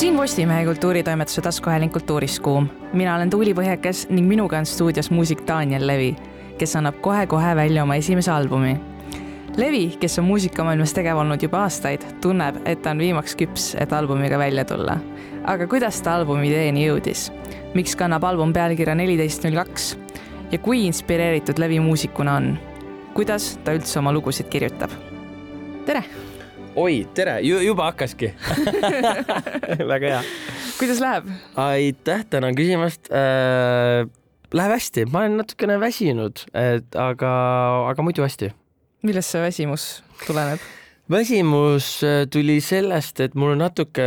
siin 0.00 0.16
Postimehe 0.16 0.64
kultuuritoimetuse 0.64 1.40
taskuhääling 1.40 1.92
Kultuuriskuum. 1.92 2.68
mina 2.92 3.16
olen 3.16 3.30
Tuuli 3.30 3.54
Põhjakas 3.54 4.06
ning 4.08 4.28
minuga 4.28 4.58
on 4.58 4.66
stuudios 4.66 5.10
muusik 5.10 5.42
Daniel 5.48 5.86
Levi, 5.86 6.16
kes 6.58 6.76
annab 6.76 6.94
kohe-kohe 7.00 7.56
välja 7.56 7.82
oma 7.82 7.94
esimese 7.94 8.30
albumi. 8.30 8.80
Levi, 9.56 9.96
kes 10.00 10.18
on 10.18 10.24
muusikamaailmas 10.24 10.94
tegev 10.96 11.20
olnud 11.20 11.42
juba 11.42 11.60
aastaid, 11.66 12.06
tunneb, 12.20 12.62
et 12.64 12.82
ta 12.82 12.90
on 12.90 12.98
viimaks 12.98 13.36
küps, 13.36 13.74
et 13.80 13.92
albumiga 13.92 14.38
välja 14.38 14.64
tulla. 14.64 14.96
aga 15.44 15.66
kuidas 15.66 16.00
ta 16.02 16.16
albumi 16.16 16.48
ideeni 16.48 16.86
jõudis? 16.86 17.28
miks 17.74 17.96
kannab 17.96 18.24
album 18.24 18.52
pealkirja 18.52 18.94
neliteist 18.94 19.44
null 19.44 19.60
kaks? 19.60 19.98
ja 20.52 20.58
kui 20.58 20.86
inspireeritud 20.86 21.58
Levi 21.58 21.80
muusikuna 21.80 22.40
on? 22.40 22.58
kuidas 23.14 23.58
ta 23.64 23.76
üldse 23.76 23.98
oma 23.98 24.12
lugusid 24.12 24.48
kirjutab? 24.48 24.90
tere! 25.84 26.29
Oi, 26.78 27.02
tere, 27.14 27.40
juba 27.42 27.90
hakkaski 27.90 28.30
väga 29.92 30.14
hea. 30.14 30.22
kuidas 30.78 31.00
läheb? 31.02 31.30
aitäh, 31.56 32.24
tänan 32.30 32.58
küsimast 32.58 33.10
äh,. 33.10 34.06
Läheb 34.50 34.72
hästi, 34.74 35.04
ma 35.06 35.20
olen 35.22 35.36
natukene 35.38 35.76
väsinud, 35.78 36.40
et 36.58 36.96
aga, 36.98 37.28
aga 37.86 38.02
muidu 38.02 38.24
hästi. 38.26 38.48
millest 39.06 39.30
see 39.30 39.42
väsimus 39.44 39.84
tuleneb? 40.24 40.62
väsimus 41.10 41.88
äh, 42.06 42.24
tuli 42.30 42.58
sellest, 42.62 43.20
et 43.22 43.34
mul 43.38 43.54
natuke 43.58 44.06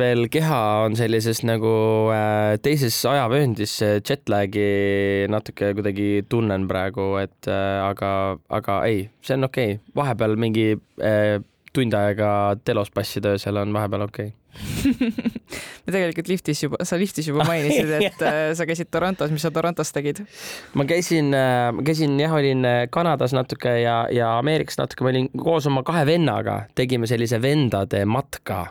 veel 0.00 0.28
keha 0.32 0.60
on 0.84 0.96
sellises 0.96 1.40
nagu 1.44 1.72
äh, 2.12 2.56
teises 2.64 3.00
ajavööndis, 3.08 3.78
jetlag'i 4.00 5.28
natuke 5.32 5.72
kuidagi 5.76 6.24
tunnen 6.28 6.68
praegu, 6.68 7.14
et 7.20 7.48
äh, 7.48 7.80
aga, 7.84 8.12
aga 8.60 8.80
ei, 8.88 9.06
see 9.24 9.36
on 9.40 9.48
okei 9.48 9.76
okay., 9.76 9.94
vahepeal 9.96 10.36
mingi 10.40 10.70
äh, 11.00 11.38
tund 11.78 11.94
aega 11.94 12.30
telos 12.66 12.90
passida 12.90 13.36
öösel 13.36 13.58
on 13.60 13.72
vahepeal 13.74 14.08
okei 14.08 14.32
okay. 14.32 14.38
me 15.86 15.92
tegelikult 15.92 16.30
liftis 16.30 16.62
juba, 16.64 16.80
sa 16.86 16.98
liftis 16.98 17.28
juba 17.30 17.44
mainisid, 17.46 17.90
et 18.00 18.22
äh, 18.26 18.38
sa 18.58 18.66
käisid 18.68 18.90
Torontos, 18.90 19.30
mis 19.34 19.44
sa 19.44 19.52
Torontos 19.54 19.92
tegid? 19.94 20.24
ma 20.78 20.86
käisin, 20.88 21.30
äh, 21.36 21.68
ma 21.74 21.84
käisin 21.86 22.16
jah, 22.20 22.34
olin 22.34 22.66
äh, 22.66 22.80
Kanadas 22.92 23.34
natuke 23.36 23.78
ja, 23.82 24.00
ja 24.14 24.32
Ameerikas 24.40 24.80
natuke, 24.80 25.06
ma 25.06 25.12
olin 25.14 25.30
koos 25.38 25.68
oma 25.70 25.84
kahe 25.86 26.04
vennaga, 26.08 26.62
tegime 26.78 27.10
sellise 27.10 27.40
vendade 27.42 28.02
matka 28.08 28.64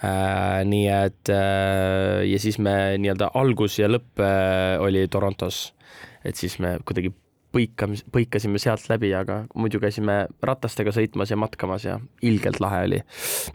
äh,. 0.00 0.62
nii 0.68 0.86
et 0.92 1.32
äh, 1.32 2.24
ja 2.30 2.40
siis 2.40 2.58
me 2.62 2.96
nii-öelda 3.00 3.34
algus 3.40 3.78
ja 3.82 3.90
lõpp 3.90 4.22
äh, 4.22 4.80
oli 4.82 5.06
Torontos. 5.12 5.66
et 6.24 6.40
siis 6.40 6.56
me 6.58 6.78
kuidagi 6.84 7.12
põikamis, 7.54 8.04
põikasime 8.12 8.60
sealt 8.62 8.86
läbi, 8.90 9.12
aga 9.16 9.42
muidu 9.58 9.80
käisime 9.82 10.24
ratastega 10.42 10.92
sõitmas 10.94 11.32
ja 11.32 11.38
matkamas 11.40 11.86
ja 11.86 11.98
ilgelt 12.22 12.60
lahe 12.62 12.84
oli. 12.88 13.00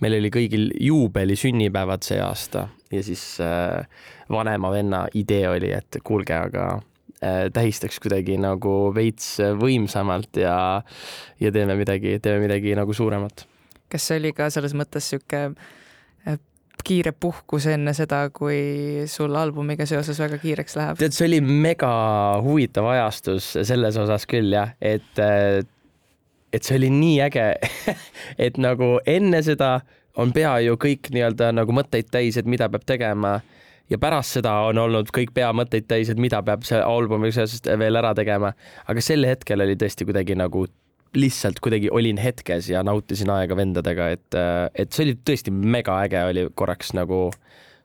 meil 0.01 0.17
oli 0.19 0.31
kõigil 0.33 0.69
juubeli 0.79 1.35
sünnipäevad 1.39 2.05
see 2.07 2.19
aasta 2.23 2.67
ja 2.91 3.03
siis 3.03 3.23
äh, 3.43 3.85
vanema 4.31 4.71
venna 4.71 5.05
idee 5.13 5.47
oli, 5.49 5.71
et 5.75 5.99
kuulge, 6.03 6.35
aga 6.35 6.67
äh, 7.23 7.47
tähistaks 7.53 7.99
kuidagi 8.03 8.37
nagu 8.41 8.93
veits 8.95 9.37
võimsamalt 9.59 10.41
ja, 10.41 10.55
ja 11.39 11.51
teeme 11.51 11.77
midagi, 11.79 12.17
teeme 12.23 12.47
midagi 12.47 12.75
nagu 12.79 12.93
suuremat. 12.93 13.45
kas 13.89 14.07
see 14.07 14.21
oli 14.21 14.33
ka 14.37 14.49
selles 14.53 14.75
mõttes 14.77 15.11
sihuke 15.11 15.49
kiire 16.85 17.11
puhkus 17.11 17.67
enne 17.71 17.93
seda, 17.97 18.25
kui 18.35 19.05
sul 19.09 19.35
albumiga 19.35 19.87
seoses 19.89 20.19
väga 20.21 20.39
kiireks 20.41 20.77
läheb? 20.79 21.01
tead, 21.01 21.15
see 21.15 21.27
oli 21.29 21.41
mega 21.41 21.91
huvitav 22.45 22.87
ajastus 22.93 23.51
selles 23.67 23.99
osas 23.99 24.27
küll 24.29 24.53
jah, 24.55 24.73
et, 24.81 25.21
et 26.53 26.65
see 26.65 26.79
oli 26.79 26.91
nii 26.93 27.21
äge 27.27 27.47
et 28.47 28.59
nagu 28.61 28.97
enne 29.05 29.43
seda 29.45 29.79
on 30.19 30.33
pea 30.35 30.57
ju 30.65 30.75
kõik 30.81 31.11
nii-öelda 31.13 31.53
nagu 31.55 31.75
mõtteid 31.75 32.09
täis, 32.11 32.37
et 32.39 32.49
mida 32.49 32.69
peab 32.71 32.85
tegema 32.89 33.39
ja 33.89 33.97
pärast 34.01 34.37
seda 34.37 34.53
on 34.69 34.77
olnud 34.81 35.09
kõik 35.15 35.33
pea 35.33 35.49
mõtteid 35.55 35.87
täis, 35.89 36.11
et 36.11 36.19
mida 36.21 36.41
peab 36.45 36.65
see 36.67 36.79
albumiga 36.83 37.39
seoses 37.39 37.63
veel 37.79 37.99
ära 37.99 38.13
tegema. 38.17 38.53
aga 38.87 39.01
sel 39.01 39.25
hetkel 39.27 39.65
oli 39.65 39.77
tõesti 39.79 40.07
kuidagi 40.09 40.37
nagu 40.37 40.65
lihtsalt 41.17 41.59
kuidagi 41.63 41.89
olin 41.91 42.19
hetkes 42.21 42.69
ja 42.69 42.83
nautisin 42.85 43.29
aega 43.33 43.55
vendadega, 43.57 44.09
et, 44.13 44.37
et 44.75 44.91
see 44.93 45.07
oli 45.07 45.15
tõesti 45.25 45.53
mega 45.53 45.97
äge 46.05 46.21
oli 46.29 46.45
korraks 46.55 46.93
nagu 46.97 47.29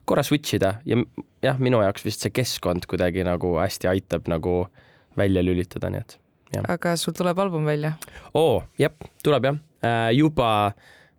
korra 0.05 0.23
switch 0.23 0.57
ida 0.59 0.75
ja 0.85 0.99
jah, 1.45 1.57
minu 1.61 1.81
jaoks 1.81 2.05
vist 2.05 2.25
see 2.25 2.33
keskkond 2.33 2.85
kuidagi 2.89 3.25
nagu 3.25 3.55
hästi 3.57 3.89
aitab 3.89 4.29
nagu 4.31 4.65
välja 5.17 5.43
lülitada, 5.45 5.89
nii 5.89 6.03
et. 6.03 6.17
aga 6.69 6.95
sul 6.99 7.15
tuleb 7.17 7.39
album 7.41 7.65
välja? 7.65 7.95
oo, 8.37 8.61
jep, 8.79 9.07
tuleb 9.25 9.49
jah, 9.49 9.61
äh, 9.85 10.11
juba 10.17 10.49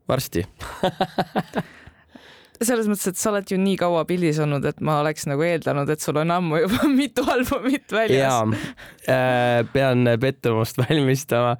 varsti 0.08 0.46
selles 2.60 2.88
mõttes, 2.88 3.10
et 3.10 3.20
sa 3.20 3.30
oled 3.32 3.50
ju 3.50 3.58
nii 3.60 3.76
kaua 3.80 4.04
pildis 4.08 4.38
olnud, 4.42 4.64
et 4.68 4.80
ma 4.84 5.00
oleks 5.02 5.26
nagu 5.28 5.44
eeldanud, 5.46 5.90
et 5.92 6.02
sul 6.02 6.18
on 6.20 6.32
ammu 6.36 6.62
juba 6.64 6.88
mitu 7.00 7.24
albumit 7.32 7.92
väljas. 7.92 8.22
jaa 8.22 8.42
äh,, 9.12 9.60
pean 9.72 10.08
pettumust 10.22 10.80
valmistama. 10.80 11.56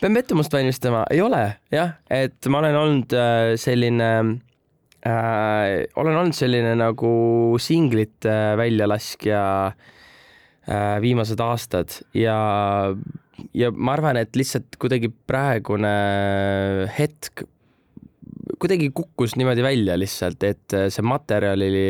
pean 0.00 0.18
pettumust 0.18 0.54
valmistama, 0.54 1.04
ei 1.14 1.22
ole 1.24 1.44
jah, 1.74 1.96
et 2.10 2.50
ma 2.50 2.62
olen 2.62 2.80
olnud 2.80 3.16
äh, 3.18 3.54
selline 3.60 4.10
äh,, 5.06 5.84
olen 6.00 6.22
olnud 6.22 6.36
selline 6.36 6.74
nagu 6.80 7.14
singlite 7.62 8.30
äh, 8.30 8.54
väljalaskja 8.60 9.42
äh, 9.70 10.96
viimased 11.04 11.40
aastad 11.44 12.00
ja 12.16 12.38
ja 13.54 13.70
ma 13.74 13.94
arvan, 13.96 14.18
et 14.18 14.36
lihtsalt 14.38 14.78
kuidagi 14.80 15.10
praegune 15.28 15.90
hetk 16.96 17.44
kuidagi 18.58 18.90
kukkus 18.94 19.36
niimoodi 19.36 19.62
välja 19.64 19.98
lihtsalt, 19.98 20.42
et 20.46 20.76
äh, 20.76 20.88
see 20.92 21.04
materjal 21.06 21.62
oli, 21.66 21.86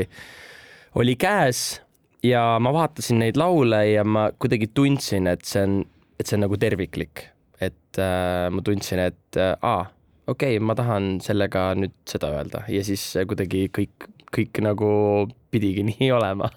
oli 1.00 1.16
käes 1.20 1.80
ja 2.24 2.44
ma 2.62 2.72
vaatasin 2.74 3.20
neid 3.22 3.38
laule 3.40 3.82
ja 3.90 4.04
ma 4.04 4.28
kuidagi 4.38 4.70
tundsin, 4.74 5.28
et 5.30 5.44
see 5.48 5.64
on, 5.66 5.80
et 6.18 6.26
see 6.26 6.38
on 6.38 6.46
nagu 6.46 6.58
terviklik. 6.60 7.28
et 7.60 7.98
äh, 8.02 8.50
ma 8.50 8.62
tundsin, 8.66 8.98
et 8.98 9.38
äh, 9.40 9.54
aa, 9.62 9.86
okei 10.26 10.56
okay,, 10.56 10.62
ma 10.64 10.74
tahan 10.76 11.18
sellega 11.24 11.70
nüüd 11.78 11.94
seda 12.10 12.32
öelda 12.34 12.64
ja 12.68 12.82
siis 12.84 13.04
kuidagi 13.28 13.68
kõik, 13.72 14.08
kõik 14.34 14.60
nagu 14.64 14.88
pidigi 15.54 15.86
nii 15.92 16.10
olema 16.12 16.50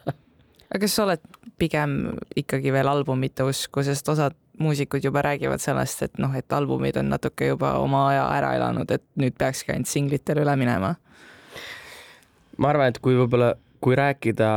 aga 0.68 0.82
kas 0.84 0.98
sa 0.98 1.06
oled 1.06 1.24
pigem 1.58 2.18
ikkagi 2.38 2.74
veel 2.76 2.90
albumite 2.92 3.46
usku, 3.48 3.84
sest 3.86 4.10
osad 4.12 4.36
muusikud 4.58 5.04
juba 5.04 5.22
räägivad 5.22 5.62
sellest, 5.62 6.02
et 6.04 6.18
noh, 6.22 6.34
et 6.36 6.54
albumid 6.54 6.98
on 6.98 7.12
natuke 7.14 7.52
juba 7.52 7.76
oma 7.82 8.08
aja 8.12 8.26
ära 8.38 8.54
elanud, 8.58 8.92
et 8.92 9.04
nüüd 9.20 9.38
peakski 9.38 9.74
ainult 9.74 9.90
singlitele 9.92 10.44
üle 10.46 10.56
minema. 10.60 10.96
ma 12.58 12.70
arvan, 12.74 12.90
et 12.90 12.98
kui 13.04 13.14
võib-olla, 13.18 13.54
kui 13.82 13.96
rääkida, 13.98 14.50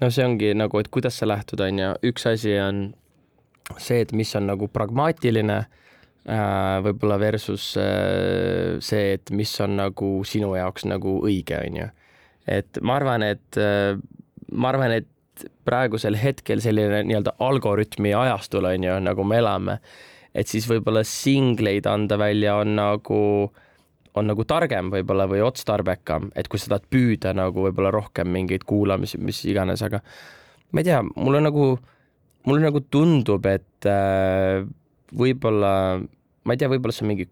no 0.00 0.10
see 0.10 0.24
ongi 0.26 0.50
nagu, 0.58 0.80
et 0.82 0.90
kuidas 0.90 1.20
sa 1.20 1.28
lähtud, 1.30 1.62
on 1.62 1.78
ju, 1.78 1.92
üks 2.10 2.26
asi 2.26 2.56
on 2.58 2.88
see, 3.78 4.02
et 4.02 4.12
mis 4.12 4.34
on 4.36 4.48
nagu 4.50 4.66
pragmaatiline 4.68 5.60
äh, 5.62 6.82
võib-olla 6.88 7.20
versus 7.22 7.72
äh, 7.78 8.80
see, 8.82 9.14
et 9.14 9.30
mis 9.30 9.52
on 9.62 9.78
nagu 9.78 10.14
sinu 10.26 10.56
jaoks 10.58 10.88
nagu 10.90 11.20
õige, 11.22 11.60
on 11.62 11.82
ju. 11.84 11.88
et 12.58 12.82
ma 12.82 12.98
arvan, 12.98 13.22
et 13.22 13.62
äh, 13.62 13.94
ma 14.50 14.74
arvan, 14.74 14.98
et 14.98 15.08
praegusel 15.66 16.16
hetkel 16.18 16.62
selline 16.64 17.02
nii-öelda 17.06 17.36
algoritmi 17.42 18.14
ajastul 18.16 18.68
on 18.70 18.86
ju, 18.86 18.96
nagu 19.04 19.26
me 19.26 19.40
elame, 19.42 19.78
et 20.34 20.48
siis 20.48 20.66
võib-olla 20.70 21.04
singleid 21.06 21.86
anda 21.90 22.18
välja 22.20 22.56
on 22.60 22.76
nagu, 22.78 23.20
on 24.18 24.28
nagu 24.28 24.46
targem 24.48 24.92
võib-olla 24.92 25.28
või 25.30 25.42
otstarbekam, 25.44 26.30
et 26.36 26.48
kui 26.48 26.60
sa 26.60 26.74
tahad 26.74 26.88
püüda 26.92 27.34
nagu 27.36 27.66
võib-olla 27.68 27.92
rohkem 27.94 28.30
mingeid 28.32 28.66
kuulamisi, 28.68 29.20
mis 29.20 29.42
iganes, 29.48 29.84
aga 29.84 30.02
ma 30.72 30.82
ei 30.82 30.88
tea, 30.88 31.02
mulle 31.16 31.42
nagu, 31.44 31.68
mulle 32.48 32.66
nagu 32.66 32.82
tundub, 32.90 33.46
et 33.50 33.88
äh, 33.88 34.64
võib-olla, 35.16 35.74
ma 36.44 36.54
ei 36.54 36.60
tea, 36.60 36.70
võib-olla 36.72 36.96
see 36.96 37.06
on 37.06 37.12
mingi 37.14 37.28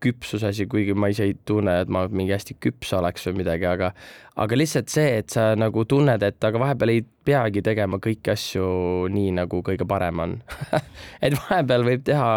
küpsuse 0.00 0.48
asi, 0.50 0.66
kuigi 0.70 0.94
ma 0.96 1.10
ise 1.12 1.26
ei 1.28 1.34
tunne, 1.46 1.74
et 1.82 1.90
ma 1.92 2.06
mingi 2.08 2.32
hästi 2.34 2.56
küps 2.62 2.92
oleks 2.96 3.26
või 3.28 3.40
midagi, 3.42 3.66
aga 3.68 3.92
aga 4.40 4.58
lihtsalt 4.58 4.92
see, 4.92 5.18
et 5.20 5.34
sa 5.34 5.50
nagu 5.58 5.84
tunned, 5.88 6.22
et 6.24 6.46
aga 6.46 6.62
vahepeal 6.62 6.94
ei 6.94 7.02
peagi 7.04 7.62
tegema 7.64 8.00
kõiki 8.02 8.32
asju 8.32 8.64
nii, 9.12 9.34
nagu 9.40 9.60
kõige 9.66 9.86
parem 9.88 10.22
on 10.24 10.38
et 11.26 11.36
vahepeal 11.36 11.86
võib 11.86 12.06
teha 12.08 12.30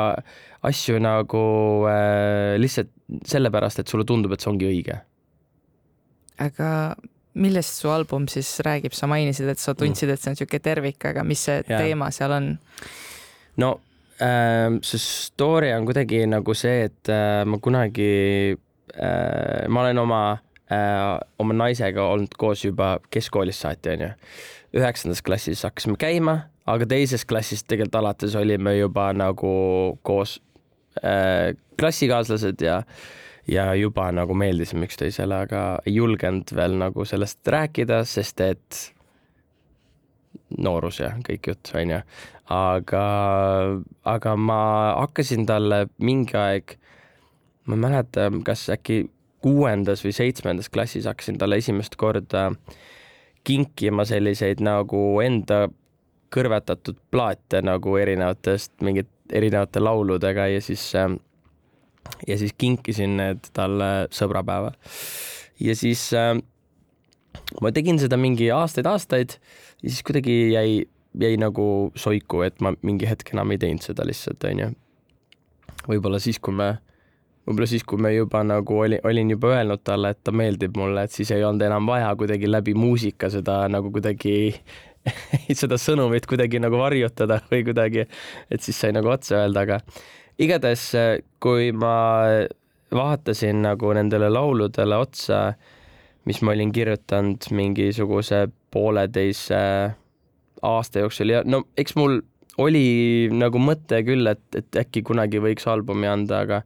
asju 0.67 0.99
nagu 1.03 1.45
äh, 1.91 2.55
lihtsalt 2.61 2.91
sellepärast, 3.29 3.83
et 3.83 3.91
sulle 3.91 4.07
tundub, 4.07 4.33
et 4.33 4.43
see 4.43 4.51
ongi 4.51 4.69
õige. 4.69 4.99
aga 6.43 6.69
millest 7.33 7.79
su 7.81 7.89
album 7.89 8.27
siis 8.29 8.49
räägib, 8.65 8.93
sa 8.93 9.07
mainisid, 9.09 9.47
et 9.49 9.61
sa 9.61 9.73
tundsid, 9.77 10.11
et 10.13 10.21
see 10.21 10.31
on 10.31 10.37
niisugune 10.37 10.63
tervik, 10.63 11.01
aga 11.09 11.23
mis 11.25 11.41
see 11.47 11.61
ja. 11.63 11.79
teema 11.79 12.11
seal 12.13 12.35
on? 12.35 12.53
no 13.61 13.75
Ehm, 14.21 14.77
see 14.85 15.01
story 15.01 15.71
on 15.73 15.87
kuidagi 15.89 16.21
nagu 16.29 16.53
see, 16.57 16.85
et 16.89 17.09
äh, 17.09 17.41
ma 17.49 17.57
kunagi, 17.63 18.53
äh, 18.93 19.65
ma 19.67 19.81
olen 19.81 20.01
oma, 20.03 20.21
äh, 20.69 21.17
oma 21.41 21.55
naisega 21.57 22.05
olnud 22.11 22.35
koos 22.37 22.65
juba 22.65 22.97
keskkoolist 23.13 23.65
saati, 23.65 23.95
onju. 23.95 24.11
üheksandas 24.73 25.21
klassis 25.25 25.65
hakkasime 25.65 25.97
käima, 26.01 26.37
aga 26.69 26.85
teises 26.89 27.25
klassis 27.29 27.65
tegelikult 27.65 27.99
alates 27.99 28.37
olime 28.37 28.77
juba 28.77 29.11
nagu 29.13 29.53
koos 30.01 30.39
klassikaaslased 31.77 32.61
ja 32.61 32.83
ja 33.49 33.63
juba 33.75 34.11
nagu 34.13 34.35
meeldisime 34.37 34.85
üksteisele, 34.85 35.39
aga 35.47 35.61
ei 35.85 35.95
julgenud 35.95 36.53
veel 36.55 36.77
nagu 36.77 37.05
sellest 37.05 37.41
rääkida, 37.49 38.03
sest 38.05 38.41
et 38.45 38.92
noorus 40.57 40.99
ja 41.01 41.11
kõik 41.25 41.51
jutt, 41.51 41.73
onju. 41.75 41.99
aga, 42.53 43.03
aga 44.05 44.35
ma 44.37 44.61
hakkasin 45.01 45.45
talle 45.49 45.85
mingi 45.97 46.37
aeg, 46.37 46.77
ma 47.67 47.77
ei 47.77 47.83
mäleta, 47.85 48.29
kas 48.45 48.67
äkki 48.73 49.03
kuuendas 49.43 50.03
või 50.05 50.15
seitsmendas 50.15 50.71
klassis 50.71 51.07
hakkasin 51.09 51.37
talle 51.41 51.59
esimest 51.59 51.97
korda 51.99 52.49
kinkima 53.43 54.05
selliseid 54.07 54.61
nagu 54.63 55.03
enda 55.23 55.67
kõrvetatud 56.33 56.97
plaate 57.11 57.61
nagu 57.61 57.97
erinevatest 57.99 58.73
mingit 58.85 59.09
erinevate 59.33 59.81
lauludega 59.83 60.47
ja 60.53 60.61
siis 60.63 60.85
ja 62.27 62.37
siis 62.39 62.55
kinkisin 62.57 63.17
need 63.17 63.51
talle 63.53 64.07
sõbrapäeval. 64.11 64.75
ja 65.59 65.75
siis 65.75 66.09
äh, 66.13 66.35
ma 67.61 67.71
tegin 67.71 67.99
seda 67.99 68.17
mingi 68.19 68.49
aastaid-aastaid 68.51 69.37
ja 69.83 69.89
siis 69.89 70.03
kuidagi 70.03 70.53
jäi, 70.53 70.85
jäi 71.19 71.35
nagu 71.37 71.91
soiku, 71.95 72.41
et 72.47 72.61
ma 72.61 72.73
mingi 72.81 73.09
hetk 73.09 73.33
enam 73.35 73.51
ei 73.53 73.61
teinud 73.61 73.83
seda 73.85 74.05
lihtsalt, 74.07 74.43
onju. 74.49 74.71
võib-olla 75.89 76.19
siis, 76.23 76.39
kui 76.39 76.55
me, 76.55 76.69
võib-olla 77.47 77.67
siis, 77.69 77.83
kui 77.83 77.99
me 78.01 78.13
juba 78.15 78.43
nagu 78.47 78.79
oli, 78.85 78.99
olin 79.03 79.35
juba 79.35 79.57
öelnud 79.57 79.83
talle, 79.83 80.13
et 80.15 80.23
ta 80.23 80.31
meeldib 80.31 80.79
mulle, 80.79 81.03
et 81.03 81.11
siis 81.11 81.31
ei 81.35 81.43
olnud 81.43 81.67
enam 81.67 81.87
vaja 81.89 82.15
kuidagi 82.15 82.49
läbi 82.49 82.75
muusika 82.77 83.29
seda 83.33 83.63
nagu 83.71 83.91
kuidagi 83.91 84.55
seda 85.61 85.77
sõnumit 85.81 86.27
kuidagi 86.29 86.61
nagu 86.63 86.79
varjutada 86.79 87.41
või 87.51 87.63
kuidagi, 87.67 88.07
et 88.49 88.63
siis 88.63 88.79
sai 88.79 88.95
nagu 88.95 89.11
otse 89.11 89.35
öelda, 89.35 89.67
aga 89.67 89.81
igatahes, 90.41 90.89
kui 91.43 91.71
ma 91.75 91.95
vaatasin 92.93 93.63
nagu 93.65 93.93
nendele 93.97 94.29
lauludele 94.31 94.97
otsa, 95.01 95.53
mis 96.25 96.41
ma 96.41 96.53
olin 96.55 96.71
kirjutanud 96.71 97.49
mingisuguse 97.51 98.47
pooleteise 98.71 99.63
aasta 100.63 101.03
jooksul 101.03 101.33
ja 101.33 101.41
no 101.45 101.63
eks 101.77 101.95
mul 101.99 102.21
oli 102.61 103.29
nagu 103.33 103.59
mõte 103.59 104.03
küll, 104.05 104.27
et, 104.29 104.43
et 104.55 104.81
äkki 104.83 105.01
kunagi 105.05 105.41
võiks 105.41 105.65
albumi 105.69 106.07
anda, 106.07 106.43
aga 106.45 106.61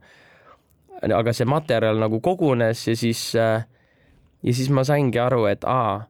aga 1.14 1.32
see 1.32 1.48
materjal 1.48 1.98
nagu 2.00 2.20
kogunes 2.20 2.84
ja 2.88 2.96
siis 2.98 3.22
ja 3.34 4.52
siis 4.52 4.70
ma 4.74 4.84
saingi 4.86 5.18
aru, 5.22 5.44
et 5.50 5.64
aa, 5.66 6.06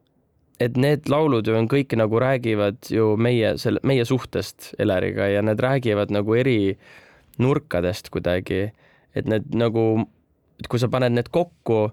et 0.59 0.77
need 0.77 1.09
laulud 1.09 1.47
ju 1.47 1.55
on 1.55 1.69
kõik 1.71 1.95
nagu 1.97 2.19
räägivad 2.21 2.91
ju 2.91 3.13
meie 3.17 3.55
selle, 3.61 3.81
meie 3.87 4.05
suhtest 4.05 4.73
Eleriga 4.79 5.29
ja 5.31 5.43
need 5.45 5.61
räägivad 5.63 6.11
nagu 6.13 6.35
eri 6.35 6.75
nurkadest 7.39 8.11
kuidagi, 8.11 8.67
et 9.15 9.29
need 9.29 9.47
nagu, 9.55 10.03
et 10.59 10.67
kui 10.67 10.81
sa 10.81 10.89
paned 10.91 11.15
need 11.15 11.31
kokku 11.31 11.87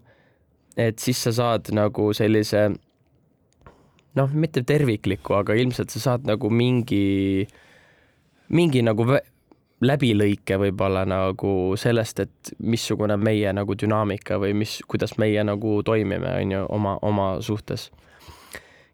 et 0.76 0.98
siis 1.00 1.20
sa 1.24 1.32
saad 1.32 1.70
nagu 1.74 2.10
sellise 2.16 2.68
noh, 4.16 4.32
mitte 4.32 4.62
tervikliku, 4.66 5.38
aga 5.40 5.56
ilmselt 5.56 5.92
sa 5.92 6.02
saad 6.02 6.28
nagu 6.28 6.50
mingi, 6.52 7.46
mingi 8.52 8.82
nagu 8.84 9.06
läbilõike 9.84 10.56
võib-olla 10.60 11.04
nagu 11.08 11.52
sellest, 11.80 12.22
et 12.24 12.52
missugune 12.64 13.18
meie 13.20 13.52
nagu 13.56 13.76
dünaamika 13.76 14.38
või 14.40 14.54
mis, 14.56 14.78
kuidas 14.88 15.16
meie 15.20 15.44
nagu 15.44 15.80
toimime, 15.84 16.32
on 16.42 16.54
ju, 16.54 16.62
oma, 16.78 16.96
oma 17.04 17.28
suhtes. 17.44 17.90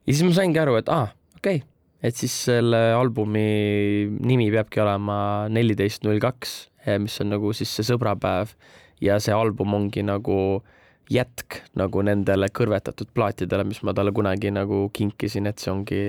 ja 0.06 0.10
siis 0.10 0.24
ma 0.26 0.34
saingi 0.38 0.58
aru, 0.58 0.78
et 0.82 0.90
aa 0.90 1.06
ah,, 1.06 1.14
okei 1.38 1.62
okay., 1.62 1.68
et 2.02 2.18
siis 2.18 2.34
selle 2.48 2.78
albumi 2.98 4.08
nimi 4.26 4.48
peabki 4.50 4.80
olema 4.82 5.46
neliteist 5.46 6.02
null 6.02 6.18
kaks, 6.18 6.54
mis 6.98 7.20
on 7.22 7.30
nagu 7.30 7.52
siis 7.54 7.70
see 7.70 7.86
sõbrapäev 7.86 8.56
ja 8.98 9.20
see 9.22 9.30
album 9.30 9.76
ongi 9.78 10.02
nagu 10.02 10.38
äh, 10.58 10.81
jätk 11.12 11.60
nagu 11.78 12.02
nendele 12.06 12.48
kõrvetatud 12.54 13.10
plaatidele, 13.14 13.66
mis 13.68 13.82
ma 13.86 13.94
talle 13.96 14.14
kunagi 14.14 14.52
nagu 14.54 14.86
kinkisin, 14.94 15.48
et 15.50 15.62
see 15.62 15.72
ongi 15.72 16.02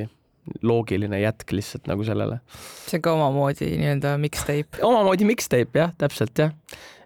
loogiline 0.64 1.20
jätk 1.22 1.54
lihtsalt 1.56 1.88
nagu 1.88 2.04
sellele. 2.08 2.40
see 2.88 3.00
on 3.00 3.06
ka 3.06 3.14
omamoodi 3.16 3.70
nii-öelda 3.80 4.18
mixtape. 4.22 4.82
omamoodi 4.90 5.28
mixtape 5.28 5.80
jah, 5.80 5.94
täpselt 6.00 6.40
jah. 6.40 6.52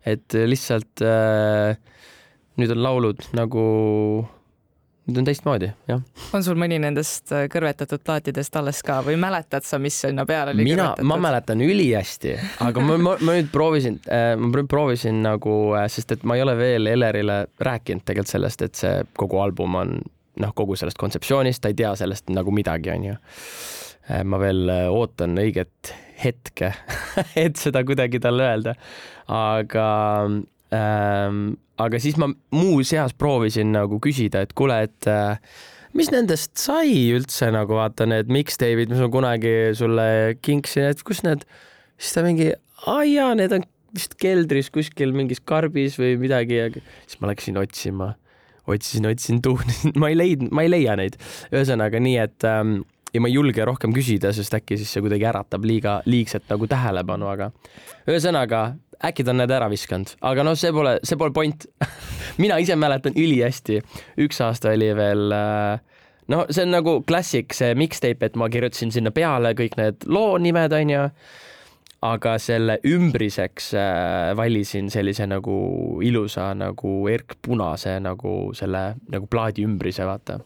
et 0.05 0.37
lihtsalt 0.47 1.05
äh, 1.05 1.77
nüüd 2.57 2.73
on 2.73 2.83
laulud 2.83 3.29
nagu 3.37 3.67
nüüd 5.07 5.21
on 5.21 5.27
teistmoodi, 5.27 5.69
jah. 5.87 6.01
on 6.35 6.43
sul 6.43 6.57
mõni 6.59 6.79
nendest 6.83 7.31
äh, 7.35 7.45
kõrvetatud 7.51 8.03
plaatidest 8.03 8.55
alles 8.59 8.81
ka 8.85 8.99
või 9.05 9.15
mäletad 9.21 9.65
sa, 9.67 9.79
mis 9.79 9.95
sinna 10.03 10.25
peale 10.27 10.51
oli 10.55 10.65
mina, 10.67 10.89
ma 11.07 11.17
mäletan 11.21 11.63
ülihästi, 11.63 12.33
aga 12.65 12.83
ma, 12.83 12.97
ma, 12.99 13.15
ma 13.23 13.37
nüüd 13.37 13.47
proovisin, 13.53 14.01
äh, 14.11 14.33
ma 14.39 14.51
nüüd 14.51 14.69
proovisin 14.71 15.21
nagu, 15.23 15.55
äh, 15.79 15.87
sest 15.91 16.11
et 16.17 16.27
ma 16.27 16.35
ei 16.37 16.43
ole 16.43 16.57
veel 16.59 16.91
Elerile 16.91 17.45
rääkinud 17.63 18.03
tegelikult 18.03 18.33
sellest, 18.33 18.65
et 18.67 18.79
see 18.79 18.93
kogu 19.17 19.39
album 19.43 19.79
on 19.79 19.95
noh, 20.43 20.51
kogu 20.57 20.75
sellest 20.77 20.99
kontseptsioonist, 20.99 21.63
ta 21.63 21.71
ei 21.71 21.79
tea 21.79 21.93
sellest 21.97 22.27
nagu 22.33 22.51
midagi, 22.53 22.91
onju. 22.93 23.15
ma 24.27 24.37
veel 24.39 24.69
ootan 24.87 25.33
õiget 25.41 25.91
hetke 26.21 26.69
et 27.45 27.57
seda 27.59 27.83
kuidagi 27.87 28.21
talle 28.23 28.45
öelda, 28.51 28.75
aga 29.31 29.87
aga 30.75 32.01
siis 32.01 32.17
ma 32.19 32.29
muuseas 32.51 33.15
proovisin 33.17 33.71
nagu 33.75 34.01
küsida, 34.03 34.43
et 34.43 34.53
kuule, 34.57 34.81
et 34.87 35.07
äh, 35.11 35.39
mis 35.97 36.11
nendest 36.13 36.57
sai 36.59 37.09
üldse 37.15 37.49
nagu 37.53 37.77
vaata 37.77 38.07
need 38.09 38.31
mixtape'id, 38.33 38.91
mis 38.91 39.01
ma 39.03 39.09
kunagi 39.13 39.55
sulle 39.77 40.07
kinksin, 40.43 40.91
et 40.91 41.03
kus 41.07 41.23
need, 41.25 41.45
siis 41.97 42.17
ta 42.17 42.25
mingi, 42.25 42.51
aa 42.85 43.03
jaa, 43.07 43.31
need 43.39 43.55
on 43.55 43.65
vist 43.95 44.17
keldris 44.19 44.69
kuskil 44.73 45.13
mingis 45.15 45.41
karbis 45.47 45.95
või 45.99 46.17
midagi 46.21 46.59
ja 46.59 46.67
siis 46.73 47.21
ma 47.21 47.31
läksin 47.31 47.57
otsima, 47.61 48.11
otsisin, 48.67 49.07
otsisin, 49.09 49.41
tuhnisin, 49.45 49.95
ma 50.01 50.11
ei 50.11 50.19
leidnud, 50.19 50.53
ma 50.53 50.65
ei 50.65 50.73
leia 50.73 50.97
neid. 50.99 51.17
ühesõnaga 51.53 52.01
nii, 52.03 52.17
et 52.21 52.47
ähm, 52.49 52.81
ja 53.13 53.23
ma 53.23 53.31
ei 53.31 53.37
julge 53.37 53.65
rohkem 53.65 53.95
küsida, 53.95 54.33
sest 54.35 54.53
äkki 54.57 54.77
siis 54.79 54.91
see 54.93 55.03
kuidagi 55.05 55.25
äratab 55.29 55.65
liiga, 55.65 56.01
liigset 56.09 56.45
nagu 56.51 56.67
tähelepanu, 56.69 57.29
aga 57.31 57.49
ühesõnaga 58.09 58.67
äkki 59.05 59.25
ta 59.25 59.33
on 59.33 59.41
need 59.41 59.53
ära 59.53 59.69
viskanud, 59.71 60.15
aga 60.25 60.45
noh, 60.45 60.55
see 60.57 60.73
pole, 60.73 60.97
see 61.05 61.19
pole 61.19 61.33
point 61.35 61.67
mina 62.41 62.57
ise 62.61 62.77
mäletan 62.79 63.17
ülihästi, 63.17 63.81
üks 64.25 64.41
aasta 64.45 64.73
oli 64.73 64.89
veel 64.97 65.35
äh, 65.35 65.97
no 66.33 66.45
see 66.49 66.65
on 66.65 66.73
nagu 66.75 66.99
klassik, 67.07 67.55
see 67.57 67.75
mixtape, 67.77 68.29
et 68.29 68.39
ma 68.39 68.49
kirjutasin 68.51 68.93
sinna 68.95 69.13
peale 69.15 69.53
kõik 69.57 69.77
need 69.79 70.07
loo 70.09 70.37
nimed, 70.41 70.75
onju. 70.75 71.03
aga 72.07 72.35
selle 72.37 72.77
ümbriseks 72.85 73.71
äh, 73.73 74.33
valisin 74.37 74.91
sellise 74.93 75.25
nagu 75.25 75.57
ilusa 76.05 76.51
nagu 76.53 76.93
erkpunase 77.09 77.97
nagu 78.05 78.53
selle 78.57 78.83
nagu 79.09 79.27
plaadi 79.27 79.65
ümbrise, 79.65 80.05
vaata. 80.05 80.39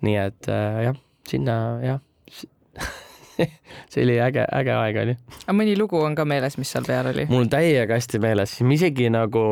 nii 0.00 0.20
et 0.22 0.48
äh, 0.52 0.84
jah, 0.88 1.00
sinna 1.28 1.56
jah 1.84 2.04
see 3.92 4.04
oli 4.04 4.18
äge, 4.22 4.44
äge 4.60 4.74
aeg 4.74 5.00
oli. 5.04 5.16
aga 5.44 5.56
mõni 5.56 5.74
lugu 5.78 6.00
on 6.02 6.16
ka 6.18 6.26
meeles, 6.28 6.58
mis 6.60 6.70
seal 6.74 6.86
peal 6.88 7.10
oli? 7.12 7.26
mul 7.30 7.46
on 7.46 7.50
täiega 7.52 7.98
hästi 7.98 8.20
meeles, 8.22 8.54
ma 8.64 8.76
isegi 8.76 9.08
nagu, 9.14 9.44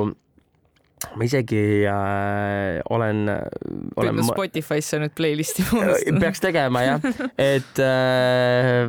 ma 1.17 1.29
isegi 1.29 1.65
äh, 1.91 2.79
olen, 2.91 3.27
olen. 3.31 3.97
püüdnud 3.97 4.31
Spotify'sse 4.31 5.03
nüüd 5.03 5.17
playlist'i 5.19 5.67
moodustada. 5.71 6.23
peaks 6.23 6.45
tegema 6.45 6.87
jah, 6.87 7.11
et 7.55 7.83
äh,, 7.83 8.87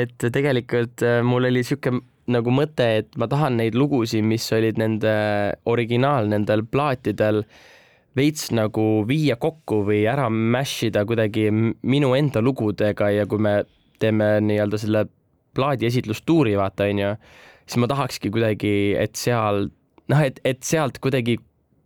et 0.00 0.30
tegelikult 0.30 1.04
äh, 1.06 1.20
mul 1.26 1.50
oli 1.50 1.64
sihuke 1.66 1.96
nagu 2.30 2.52
mõte, 2.54 2.86
et 3.02 3.16
ma 3.20 3.28
tahan 3.28 3.58
neid 3.60 3.76
lugusid, 3.76 4.24
mis 4.24 4.46
olid 4.56 4.78
nende 4.80 5.12
originaal 5.68 6.30
nendel 6.30 6.64
plaatidel 6.64 7.42
veits 8.16 8.48
nagu 8.54 9.04
viia 9.08 9.36
kokku 9.40 9.82
või 9.88 10.04
ära 10.08 10.28
mash 10.30 10.86
ida 10.88 11.04
kuidagi 11.06 11.48
minu 11.50 12.14
enda 12.16 12.42
lugudega 12.44 13.10
ja 13.10 13.26
kui 13.28 13.42
me 13.42 13.58
teeme 14.02 14.36
nii-öelda 14.44 14.80
selle 14.80 15.06
plaadi 15.54 15.86
esitlustuuri, 15.86 16.56
vaata, 16.58 16.88
onju, 16.90 17.14
siis 17.64 17.80
ma 17.82 17.88
tahakski 17.90 18.30
kuidagi, 18.34 18.74
et 18.98 19.14
seal, 19.18 19.68
noh, 20.10 20.22
et, 20.22 20.40
et 20.44 20.62
sealt 20.66 20.98
kuidagi 21.02 21.38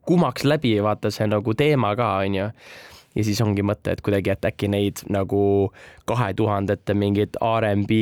kumaks 0.09 0.47
läbi, 0.49 0.79
vaata 0.85 1.12
see 1.12 1.29
nagu 1.29 1.55
teema 1.57 1.93
ka, 1.99 2.15
onju 2.25 2.49
ja 3.19 3.25
siis 3.27 3.41
ongi 3.43 3.65
mõte, 3.67 3.93
et 3.93 4.03
kuidagi, 4.05 4.33
et 4.35 4.49
äkki 4.50 4.71
neid 4.71 5.03
nagu 5.12 5.43
kahe 6.09 6.33
tuhandete 6.38 6.95
mingeid 6.99 7.38
R'n'B 7.43 7.95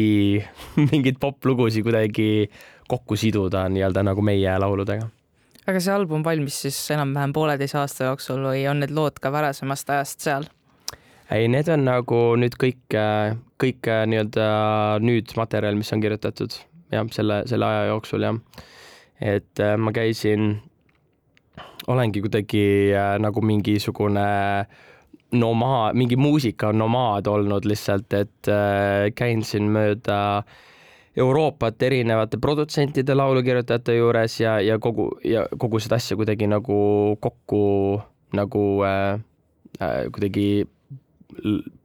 mingeid 0.90 1.20
poplugusid 1.22 1.86
kuidagi 1.86 2.48
kokku 2.90 3.18
siduda 3.18 3.66
nii-öelda 3.72 4.04
nagu 4.06 4.22
meie 4.22 4.58
lauludega. 4.62 5.08
aga 5.66 5.80
see 5.82 5.94
album 5.94 6.25
valmis 6.26 6.60
siis 6.66 6.78
enam-vähem 6.94 7.32
pooleteise 7.34 7.80
aasta 7.80 8.10
jooksul 8.10 8.44
või 8.46 8.66
on 8.70 8.84
need 8.84 8.94
lood 8.94 9.18
ka 9.22 9.32
varasemast 9.34 9.90
ajast 9.90 10.28
seal? 10.28 10.46
Ei, 11.30 11.49
need 11.49 11.68
on 11.73 11.85
nagu 11.87 12.21
nüüd 12.38 12.54
kõik, 12.61 12.97
kõik 13.61 13.90
nii-öelda 14.12 14.47
nüüd 15.02 15.33
materjal, 15.38 15.78
mis 15.78 15.92
on 15.95 16.04
kirjutatud 16.04 16.54
jah, 16.92 17.06
selle, 17.12 17.42
selle 17.50 17.66
aja 17.66 17.87
jooksul 17.90 18.26
jah. 18.26 18.38
et 19.21 19.61
äh, 19.61 19.76
ma 19.80 19.92
käisin, 19.97 20.59
olengi 21.88 22.21
kuidagi 22.21 22.92
äh, 22.92 23.16
nagu 23.23 23.40
mingisugune 23.42 24.26
nomaad, 25.33 25.97
mingi 25.97 26.16
muusika 26.16 26.73
nomaad 26.73 27.26
olnud 27.26 27.64
lihtsalt, 27.64 28.12
et 28.12 28.50
äh, 28.52 29.11
käin 29.14 29.45
siin 29.45 29.71
mööda 29.73 30.45
Euroopat 31.16 31.80
erinevate 31.83 32.37
produtsentide, 32.37 33.14
laulukirjutajate 33.16 33.95
juures 33.97 34.35
ja, 34.40 34.59
ja 34.61 34.76
kogu 34.78 35.09
ja 35.25 35.47
kogu 35.59 35.80
seda 35.80 35.97
asja 35.97 36.16
kuidagi 36.16 36.45
nagu 36.50 36.76
kokku 37.25 37.62
nagu 38.37 38.64
äh, 38.85 39.16
äh, 39.80 40.02
kuidagi 40.12 40.66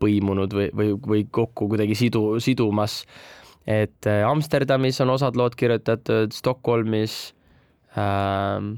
põimunud 0.01 0.53
või, 0.53 0.67
või, 0.75 0.95
või 1.07 1.23
kokku 1.31 1.69
kuidagi 1.71 1.95
sidu, 1.97 2.39
sidumas. 2.43 3.05
et 3.67 4.07
äh, 4.09 4.23
Amsterdamis 4.27 5.01
on 5.01 5.13
osad 5.15 5.37
lood 5.37 5.55
kirjutatud, 5.55 6.33
Stockholmis 6.33 7.33
äh,, 7.97 8.71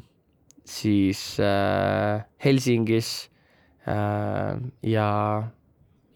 siis 0.66 1.40
äh, 1.40 2.24
Helsingis 2.44 3.30
äh, 3.88 4.56
ja, 4.84 5.10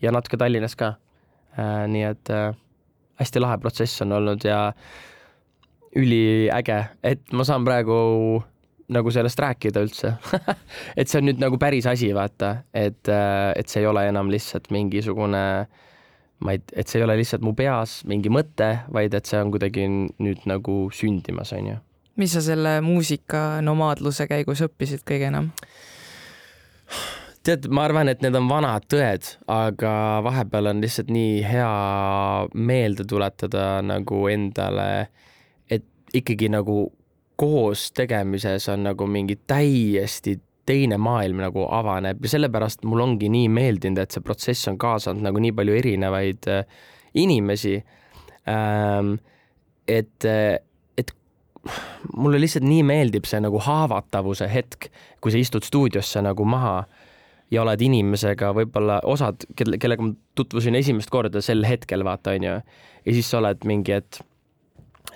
ja 0.02 0.12
natuke 0.12 0.38
Tallinnas 0.38 0.76
ka 0.76 0.96
äh,. 1.58 1.88
nii 1.88 2.04
et 2.12 2.30
äh, 2.30 2.54
hästi 3.20 3.42
lahe 3.42 3.58
protsess 3.58 4.02
on 4.02 4.12
olnud 4.12 4.44
ja 4.46 4.74
üliäge, 5.98 6.84
et 7.04 7.34
ma 7.34 7.44
saan 7.48 7.66
praegu 7.66 8.44
nagu 8.94 9.12
sellest 9.12 9.40
rääkida 9.40 9.84
üldse 9.84 10.14
et 11.00 11.10
see 11.10 11.20
on 11.20 11.28
nüüd 11.30 11.42
nagu 11.44 11.60
päris 11.60 11.88
asi, 11.90 12.14
vaata, 12.16 12.62
et, 12.74 13.04
äh, 13.12 13.52
et 13.60 13.68
see 13.68 13.84
ei 13.84 13.90
ole 13.90 14.08
enam 14.08 14.32
lihtsalt 14.32 14.72
mingisugune 14.72 15.44
ma 16.40 16.54
ei, 16.54 16.62
et 16.74 16.88
see 16.88 17.02
ei 17.02 17.06
ole 17.08 17.18
lihtsalt 17.20 17.44
mu 17.46 17.54
peas 17.58 18.00
mingi 18.10 18.32
mõte, 18.34 18.70
vaid 18.94 19.16
et 19.18 19.30
see 19.30 19.42
on 19.42 19.52
kuidagi 19.54 19.88
nüüd 19.90 20.48
nagu 20.50 20.80
sündimas, 20.94 21.54
onju. 21.58 21.80
mis 22.18 22.34
sa 22.34 22.44
selle 22.46 22.80
muusikanomaadluse 22.86 24.28
käigus 24.30 24.64
õppisid 24.66 25.06
kõige 25.08 25.32
enam? 25.32 25.52
tead, 27.48 27.70
ma 27.72 27.86
arvan, 27.88 28.12
et 28.12 28.22
need 28.24 28.36
on 28.36 28.50
vanad 28.50 28.86
tõed, 28.92 29.28
aga 29.52 29.92
vahepeal 30.26 30.74
on 30.74 30.82
lihtsalt 30.84 31.12
nii 31.14 31.42
hea 31.48 31.72
meelde 32.54 33.06
tuletada 33.08 33.80
nagu 33.86 34.26
endale, 34.32 35.08
et 35.72 35.86
ikkagi 36.18 36.52
nagu 36.52 36.90
koos 37.38 37.92
tegemises 37.96 38.68
on 38.74 38.84
nagu 38.88 39.08
mingi 39.08 39.38
täiesti 39.48 40.38
teine 40.68 40.98
maailm 41.00 41.40
nagu 41.46 41.68
avaneb 41.72 42.24
ja 42.26 42.34
sellepärast 42.34 42.84
mul 42.84 43.04
ongi 43.06 43.30
nii 43.32 43.48
meeldinud, 43.54 44.02
et 44.02 44.12
see 44.12 44.26
protsess 44.26 44.68
on 44.68 44.78
kaasanud 44.82 45.24
nagu 45.24 45.42
nii 45.42 45.54
palju 45.56 45.78
erinevaid 45.80 46.50
äh, 46.52 46.66
inimesi 47.18 47.78
ähm,. 48.50 49.16
et, 49.88 50.26
et 50.98 51.14
mulle 52.16 52.42
lihtsalt 52.42 52.68
nii 52.68 52.84
meeldib 52.88 53.28
see 53.30 53.40
nagu 53.44 53.62
haavatavuse 53.64 54.50
hetk, 54.52 54.90
kui 55.22 55.32
sa 55.32 55.40
istud 55.40 55.64
stuudiosse 55.68 56.22
nagu 56.26 56.46
maha 56.46 56.82
ja 57.52 57.62
oled 57.64 57.82
inimesega, 57.82 58.52
võib-olla 58.56 59.00
osad, 59.08 59.46
kelle, 59.56 59.80
kellega 59.80 60.04
ma 60.04 60.16
tutvusin 60.36 60.76
esimest 60.76 61.12
korda 61.14 61.40
sel 61.44 61.64
hetkel, 61.68 62.04
vaata, 62.04 62.36
onju. 62.36 62.58
ja 63.06 63.16
siis 63.16 63.30
sa 63.32 63.40
oled 63.40 63.64
mingi, 63.68 63.96
et 64.02 64.20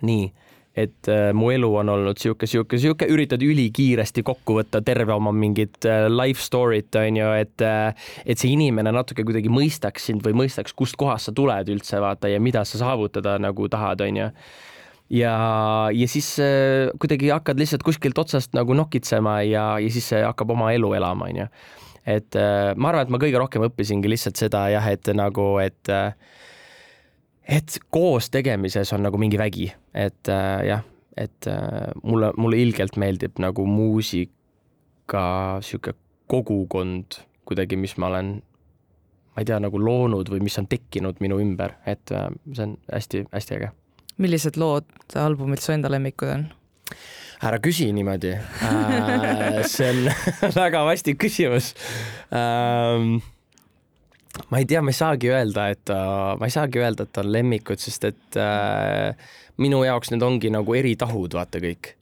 nii 0.01 0.29
et 0.77 1.07
äh, 1.11 1.31
mu 1.35 1.49
elu 1.51 1.67
on 1.81 1.91
olnud 1.91 2.19
sihuke, 2.19 2.47
sihuke, 2.47 2.79
sihuke, 2.79 3.07
üritad 3.11 3.41
ülikiiresti 3.43 4.23
kokku 4.23 4.55
võtta 4.61 4.79
terve 4.85 5.11
oma 5.11 5.33
mingit 5.35 5.83
äh, 5.83 6.05
life 6.07 6.39
story't 6.39 6.95
onju, 6.95 7.27
et 7.41 7.63
äh, 7.65 7.91
et 8.23 8.39
see 8.39 8.53
inimene 8.55 8.93
natuke 8.95 9.25
kuidagi 9.27 9.51
mõistaks 9.51 10.07
sind 10.07 10.23
või 10.23 10.37
mõistaks, 10.45 10.75
kust 10.77 10.95
kohast 10.99 11.27
sa 11.27 11.35
tuled 11.35 11.71
üldse 11.73 11.99
vaata 11.99 12.31
ja 12.31 12.39
mida 12.39 12.63
sa 12.67 12.79
saavutada 12.79 13.35
nagu 13.41 13.67
tahad, 13.71 14.03
onju 14.07 14.31
ja, 15.11 15.35
ja 15.91 16.07
siis 16.07 16.31
kuidagi 16.99 17.33
hakkad 17.35 17.59
lihtsalt 17.59 17.83
kuskilt 17.83 18.17
otsast 18.23 18.55
nagu 18.55 18.75
nokitsema 18.77 19.41
ja, 19.43 19.65
ja 19.83 19.91
siis 19.91 20.07
see 20.13 20.23
hakkab 20.23 20.55
oma 20.55 20.71
elu 20.71 20.93
elama, 21.01 21.27
onju. 21.27 21.49
et 22.07 22.39
äh, 22.39 22.71
ma 22.77 22.93
arvan, 22.93 23.09
et 23.09 23.11
ma 23.11 23.19
kõige 23.19 23.43
rohkem 23.43 23.67
õppisingi 23.67 24.11
lihtsalt 24.11 24.39
seda 24.39 24.69
jah, 24.71 24.87
et 24.87 25.11
nagu, 25.19 25.51
et 25.59 25.91
äh, 25.91 26.15
et 27.51 27.79
koos 27.91 28.29
tegemises 28.31 28.93
on 28.95 29.03
nagu 29.05 29.19
mingi 29.21 29.39
vägi, 29.39 29.67
et 29.93 30.31
äh, 30.31 30.61
jah, 30.69 30.85
et 31.17 31.47
äh, 31.49 31.91
mulle, 32.03 32.31
mulle 32.37 32.61
ilgelt 32.61 32.97
meeldib 33.01 33.41
nagu 33.43 33.65
muusika 33.67 35.25
sihuke 35.65 35.95
kogukond 36.31 37.19
kuidagi, 37.47 37.75
mis 37.75 37.97
ma 37.99 38.07
olen, 38.11 38.37
ma 39.35 39.43
ei 39.43 39.47
tea, 39.47 39.59
nagu 39.63 39.79
loonud 39.81 40.31
või 40.31 40.43
mis 40.45 40.55
on 40.61 40.69
tekkinud 40.71 41.19
minu 41.23 41.41
ümber, 41.43 41.75
et 41.85 42.13
äh, 42.15 42.29
see 42.53 42.69
on 42.69 42.77
hästi-hästi 42.91 43.59
äge. 43.59 43.71
millised 44.21 44.57
lood 44.59 44.87
albumilt 45.17 45.63
su 45.63 45.73
enda 45.73 45.91
lemmikud 45.91 46.29
on? 46.29 46.47
ära 47.41 47.57
küsi 47.57 47.87
niimoodi 47.95 48.35
äh,. 48.37 49.61
see 49.65 49.89
on 49.89 50.01
väga 50.61 50.83
vastik 50.85 51.17
küsimus 51.23 51.73
ähm, 52.29 53.17
ma 54.49 54.59
ei 54.61 54.65
tea, 54.65 54.81
ma 54.81 54.91
ei 54.91 54.97
saagi 54.97 55.31
öelda, 55.31 55.69
et 55.73 55.83
ta, 55.87 55.99
ma 56.39 56.49
ei 56.49 56.53
saagi 56.53 56.81
öelda, 56.81 57.05
et 57.05 57.13
ta 57.13 57.23
on 57.23 57.31
lemmikud, 57.33 57.81
sest 57.81 58.07
et 58.09 58.39
äh, 58.39 59.13
minu 59.61 59.83
jaoks 59.85 60.13
need 60.13 60.25
ongi 60.25 60.51
nagu 60.53 60.75
eri 60.77 60.95
tahud, 60.99 61.35
vaata 61.37 61.61
kõik. 61.63 61.95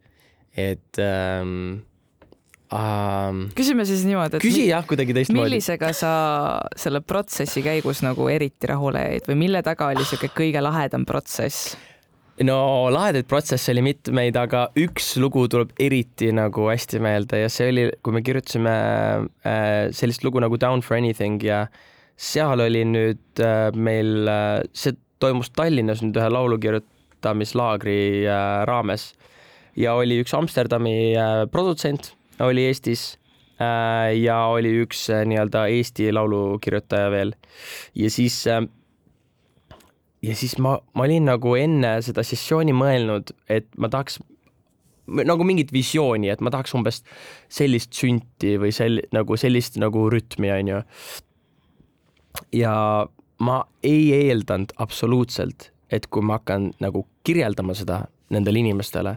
et 0.59 0.99
ähm, 0.99 1.83
ähm, 2.73 3.43
küsime 3.57 3.85
siis 3.87 4.05
niimoodi, 4.07 4.39
et 4.39 4.43
küsi 4.43 4.65
jah, 4.69 4.85
kuidagi 4.87 5.15
teistmoodi. 5.15 5.45
millisega 5.45 5.91
sa 5.95 6.13
selle 6.77 7.01
protsessi 7.05 7.63
käigus 7.65 8.03
nagu 8.05 8.27
eriti 8.31 8.69
rahule 8.69 9.05
jäid 9.05 9.29
või 9.29 9.37
mille 9.45 9.61
taga 9.65 9.91
oli 9.91 10.01
niisugune 10.01 10.33
kõige 10.35 10.63
lahedam 10.65 11.05
protsess? 11.09 11.77
no 12.43 12.89
lahedaid 12.91 13.27
protsesse 13.29 13.71
oli 13.75 13.85
mitmeid, 13.91 14.37
aga 14.39 14.69
üks 14.79 15.13
lugu 15.21 15.45
tuleb 15.51 15.71
eriti 15.79 16.33
nagu 16.35 16.69
hästi 16.71 17.01
meelde 17.03 17.43
ja 17.43 17.53
see 17.53 17.69
oli, 17.71 17.85
kui 18.03 18.15
me 18.15 18.25
kirjutasime 18.25 18.75
äh, 19.45 19.93
sellist 19.95 20.25
lugu 20.27 20.41
nagu 20.43 20.59
Down 20.59 20.83
for 20.85 20.97
anything 20.97 21.43
ja 21.45 21.67
äh, 21.67 21.87
seal 22.19 22.59
oli 22.59 22.83
nüüd 22.87 23.39
äh, 23.43 23.69
meil, 23.75 24.27
äh, 24.27 24.63
see 24.75 24.97
toimus 25.23 25.51
Tallinnas 25.55 26.03
nüüd 26.03 26.17
ühe 26.19 26.29
laulukirjutamislaagri 26.33 27.99
äh, 28.27 28.63
raames 28.67 29.13
ja 29.79 29.95
oli 29.95 30.19
üks 30.23 30.35
Amsterdami 30.35 31.15
produtsent, 31.53 32.13
oli 32.43 32.65
Eestis 32.67 33.13
ja 33.59 34.37
oli 34.47 34.71
üks 34.85 35.05
nii-öelda 35.27 35.65
Eesti 35.71 36.09
laulukirjutaja 36.15 37.09
veel. 37.11 37.33
ja 37.95 38.09
siis, 38.11 38.37
ja 38.47 40.35
siis 40.41 40.55
ma, 40.63 40.77
ma 40.95 41.03
olin 41.05 41.27
nagu 41.27 41.55
enne 41.59 41.97
seda 42.03 42.23
sessiooni 42.23 42.75
mõelnud, 42.75 43.33
et 43.51 43.67
ma 43.77 43.91
tahaks 43.91 44.19
nagu 45.27 45.47
mingit 45.47 45.73
visiooni, 45.75 46.31
et 46.31 46.43
ma 46.43 46.51
tahaks 46.55 46.75
umbes 46.79 47.03
sellist 47.51 47.95
sünti 47.99 48.55
või 48.61 48.71
sel-, 48.75 49.03
nagu 49.15 49.39
sellist 49.39 49.79
nagu 49.79 50.07
rütmi, 50.11 50.51
onju 50.55 50.83
ja 52.53 53.07
ma 53.39 53.59
ei 53.83 54.11
eeldanud 54.13 54.73
absoluutselt, 54.77 55.71
et 55.91 56.07
kui 56.11 56.23
ma 56.25 56.39
hakkan 56.39 56.69
nagu 56.83 57.05
kirjeldama 57.25 57.75
seda 57.77 58.03
nendele 58.33 58.61
inimestele, 58.61 59.15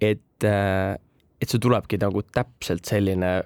et, 0.00 0.44
äh, 0.44 0.94
et 1.40 1.50
see 1.50 1.62
tulebki 1.62 1.98
nagu 2.02 2.22
täpselt 2.34 2.84
selline 2.86 3.36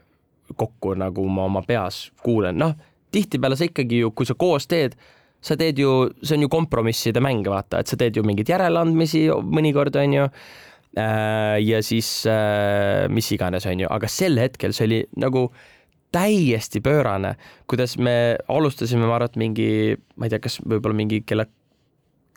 kokku, 0.56 0.94
nagu 0.98 1.24
ma 1.28 1.46
oma 1.48 1.62
peas 1.66 2.08
kuulen, 2.24 2.58
noh, 2.58 2.74
tihtipeale 3.12 3.56
sa 3.56 3.68
ikkagi 3.68 4.02
ju, 4.02 4.12
kui 4.16 4.28
sa 4.28 4.36
koos 4.38 4.68
teed, 4.68 4.96
sa 5.40 5.56
teed 5.56 5.78
ju, 5.78 5.92
see 6.22 6.36
on 6.36 6.44
ju 6.44 6.52
kompromisside 6.52 7.22
mäng, 7.24 7.46
vaata, 7.46 7.80
et 7.80 7.90
sa 7.90 7.96
teed 8.00 8.18
ju 8.18 8.24
mingeid 8.26 8.50
järeleandmisi 8.50 9.28
mõnikord, 9.46 9.96
onju 10.00 10.26
äh, 10.26 11.56
ja 11.62 11.82
siis 11.86 12.10
äh, 12.28 13.06
mis 13.12 13.30
iganes, 13.36 13.68
onju, 13.70 13.88
aga 13.94 14.10
sel 14.10 14.40
hetkel 14.42 14.74
see 14.76 14.88
oli 14.88 15.02
nagu 15.20 15.46
äh, 15.52 15.77
täiesti 16.12 16.80
pöörane, 16.80 17.34
kuidas 17.68 17.98
me 17.98 18.36
alustasime, 18.48 19.06
ma 19.06 19.16
arvan, 19.18 19.30
et 19.30 19.40
mingi, 19.40 19.70
ma 20.16 20.26
ei 20.26 20.32
tea, 20.32 20.42
kas 20.42 20.58
võib-olla 20.64 20.96
mingi 20.96 21.22
kella 21.26 21.46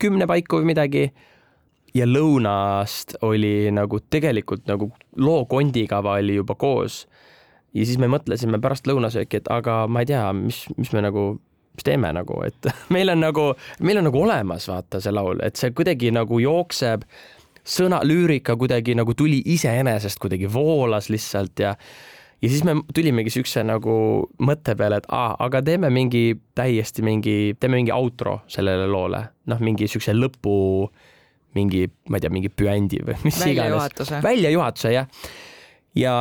kümne 0.01 0.27
paiku 0.27 0.59
või 0.59 0.71
midagi 0.73 1.05
ja 1.95 2.07
lõunast 2.07 3.17
oli 3.27 3.71
nagu 3.73 3.99
tegelikult 4.11 4.67
nagu 4.69 4.91
loo 5.19 5.45
kondikava 5.49 6.17
oli 6.19 6.37
juba 6.39 6.55
koos. 6.55 7.05
ja 7.73 7.85
siis 7.85 7.99
me 7.99 8.09
mõtlesime 8.11 8.59
pärast 8.59 8.87
lõunasööki, 8.87 9.39
et 9.39 9.51
aga 9.51 9.85
ma 9.87 10.03
ei 10.03 10.09
tea, 10.09 10.25
mis, 10.35 10.65
mis 10.77 10.91
me 10.91 11.03
nagu, 11.05 11.25
mis 11.75 11.85
teeme 11.87 12.11
nagu, 12.15 12.41
et 12.43 12.71
meil 12.95 13.13
on 13.13 13.21
nagu, 13.23 13.51
meil 13.79 14.01
on 14.01 14.09
nagu 14.09 14.23
olemas, 14.23 14.67
vaata 14.67 14.99
see 15.03 15.13
laul, 15.15 15.39
et 15.43 15.55
see 15.55 15.71
kuidagi 15.75 16.11
nagu 16.11 16.39
jookseb, 16.43 17.05
sõna, 17.63 18.01
lüürika 18.03 18.57
kuidagi 18.59 18.95
nagu 18.97 19.15
tuli 19.15 19.39
iseenesest 19.53 20.19
kuidagi 20.19 20.49
voolas 20.51 21.11
lihtsalt 21.13 21.63
ja 21.63 21.75
ja 22.41 22.49
siis 22.49 22.63
me 22.65 22.75
tulimegi 22.93 23.29
siukse 23.33 23.63
nagu 23.65 23.93
mõtte 24.41 24.75
peale, 24.77 25.01
et 25.01 25.07
aa, 25.13 25.35
aga 25.45 25.61
teeme 25.65 25.91
mingi 25.93 26.33
täiesti 26.57 27.05
mingi, 27.05 27.37
teeme 27.59 27.77
mingi 27.77 27.93
outro 27.93 28.39
sellele 28.51 28.87
loole, 28.89 29.21
noh, 29.51 29.61
mingi 29.61 29.89
siukse 29.91 30.15
lõpu, 30.17 30.57
mingi, 31.57 31.85
ma 32.09 32.17
ei 32.17 32.25
tea, 32.25 32.33
mingi 32.33 32.49
püändi 32.49 33.01
või 33.05 33.17
mis 33.25 33.41
iganes. 33.45 34.13
väljajuhatuse, 34.25 34.93
jah. 34.95 35.09
ja, 35.97 36.15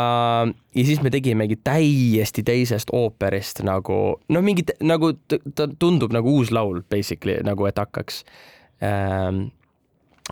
ja 0.76 0.84
siis 0.86 1.00
me 1.04 1.12
tegimegi 1.14 1.56
täiesti 1.64 2.44
teisest 2.46 2.92
ooperist 2.96 3.62
nagu, 3.66 4.00
noh, 4.28 4.44
mingi 4.44 4.66
nagu 4.84 5.14
ta 5.28 5.70
tundub 5.78 6.12
nagu 6.16 6.36
uus 6.40 6.52
laul 6.52 6.82
basically 6.90 7.38
nagu, 7.46 7.68
et 7.70 7.80
hakkaks 7.80 8.24
ähm,. 8.84 9.48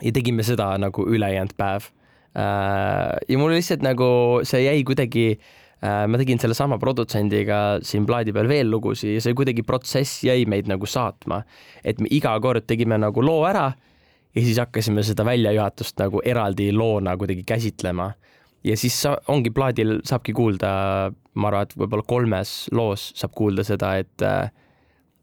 ja 0.02 0.12
tegime 0.14 0.44
seda 0.46 0.74
nagu 0.78 1.06
ülejäänud 1.08 1.56
päev 1.56 1.88
äh,. 2.36 3.16
ja 3.24 3.40
mul 3.40 3.56
lihtsalt 3.56 3.86
nagu 3.86 4.10
see 4.44 4.66
jäi 4.66 4.84
kuidagi 4.84 5.38
ma 5.82 6.18
tegin 6.18 6.40
sellesama 6.42 6.78
produtsendiga 6.82 7.78
siin 7.86 8.06
plaadi 8.06 8.32
peal 8.34 8.48
veel 8.50 8.70
lugusid 8.70 9.12
ja 9.14 9.20
see 9.22 9.36
kuidagi 9.38 9.62
protsess 9.62 10.24
jäi 10.26 10.42
meid 10.50 10.66
nagu 10.66 10.86
saatma. 10.90 11.44
et 11.84 12.00
me 12.00 12.10
iga 12.10 12.32
kord 12.42 12.66
tegime 12.66 12.98
nagu 12.98 13.22
loo 13.22 13.44
ära 13.46 13.68
ja 14.34 14.42
siis 14.42 14.58
hakkasime 14.58 15.02
seda 15.06 15.24
väljajuhatust 15.28 15.98
nagu 16.02 16.22
eraldi 16.24 16.72
loona 16.72 17.16
kuidagi 17.16 17.44
käsitlema. 17.46 18.12
ja 18.64 18.76
siis 18.76 19.02
sa, 19.02 19.16
ongi 19.28 19.50
plaadil 19.54 20.00
saabki 20.04 20.32
kuulda, 20.34 21.12
ma 21.34 21.48
arvan, 21.48 21.68
et 21.68 21.76
võib-olla 21.78 22.06
kolmes 22.06 22.54
loos 22.74 23.12
saab 23.14 23.36
kuulda 23.38 23.64
seda, 23.64 23.94
et 24.02 24.26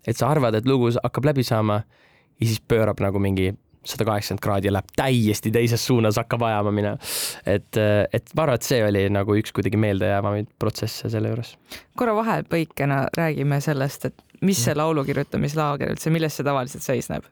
et 0.07 0.17
sa 0.17 0.29
arvad, 0.29 0.55
et 0.55 0.67
lugu 0.69 0.91
hakkab 1.03 1.33
läbi 1.33 1.43
saama 1.43 1.81
ja 2.39 2.47
siis 2.47 2.61
pöörab 2.61 3.01
nagu 3.03 3.19
mingi 3.19 3.51
sada 3.85 4.07
kaheksakümmend 4.07 4.43
kraadi 4.43 4.69
ja 4.69 4.75
läheb 4.75 4.91
täiesti 4.97 5.51
teises 5.53 5.85
suunas, 5.85 6.19
hakkab 6.19 6.45
ajama 6.47 6.73
minema. 6.75 6.97
et, 7.45 7.77
et 7.77 8.35
ma 8.35 8.45
arvan, 8.45 8.59
et 8.59 8.67
see 8.67 8.81
oli 8.85 9.05
nagu 9.13 9.37
üks 9.39 9.53
kuidagi 9.55 9.79
meeldejäävamaid 9.81 10.51
protsesse 10.59 11.11
selle 11.13 11.33
juures. 11.33 11.55
korra 11.97 12.15
vahepõikena 12.17 13.05
räägime 13.17 13.61
sellest, 13.63 14.09
et 14.11 14.45
mis 14.45 14.61
see 14.65 14.75
laulu 14.77 15.05
kirjutamislaager 15.07 15.95
üldse, 15.95 16.13
milles 16.13 16.37
see 16.37 16.47
tavaliselt 16.47 16.85
seisneb? 16.85 17.27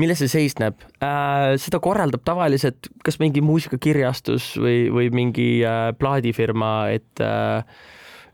milles 0.00 0.20
see 0.20 0.32
seisneb 0.32 0.80
äh,? 1.00 1.56
seda 1.60 1.80
korraldab 1.84 2.24
tavaliselt 2.26 2.90
kas 3.04 3.20
mingi 3.22 3.42
muusikakirjastus 3.44 4.54
või, 4.60 4.86
või 4.92 5.12
mingi 5.14 5.50
äh, 5.64 5.90
plaadifirma, 5.98 6.72
et 6.96 7.24
äh, 7.24 7.62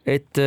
et, 0.07 0.39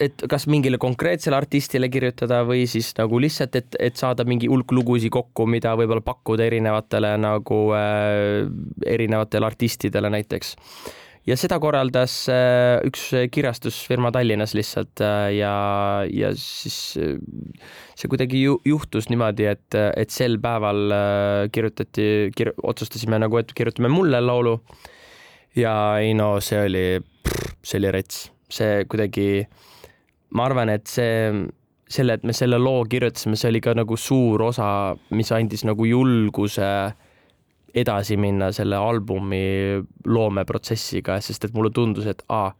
et 0.00 0.24
kas 0.30 0.46
mingile 0.48 0.78
konkreetsele 0.80 1.36
artistile 1.36 1.90
kirjutada 1.92 2.42
või 2.48 2.64
siis 2.70 2.92
nagu 2.96 3.20
lihtsalt, 3.20 3.58
et, 3.60 3.76
et 3.80 4.00
saada 4.00 4.24
mingi 4.28 4.48
hulk 4.50 4.72
lugusid 4.72 5.12
kokku, 5.12 5.46
mida 5.50 5.74
võib-olla 5.78 6.04
pakkuda 6.04 6.46
erinevatele 6.48 7.14
nagu 7.20 7.60
äh, 7.76 8.48
erinevatele 8.88 9.48
artistidele 9.48 10.12
näiteks. 10.16 10.56
ja 11.28 11.36
seda 11.36 11.58
korraldas 11.60 12.16
äh, 12.32 12.80
üks 12.88 13.10
kirjastusfirma 13.30 14.10
Tallinnas 14.16 14.56
lihtsalt 14.56 15.04
äh, 15.04 15.28
ja, 15.36 15.54
ja 16.08 16.32
siis 16.32 16.96
äh, 16.96 17.20
see 17.94 18.08
kuidagi 18.08 18.42
ju, 18.46 18.58
juhtus 18.64 19.12
niimoodi, 19.12 19.50
et, 19.52 19.76
et 19.76 20.10
sel 20.10 20.40
päeval 20.40 20.84
äh, 20.88 21.46
kirjutati 21.52 22.32
kir,, 22.36 22.54
otsustasime 22.62 23.20
nagu, 23.20 23.38
et 23.38 23.52
kirjutame 23.52 23.92
mulle 23.92 24.24
laulu. 24.24 24.60
ja 25.54 25.98
ei 26.00 26.14
no 26.16 26.38
see 26.40 26.64
oli, 26.64 26.86
see 27.60 27.76
oli 27.76 27.90
rets 27.92 28.30
see 28.52 28.84
kuidagi, 28.90 29.44
ma 30.36 30.46
arvan, 30.48 30.72
et 30.72 30.86
see, 30.90 31.30
selle, 31.92 32.16
et 32.18 32.26
me 32.26 32.34
selle 32.36 32.58
loo 32.60 32.84
kirjutasime, 32.88 33.38
see 33.38 33.52
oli 33.52 33.62
ka 33.64 33.74
nagu 33.76 33.96
suur 33.96 34.42
osa, 34.48 34.68
mis 35.16 35.32
andis 35.34 35.64
nagu 35.68 35.86
julguse 35.88 36.68
edasi 37.74 38.18
minna 38.20 38.50
selle 38.52 38.76
albumi 38.76 39.44
loomeprotsessiga, 40.04 41.18
sest 41.24 41.48
et 41.48 41.54
mulle 41.56 41.72
tundus, 41.72 42.08
et 42.10 42.20
aa, 42.28 42.50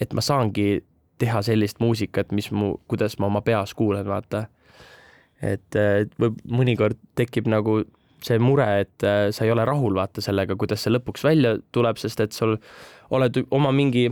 et 0.00 0.12
ma 0.14 0.22
saangi 0.22 0.84
teha 1.18 1.40
sellist 1.42 1.80
muusikat, 1.80 2.30
mis 2.36 2.50
mu, 2.52 2.76
kuidas 2.90 3.18
ma 3.18 3.30
oma 3.30 3.42
peas 3.42 3.74
kuulen, 3.74 4.06
vaata. 4.06 4.46
et 5.42 5.76
võib, 6.20 6.38
mõnikord 6.48 6.96
tekib 7.18 7.48
nagu 7.50 7.82
see 8.24 8.38
mure, 8.40 8.66
et 8.82 9.04
äh, 9.04 9.28
sa 9.34 9.44
ei 9.44 9.52
ole 9.52 9.64
rahul, 9.68 9.94
vaata 9.96 10.22
sellega, 10.24 10.56
kuidas 10.58 10.82
see 10.84 10.94
lõpuks 10.94 11.24
välja 11.26 11.56
tuleb, 11.74 11.98
sest 12.00 12.22
et 12.24 12.36
sul 12.36 12.56
oled 13.14 13.42
oma 13.54 13.72
mingi 13.76 14.08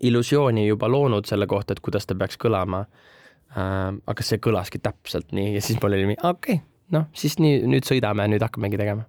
illusiooni 0.00 0.66
juba 0.68 0.88
loonud 0.88 1.28
selle 1.28 1.46
kohta, 1.50 1.74
et 1.74 1.84
kuidas 1.84 2.06
ta 2.06 2.16
peaks 2.18 2.38
kõlama 2.40 2.84
äh,. 2.84 3.94
aga 4.06 4.26
see 4.26 4.40
kõlaski 4.42 4.82
täpselt 4.82 5.32
nii 5.36 5.54
ja 5.56 5.62
siis 5.64 5.80
mul 5.82 5.96
oli 5.96 6.16
okei 6.16 6.28
okay,, 6.30 6.60
noh 6.94 7.08
siis 7.16 7.38
nii, 7.42 7.62
nüüd 7.70 7.88
sõidame, 7.88 8.28
nüüd 8.30 8.44
hakkamegi 8.44 8.80
tegema. 8.80 9.06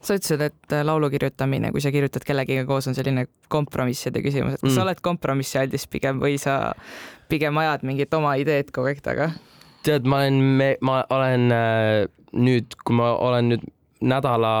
sa 0.00 0.16
ütlesid, 0.16 0.40
et 0.40 0.76
äh, 0.76 0.84
laulu 0.86 1.10
kirjutamine, 1.12 1.72
kui 1.72 1.82
sa 1.84 1.92
kirjutad 1.92 2.24
kellegiga 2.24 2.64
koos, 2.68 2.88
on 2.88 2.96
selline 2.96 3.26
kompromisside 3.52 4.22
küsimus, 4.24 4.56
et 4.56 4.62
kas 4.62 4.70
mm. 4.70 4.76
sa 4.78 4.86
oled 4.86 5.02
kompromissialdis 5.04 5.86
pigem 5.92 6.22
või 6.22 6.38
sa 6.40 6.72
pigem 7.28 7.58
ajad 7.60 7.84
mingit 7.86 8.14
oma 8.16 8.36
ideed 8.40 8.72
kogu 8.74 8.92
aeg 8.92 9.04
taga? 9.04 9.32
tead, 9.84 10.08
ma 10.08 10.24
olen, 10.24 10.78
ma 10.84 11.02
olen 11.12 11.52
äh, 11.56 12.08
nüüd, 12.36 12.76
kui 12.84 12.96
ma 12.96 13.12
olen 13.16 13.54
nüüd 13.54 13.68
nädala 14.00 14.52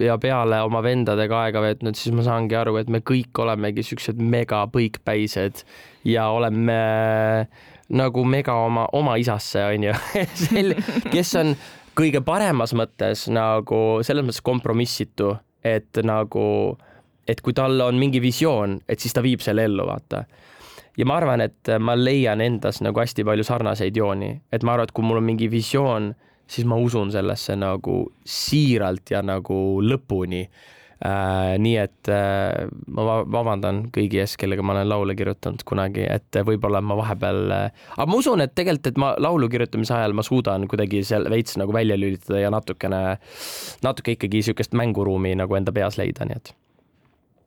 ja 0.00 0.16
peale 0.18 0.58
oma 0.66 0.82
vendadega 0.82 1.44
aega 1.46 1.62
veetnud, 1.62 1.96
siis 1.98 2.14
ma 2.16 2.24
saangi 2.26 2.56
aru, 2.58 2.78
et 2.80 2.90
me 2.90 3.00
kõik 3.06 3.38
olemegi 3.44 3.84
siuksed 3.86 4.18
mega 4.18 4.64
põikpäised 4.72 5.62
ja 6.10 6.28
oleme 6.34 6.78
nagu 7.94 8.24
mega 8.24 8.56
oma, 8.64 8.88
oma 8.96 9.16
isasse, 9.20 9.62
onju. 9.74 9.94
Sel-, 10.44 10.74
kes 11.12 11.34
on 11.40 11.54
kõige 11.94 12.24
paremas 12.26 12.74
mõttes 12.76 13.28
nagu 13.32 14.02
selles 14.06 14.26
mõttes 14.26 14.42
kompromissitu, 14.44 15.34
et 15.64 16.02
nagu, 16.04 16.46
et 17.28 17.40
kui 17.44 17.54
tal 17.56 17.78
on 17.84 18.00
mingi 18.00 18.22
visioon, 18.24 18.80
et 18.88 19.00
siis 19.00 19.14
ta 19.14 19.22
viib 19.24 19.44
selle 19.44 19.68
ellu, 19.68 19.86
vaata. 19.88 20.24
Ja 20.98 21.06
ma 21.10 21.16
arvan, 21.18 21.42
et 21.42 21.70
ma 21.82 21.96
leian 21.98 22.42
endas 22.42 22.78
nagu 22.84 23.00
hästi 23.02 23.24
palju 23.26 23.46
sarnaseid 23.46 23.96
jooni, 23.98 24.30
et 24.52 24.62
ma 24.62 24.74
arvan, 24.74 24.88
et 24.88 24.94
kui 24.94 25.06
mul 25.06 25.18
on 25.18 25.26
mingi 25.26 25.48
visioon 25.50 26.12
siis 26.46 26.66
ma 26.68 26.76
usun 26.80 27.12
sellesse 27.12 27.56
nagu 27.56 28.04
siiralt 28.24 29.10
ja 29.10 29.22
nagu 29.24 29.58
lõpuni 29.84 30.42
äh,. 30.44 31.54
nii 31.60 31.76
et 31.80 32.10
äh, 32.12 32.66
ma 32.96 33.20
vabandan 33.22 33.84
kõigi 33.94 34.20
ees, 34.22 34.36
kellega 34.40 34.64
ma 34.64 34.76
olen 34.76 34.88
laule 34.88 35.16
kirjutanud 35.18 35.64
kunagi, 35.68 36.04
et 36.08 36.40
võib-olla 36.46 36.80
ma 36.84 36.96
vahepeal 37.00 37.54
äh,, 37.56 37.86
aga 37.96 38.08
ma 38.10 38.20
usun, 38.20 38.44
et 38.44 38.54
tegelikult, 38.54 38.92
et 38.92 39.00
ma 39.00 39.14
laulu 39.20 39.48
kirjutamise 39.52 39.96
ajal 39.96 40.16
ma 40.16 40.26
suudan 40.26 40.68
kuidagi 40.70 41.04
seal 41.04 41.28
veits 41.32 41.58
nagu 41.60 41.74
välja 41.76 41.98
lülitada 42.00 42.44
ja 42.44 42.52
natukene, 42.54 43.02
natuke 43.84 44.18
ikkagi 44.18 44.42
niisugust 44.42 44.76
mänguruumi 44.76 45.34
nagu 45.40 45.58
enda 45.60 45.74
peas 45.74 45.98
leida, 46.00 46.28
nii 46.28 46.40
et 46.42 46.54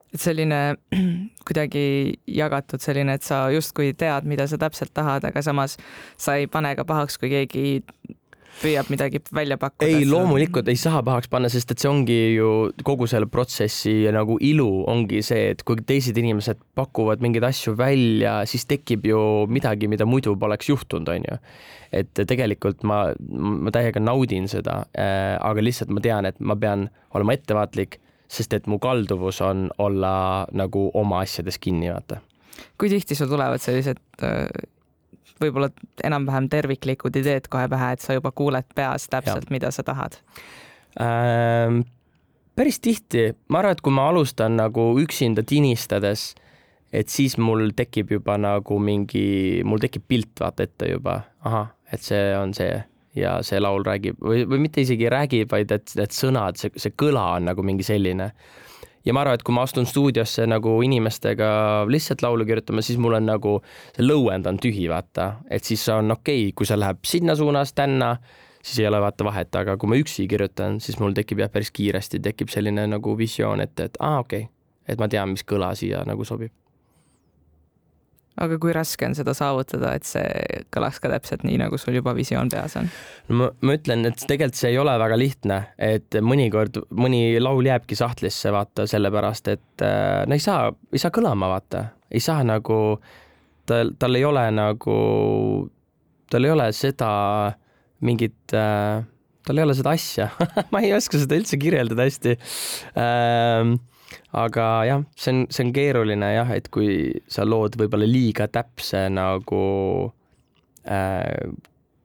et 0.08 0.22
selline 0.22 0.76
kuidagi 1.48 1.84
jagatud 2.32 2.82
selline, 2.82 3.18
et 3.18 3.26
sa 3.26 3.46
justkui 3.52 3.92
tead, 3.98 4.28
mida 4.28 4.46
sa 4.48 4.58
täpselt 4.60 4.94
tahad, 4.96 5.26
aga 5.28 5.42
samas 5.44 5.76
sa 6.16 6.38
ei 6.40 6.48
pane 6.50 6.74
ka 6.78 6.86
pahaks, 6.88 7.18
kui 7.20 7.32
keegi 7.32 7.66
püüab 8.58 8.90
midagi 8.92 9.20
välja 9.34 9.58
pakkuda. 9.60 9.88
ei, 9.88 10.06
loomulikult 10.08 10.68
ei 10.70 10.78
saa 10.78 11.00
pahaks 11.06 11.30
panna, 11.30 11.50
sest 11.52 11.72
et 11.72 11.82
see 11.82 11.90
ongi 11.90 12.18
ju 12.36 12.50
kogu 12.86 13.08
selle 13.10 13.28
protsessi 13.30 13.94
nagu 14.14 14.38
ilu 14.44 14.68
ongi 14.90 15.22
see, 15.26 15.52
et 15.54 15.64
kui 15.66 15.80
teised 15.86 16.18
inimesed 16.18 16.60
pakuvad 16.78 17.22
mingeid 17.24 17.46
asju 17.48 17.74
välja, 17.78 18.40
siis 18.50 18.66
tekib 18.70 19.06
ju 19.08 19.20
midagi, 19.50 19.90
mida 19.90 20.06
muidu 20.08 20.34
poleks 20.40 20.70
juhtunud, 20.70 21.10
onju. 21.14 21.38
et 21.92 22.24
tegelikult 22.28 22.82
ma, 22.88 23.04
ma 23.32 23.72
täiega 23.74 24.02
naudin 24.02 24.48
seda 24.50 24.82
äh,, 24.92 25.36
aga 25.40 25.64
lihtsalt 25.64 25.92
ma 25.94 26.04
tean, 26.04 26.28
et 26.28 26.40
ma 26.40 26.56
pean 26.58 26.88
olema 27.16 27.36
ettevaatlik, 27.38 28.00
sest 28.28 28.52
et 28.58 28.66
mu 28.68 28.80
kalduvus 28.82 29.40
on 29.44 29.68
olla 29.80 30.46
nagu 30.52 30.88
oma 30.98 31.22
asjades 31.24 31.56
kinni, 31.62 31.92
vaata. 31.94 32.20
kui 32.78 32.90
tihti 32.92 33.16
sul 33.16 33.30
tulevad 33.30 33.62
sellised 33.62 34.02
äh 34.22 34.74
võib-olla 35.42 35.70
enam-vähem 36.04 36.48
terviklikud 36.52 37.16
ideed 37.20 37.48
kohe 37.52 37.68
pähe, 37.70 37.92
et 37.94 38.04
sa 38.04 38.16
juba 38.16 38.32
kuuled 38.36 38.68
peas 38.74 39.08
täpselt, 39.12 39.50
mida 39.54 39.72
sa 39.74 39.84
tahad 39.86 40.18
ähm,? 41.00 41.84
päris 42.58 42.80
tihti, 42.82 43.30
ma 43.54 43.60
arvan, 43.60 43.76
et 43.76 43.82
kui 43.86 43.94
ma 43.94 44.08
alustan 44.10 44.56
nagu 44.58 44.90
üksinda 44.98 45.44
tinistades, 45.46 46.32
et 46.90 47.10
siis 47.12 47.36
mul 47.38 47.70
tekib 47.78 48.10
juba 48.16 48.34
nagu 48.40 48.80
mingi, 48.82 49.62
mul 49.62 49.78
tekib 49.82 50.08
pilt 50.10 50.42
vaata 50.42 50.66
ette 50.66 50.88
juba, 50.90 51.20
ahah, 51.46 51.68
et 51.92 52.02
see 52.02 52.32
on 52.34 52.54
see 52.56 52.72
ja 53.18 53.38
see 53.46 53.60
laul 53.60 53.84
räägib 53.86 54.18
või, 54.22 54.42
või 54.48 54.62
mitte 54.66 54.82
isegi 54.82 55.08
räägib, 55.10 55.50
vaid 55.52 55.72
et 55.74 55.94
need 55.98 56.14
sõnad, 56.14 56.58
see, 56.60 56.72
see 56.76 56.94
kõla 56.98 57.24
on 57.38 57.48
nagu 57.50 57.64
mingi 57.66 57.86
selline 57.86 58.32
ja 59.04 59.14
ma 59.14 59.22
arvan, 59.22 59.38
et 59.38 59.44
kui 59.46 59.54
ma 59.54 59.64
astun 59.66 59.86
stuudiosse 59.88 60.46
nagu 60.48 60.74
inimestega 60.84 61.50
lihtsalt 61.90 62.22
laulu 62.24 62.46
kirjutama, 62.48 62.84
siis 62.84 62.98
mul 63.00 63.18
on 63.18 63.26
nagu 63.28 63.54
see 63.96 64.06
lõuend 64.06 64.48
on 64.50 64.60
tühi, 64.62 64.88
vaata, 64.90 65.30
et 65.50 65.64
siis 65.64 65.86
on 65.94 66.14
okei 66.16 66.48
okay,, 66.48 66.54
kui 66.58 66.68
see 66.68 66.78
läheb 66.78 67.02
sinna 67.08 67.36
suunas, 67.38 67.72
tänna, 67.78 68.14
siis 68.62 68.82
ei 68.82 68.88
ole 68.90 69.00
vaata 69.02 69.26
vahet, 69.26 69.54
aga 69.62 69.76
kui 69.80 69.90
ma 69.90 69.98
üksi 70.00 70.28
kirjutan, 70.30 70.80
siis 70.84 71.00
mul 71.02 71.16
tekib 71.16 71.44
jah, 71.44 71.52
päris 71.52 71.72
kiiresti 71.74 72.22
tekib 72.24 72.52
selline 72.52 72.86
nagu 72.90 73.16
visioon, 73.18 73.64
et, 73.64 73.76
et 73.80 74.00
aa, 74.00 74.22
okei 74.24 74.46
okay., 74.46 74.54
et 74.88 75.00
ma 75.00 75.08
tean, 75.12 75.34
mis 75.34 75.44
kõla 75.44 75.74
siia 75.76 76.00
nagu 76.08 76.24
sobib 76.24 76.54
aga 78.38 78.58
kui 78.62 78.72
raske 78.76 79.06
on 79.08 79.16
seda 79.18 79.34
saavutada, 79.36 79.92
et 79.98 80.06
see 80.08 80.62
kõlaks 80.74 81.00
ka 81.02 81.10
täpselt 81.12 81.44
nii, 81.46 81.58
nagu 81.62 81.78
sul 81.80 81.98
juba 81.98 82.14
visioon 82.16 82.50
peas 82.52 82.76
on? 82.80 82.90
no 83.28 83.40
ma, 83.40 83.50
ma 83.64 83.76
ütlen, 83.78 84.06
et 84.08 84.24
tegelikult 84.24 84.60
see 84.60 84.72
ei 84.72 84.80
ole 84.80 84.94
väga 85.00 85.18
lihtne, 85.20 85.60
et 85.90 86.18
mõnikord 86.24 86.80
mõni 86.90 87.22
laul 87.42 87.68
jääbki 87.68 87.98
sahtlisse, 87.98 88.52
vaata, 88.54 88.88
sellepärast 88.90 89.52
et 89.54 89.86
äh, 89.86 90.24
no 90.28 90.38
ei 90.38 90.44
saa, 90.44 90.72
ei 90.92 91.02
saa 91.02 91.14
kõlama, 91.14 91.50
vaata, 91.54 91.84
ei 92.12 92.22
saa 92.24 92.46
nagu, 92.46 92.80
tal, 93.68 93.94
tal 93.98 94.18
ei 94.18 94.26
ole 94.28 94.48
nagu, 94.54 94.98
tal 96.30 96.48
ei 96.48 96.54
ole 96.54 96.72
seda 96.76 97.12
mingit 98.04 98.54
äh, 98.54 99.02
tal 99.48 99.58
ei 99.58 99.64
ole 99.64 99.76
seda 99.76 99.94
asja. 99.96 100.28
Ma 100.72 100.82
ei 100.84 100.92
oska 100.96 101.20
seda 101.20 101.38
üldse 101.38 101.58
kirjeldada 101.60 102.04
hästi. 102.04 102.36
Ähm, 103.00 103.78
aga 104.32 104.66
jah, 104.88 105.04
see 105.16 105.34
on, 105.34 105.46
see 105.52 105.66
on 105.66 105.72
keeruline 105.76 106.32
jah, 106.34 106.50
et 106.56 106.68
kui 106.74 107.22
sa 107.30 107.46
lood 107.46 107.78
võib-olla 107.80 108.08
liiga 108.08 108.48
täpse 108.52 109.04
nagu 109.12 109.62
äh, 110.88 111.48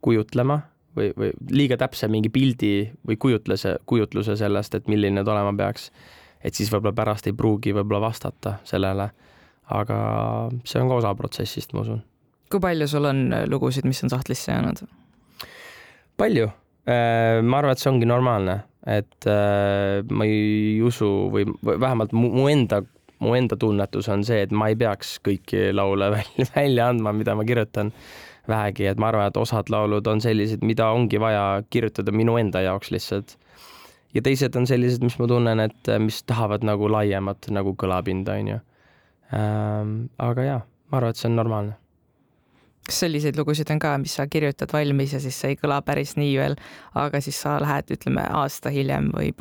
kujutlema 0.03 0.59
või, 0.97 1.11
või 1.17 1.31
liiga 1.51 1.77
täpse 1.81 2.09
mingi 2.11 2.31
pildi 2.33 2.73
või 3.07 3.19
kujutluse, 3.19 3.77
kujutluse 3.89 4.37
sellest, 4.39 4.75
et 4.75 4.89
milline 4.91 5.23
ta 5.23 5.35
olema 5.35 5.53
peaks, 5.57 5.89
et 6.43 6.55
siis 6.55 6.71
võib-olla 6.73 6.95
pärast 6.97 7.29
ei 7.29 7.37
pruugi 7.37 7.75
võib-olla 7.75 8.09
vastata 8.09 8.57
sellele. 8.67 9.11
aga 9.73 9.97
see 10.67 10.81
on 10.81 10.89
ka 10.91 10.95
osa 10.99 11.13
protsessist, 11.15 11.73
ma 11.73 11.85
usun. 11.85 12.03
kui 12.51 12.59
palju 12.59 12.87
sul 12.87 13.05
on 13.09 13.29
lugusid, 13.47 13.87
mis 13.87 14.03
on 14.03 14.11
sahtlisse 14.11 14.51
jäänud? 14.51 14.83
palju 16.17 16.49
Äh, 16.49 16.62
ma 16.87 17.59
arvan, 17.59 17.71
et 17.71 17.81
see 17.81 17.91
ongi 17.91 18.07
normaalne, 18.09 18.57
et 18.89 19.27
äh, 19.29 20.01
ma 20.11 20.27
ei 20.27 20.81
usu 20.83 21.09
või 21.31 21.45
vähemalt 21.63 22.11
mu, 22.15 22.47
enda, 22.51 22.81
mu 23.23 23.35
enda 23.37 23.57
tunnetus 23.59 24.09
on 24.11 24.25
see, 24.27 24.41
et 24.43 24.51
ma 24.51 24.67
ei 24.71 24.77
peaks 24.79 25.15
kõiki 25.23 25.69
laule 25.75 26.11
välja, 26.17 26.47
välja 26.55 26.89
andma, 26.91 27.13
mida 27.15 27.37
ma 27.39 27.45
kirjutan 27.47 27.93
vähegi, 28.49 28.89
et 28.91 28.99
ma 28.99 29.11
arvan, 29.11 29.29
et 29.31 29.39
osad 29.39 29.71
laulud 29.71 30.07
on 30.11 30.19
sellised, 30.23 30.65
mida 30.67 30.89
ongi 30.91 31.21
vaja 31.21 31.63
kirjutada 31.71 32.11
minu 32.11 32.35
enda 32.41 32.63
jaoks 32.65 32.91
lihtsalt. 32.91 33.37
ja 34.13 34.21
teised 34.21 34.55
on 34.59 34.67
sellised, 34.67 35.03
mis 35.03 35.15
ma 35.19 35.27
tunnen, 35.31 35.63
et 35.63 35.93
mis 36.03 36.19
tahavad 36.27 36.65
nagu 36.67 36.91
laiemat 36.91 37.47
nagu 37.55 37.73
kõlapinda, 37.79 38.35
onju. 38.43 38.59
Ähm, 39.33 39.95
aga 40.21 40.49
jaa, 40.49 40.59
ma 40.91 40.99
arvan, 40.99 41.15
et 41.15 41.21
see 41.21 41.31
on 41.31 41.39
normaalne 41.39 41.79
kas 42.83 42.99
selliseid 43.05 43.37
lugusid 43.39 43.69
on 43.71 43.79
ka, 43.79 43.93
mis 44.01 44.17
sa 44.17 44.25
kirjutad 44.27 44.71
valmis 44.73 45.13
ja 45.15 45.21
siis 45.23 45.37
see 45.39 45.53
ei 45.53 45.59
kõla 45.59 45.79
päris 45.85 46.15
nii 46.19 46.33
veel, 46.39 46.55
aga 46.99 47.21
siis 47.23 47.39
sa 47.45 47.55
lähed, 47.63 47.93
ütleme 47.95 48.25
aasta 48.41 48.73
hiljem 48.73 49.09
või 49.15 49.31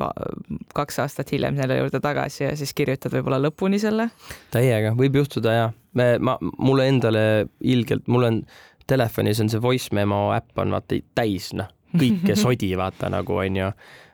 kaks 0.75 0.99
aastat 1.03 1.33
hiljem 1.35 1.57
selle 1.59 1.79
juurde 1.81 1.99
tagasi 2.03 2.45
ja 2.45 2.53
siis 2.59 2.73
kirjutad 2.77 3.13
võib-olla 3.15 3.41
lõpuni 3.43 3.81
selle? 3.83 4.09
täiega, 4.53 4.93
võib 4.99 5.19
juhtuda 5.19 5.57
ja 5.57 5.71
me, 5.99 6.13
ma, 6.23 6.37
mulle 6.57 6.87
endale 6.91 7.25
ilgelt, 7.59 8.07
mul 8.07 8.29
on 8.29 8.43
telefonis 8.87 9.41
on 9.43 9.51
see 9.51 9.61
voice 9.61 9.95
memo 9.95 10.29
äpp 10.35 10.63
on 10.63 10.73
vaata 10.75 10.99
täis, 11.15 11.51
noh, 11.57 11.69
kõike 11.95 12.37
sodi 12.43 12.73
vaata 12.79 13.11
nagu 13.13 13.39
onju. 13.43 13.71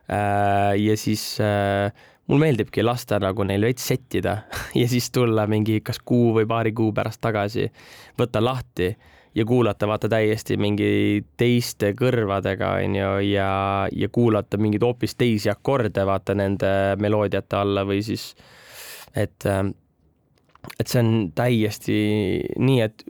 Äh, 0.10 0.74
ja 0.82 0.98
siis 0.98 1.24
äh, 1.44 1.94
mul 2.30 2.42
meeldibki 2.42 2.84
lasta 2.86 3.20
nagu 3.22 3.46
neil 3.46 3.66
veits 3.68 3.86
settida 3.92 4.40
ja 4.82 4.90
siis 4.90 5.12
tulla 5.14 5.46
mingi 5.50 5.80
kas 5.86 6.02
kuu 6.02 6.34
või 6.38 6.50
paari 6.50 6.74
kuu 6.78 6.94
pärast 6.98 7.22
tagasi, 7.22 7.70
võtta 8.20 8.44
lahti 8.44 8.94
ja 9.36 9.46
kuulata 9.46 9.88
vaata 9.88 10.10
täiesti 10.10 10.58
mingi 10.58 11.26
teiste 11.38 11.94
kõrvadega 11.98 12.72
onju 12.84 13.12
ja, 13.30 13.52
ja 13.92 14.10
kuulata 14.12 14.58
mingeid 14.58 14.84
hoopis 14.84 15.16
teisi 15.16 15.52
akorde 15.52 16.06
vaata 16.06 16.36
nende 16.38 16.72
meloodiate 17.02 17.60
alla 17.60 17.86
või 17.88 18.02
siis 18.06 18.32
et 19.16 19.46
et 20.80 20.92
see 20.92 21.02
on 21.02 21.12
täiesti 21.36 22.00
nii, 22.60 22.80
et 22.84 23.04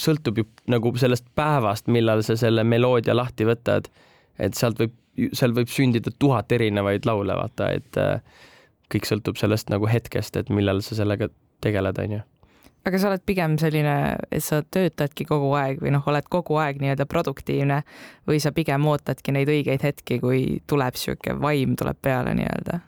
sõltub 0.00 0.40
ju 0.40 0.46
nagu 0.70 0.90
sellest 0.98 1.28
päevast, 1.38 1.86
millal 1.92 2.24
sa 2.26 2.36
selle 2.38 2.64
meloodia 2.66 3.14
lahti 3.16 3.46
võtad, 3.46 3.86
et 4.38 4.58
sealt 4.58 4.80
võib, 4.82 4.96
seal 5.36 5.54
võib 5.56 5.70
sündida 5.70 6.12
tuhat 6.18 6.52
erinevaid 6.52 7.06
laule, 7.08 7.36
vaata, 7.38 7.70
et 7.78 8.00
kõik 8.90 9.06
sõltub 9.06 9.38
sellest 9.38 9.70
nagu 9.70 9.86
hetkest, 9.90 10.36
et 10.36 10.50
millal 10.50 10.82
sa 10.82 10.98
sellega 10.98 11.30
tegeled, 11.62 12.02
onju 12.02 12.20
aga 12.86 13.00
sa 13.00 13.10
oled 13.10 13.24
pigem 13.28 13.56
selline, 13.60 13.94
et 14.32 14.44
sa 14.44 14.62
töötadki 14.64 15.26
kogu 15.28 15.50
aeg 15.58 15.82
või 15.82 15.92
noh, 15.94 16.04
oled 16.08 16.28
kogu 16.32 16.56
aeg 16.62 16.80
nii-öelda 16.80 17.06
produktiivne 17.10 17.82
või 18.28 18.40
sa 18.42 18.54
pigem 18.56 18.86
ootadki 18.88 19.34
neid 19.36 19.50
õigeid 19.52 19.84
hetki, 19.84 20.20
kui 20.22 20.60
tuleb 20.70 20.96
sihuke 20.96 21.36
vaim 21.40 21.76
tuleb 21.80 22.00
peale 22.02 22.34
nii-öelda? 22.38 22.80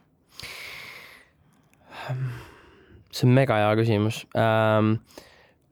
see 3.13 3.27
on 3.29 3.35
mega 3.37 3.55
hea 3.61 3.75
küsimus 3.79 4.23
ähm,. 4.35 4.97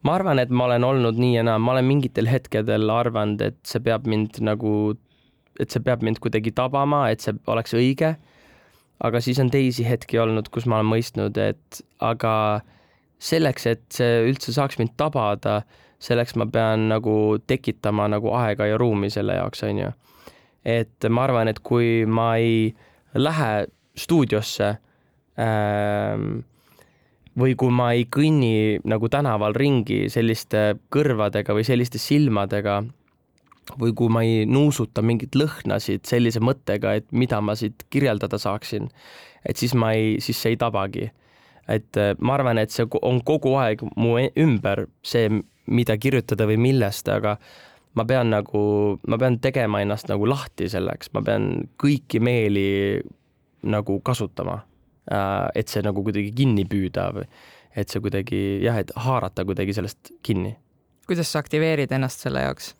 ma 0.06 0.14
arvan, 0.16 0.40
et 0.40 0.52
ma 0.54 0.70
olen 0.70 0.86
olnud 0.86 1.18
nii 1.20 1.40
ja 1.40 1.46
naa, 1.48 1.60
ma 1.60 1.74
olen 1.74 1.90
mingitel 1.90 2.30
hetkedel 2.30 2.94
arvanud, 2.94 3.42
et 3.42 3.58
see 3.68 3.82
peab 3.84 4.06
mind 4.08 4.38
nagu, 4.46 4.94
et 5.60 5.74
see 5.74 5.82
peab 5.84 6.06
mind 6.06 6.22
kuidagi 6.22 6.54
tabama, 6.56 7.08
et 7.10 7.26
see 7.26 7.34
oleks 7.52 7.74
õige. 7.76 8.14
aga 9.02 9.20
siis 9.20 9.42
on 9.42 9.50
teisi 9.50 9.84
hetki 9.88 10.22
olnud, 10.22 10.54
kus 10.54 10.70
ma 10.70 10.78
olen 10.78 10.94
mõistnud, 10.94 11.42
et 11.42 11.82
aga 12.06 12.36
äh, 12.62 12.81
selleks, 13.22 13.68
et 13.70 13.84
see 13.94 14.22
üldse 14.30 14.54
saaks 14.56 14.80
mind 14.82 14.96
tabada, 15.00 15.62
selleks 16.02 16.36
ma 16.40 16.48
pean 16.50 16.88
nagu 16.90 17.16
tekitama 17.48 18.08
nagu 18.10 18.34
aega 18.34 18.68
ja 18.72 18.80
ruumi 18.82 19.12
selle 19.14 19.38
jaoks, 19.38 19.64
onju. 19.68 19.92
et 20.66 21.10
ma 21.10 21.26
arvan, 21.26 21.50
et 21.50 21.60
kui 21.66 22.06
ma 22.06 22.36
ei 22.38 22.72
lähe 23.18 23.68
stuudiosse 23.98 24.68
ähm, 25.42 26.42
või 27.38 27.56
kui 27.58 27.74
ma 27.74 27.92
ei 27.98 28.06
kõnni 28.12 28.82
nagu 28.86 29.10
tänaval 29.10 29.56
ringi 29.58 30.06
selliste 30.12 30.76
kõrvadega 30.94 31.56
või 31.56 31.66
selliste 31.66 32.02
silmadega 32.02 32.82
või 33.80 33.94
kui 33.96 34.12
ma 34.12 34.24
ei 34.26 34.46
nuusuta 34.50 35.04
mingeid 35.06 35.38
lõhnasid 35.38 36.06
sellise 36.10 36.42
mõttega, 36.44 36.98
et 36.98 37.08
mida 37.12 37.40
ma 37.42 37.56
siit 37.56 37.86
kirjeldada 37.94 38.40
saaksin, 38.42 38.90
et 39.46 39.58
siis 39.58 39.74
ma 39.78 39.94
ei, 39.98 40.18
siis 40.22 40.42
see 40.42 40.56
ei 40.56 40.62
tabagi 40.62 41.12
et 41.70 41.98
äh, 41.98 42.14
ma 42.20 42.36
arvan, 42.38 42.62
et 42.62 42.74
see 42.74 42.88
on 43.02 43.22
kogu 43.26 43.56
aeg 43.62 43.84
mu 43.96 44.18
e-, 44.22 44.32
ümber 44.42 44.86
see, 45.06 45.30
mida 45.72 45.98
kirjutada 46.02 46.48
või 46.50 46.58
millest, 46.62 47.10
aga 47.12 47.38
ma 47.98 48.06
pean 48.08 48.32
nagu, 48.34 48.64
ma 49.08 49.20
pean 49.22 49.38
tegema 49.44 49.82
ennast 49.84 50.10
nagu 50.12 50.28
lahti 50.30 50.70
selleks, 50.72 51.12
ma 51.14 51.24
pean 51.26 51.68
kõiki 51.82 52.22
meeli 52.24 53.02
nagu 53.68 54.00
kasutama. 54.06 54.62
Äh, 55.12 55.48
et 55.62 55.72
see 55.72 55.84
nagu 55.86 56.04
kuidagi 56.06 56.34
kinni 56.36 56.66
püüda 56.70 57.10
või 57.16 57.26
et 57.76 57.90
see 57.92 58.02
kuidagi 58.04 58.42
jah, 58.66 58.78
et 58.82 58.92
haarata 59.00 59.46
kuidagi 59.48 59.74
sellest 59.76 60.12
kinni. 60.24 60.56
kuidas 61.08 61.32
sa 61.32 61.40
aktiveerid 61.40 61.92
ennast 61.92 62.24
selle 62.24 62.44
jaoks? 62.44 62.74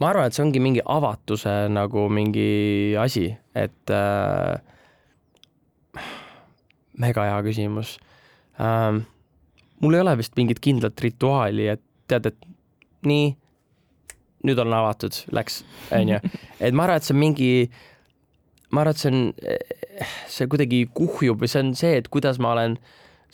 ma 0.00 0.10
arvan, 0.10 0.28
et 0.28 0.36
see 0.36 0.44
ongi 0.44 0.62
mingi 0.62 0.82
avatuse 0.84 1.52
nagu 1.72 2.06
mingi 2.12 2.94
asi, 3.00 3.28
et 3.54 3.92
äh, 3.92 4.73
mega 7.00 7.26
hea 7.28 7.40
küsimus 7.46 7.96
ähm,. 8.60 9.04
mul 9.82 9.96
ei 9.96 10.04
ole 10.04 10.16
vist 10.20 10.36
mingit 10.38 10.60
kindlat 10.64 11.00
rituaali, 11.02 11.68
et 11.74 11.82
tead, 12.08 12.28
et 12.30 12.46
nii, 13.08 13.32
nüüd 14.48 14.60
on 14.60 14.76
avatud, 14.76 15.16
läks, 15.34 15.62
onju. 15.94 16.20
et 16.64 16.76
ma 16.76 16.86
arvan, 16.86 17.00
et 17.00 17.06
see 17.06 17.14
on 17.16 17.20
mingi, 17.20 17.50
ma 18.72 18.84
arvan, 18.84 18.94
et 18.94 19.02
see 19.02 19.12
on, 19.12 19.22
see 20.30 20.50
kuidagi 20.52 20.84
kuhjub 20.96 21.42
või 21.42 21.50
see 21.50 21.64
on 21.64 21.72
see, 21.78 21.96
et 22.00 22.10
kuidas 22.12 22.40
ma 22.42 22.52
olen 22.54 22.78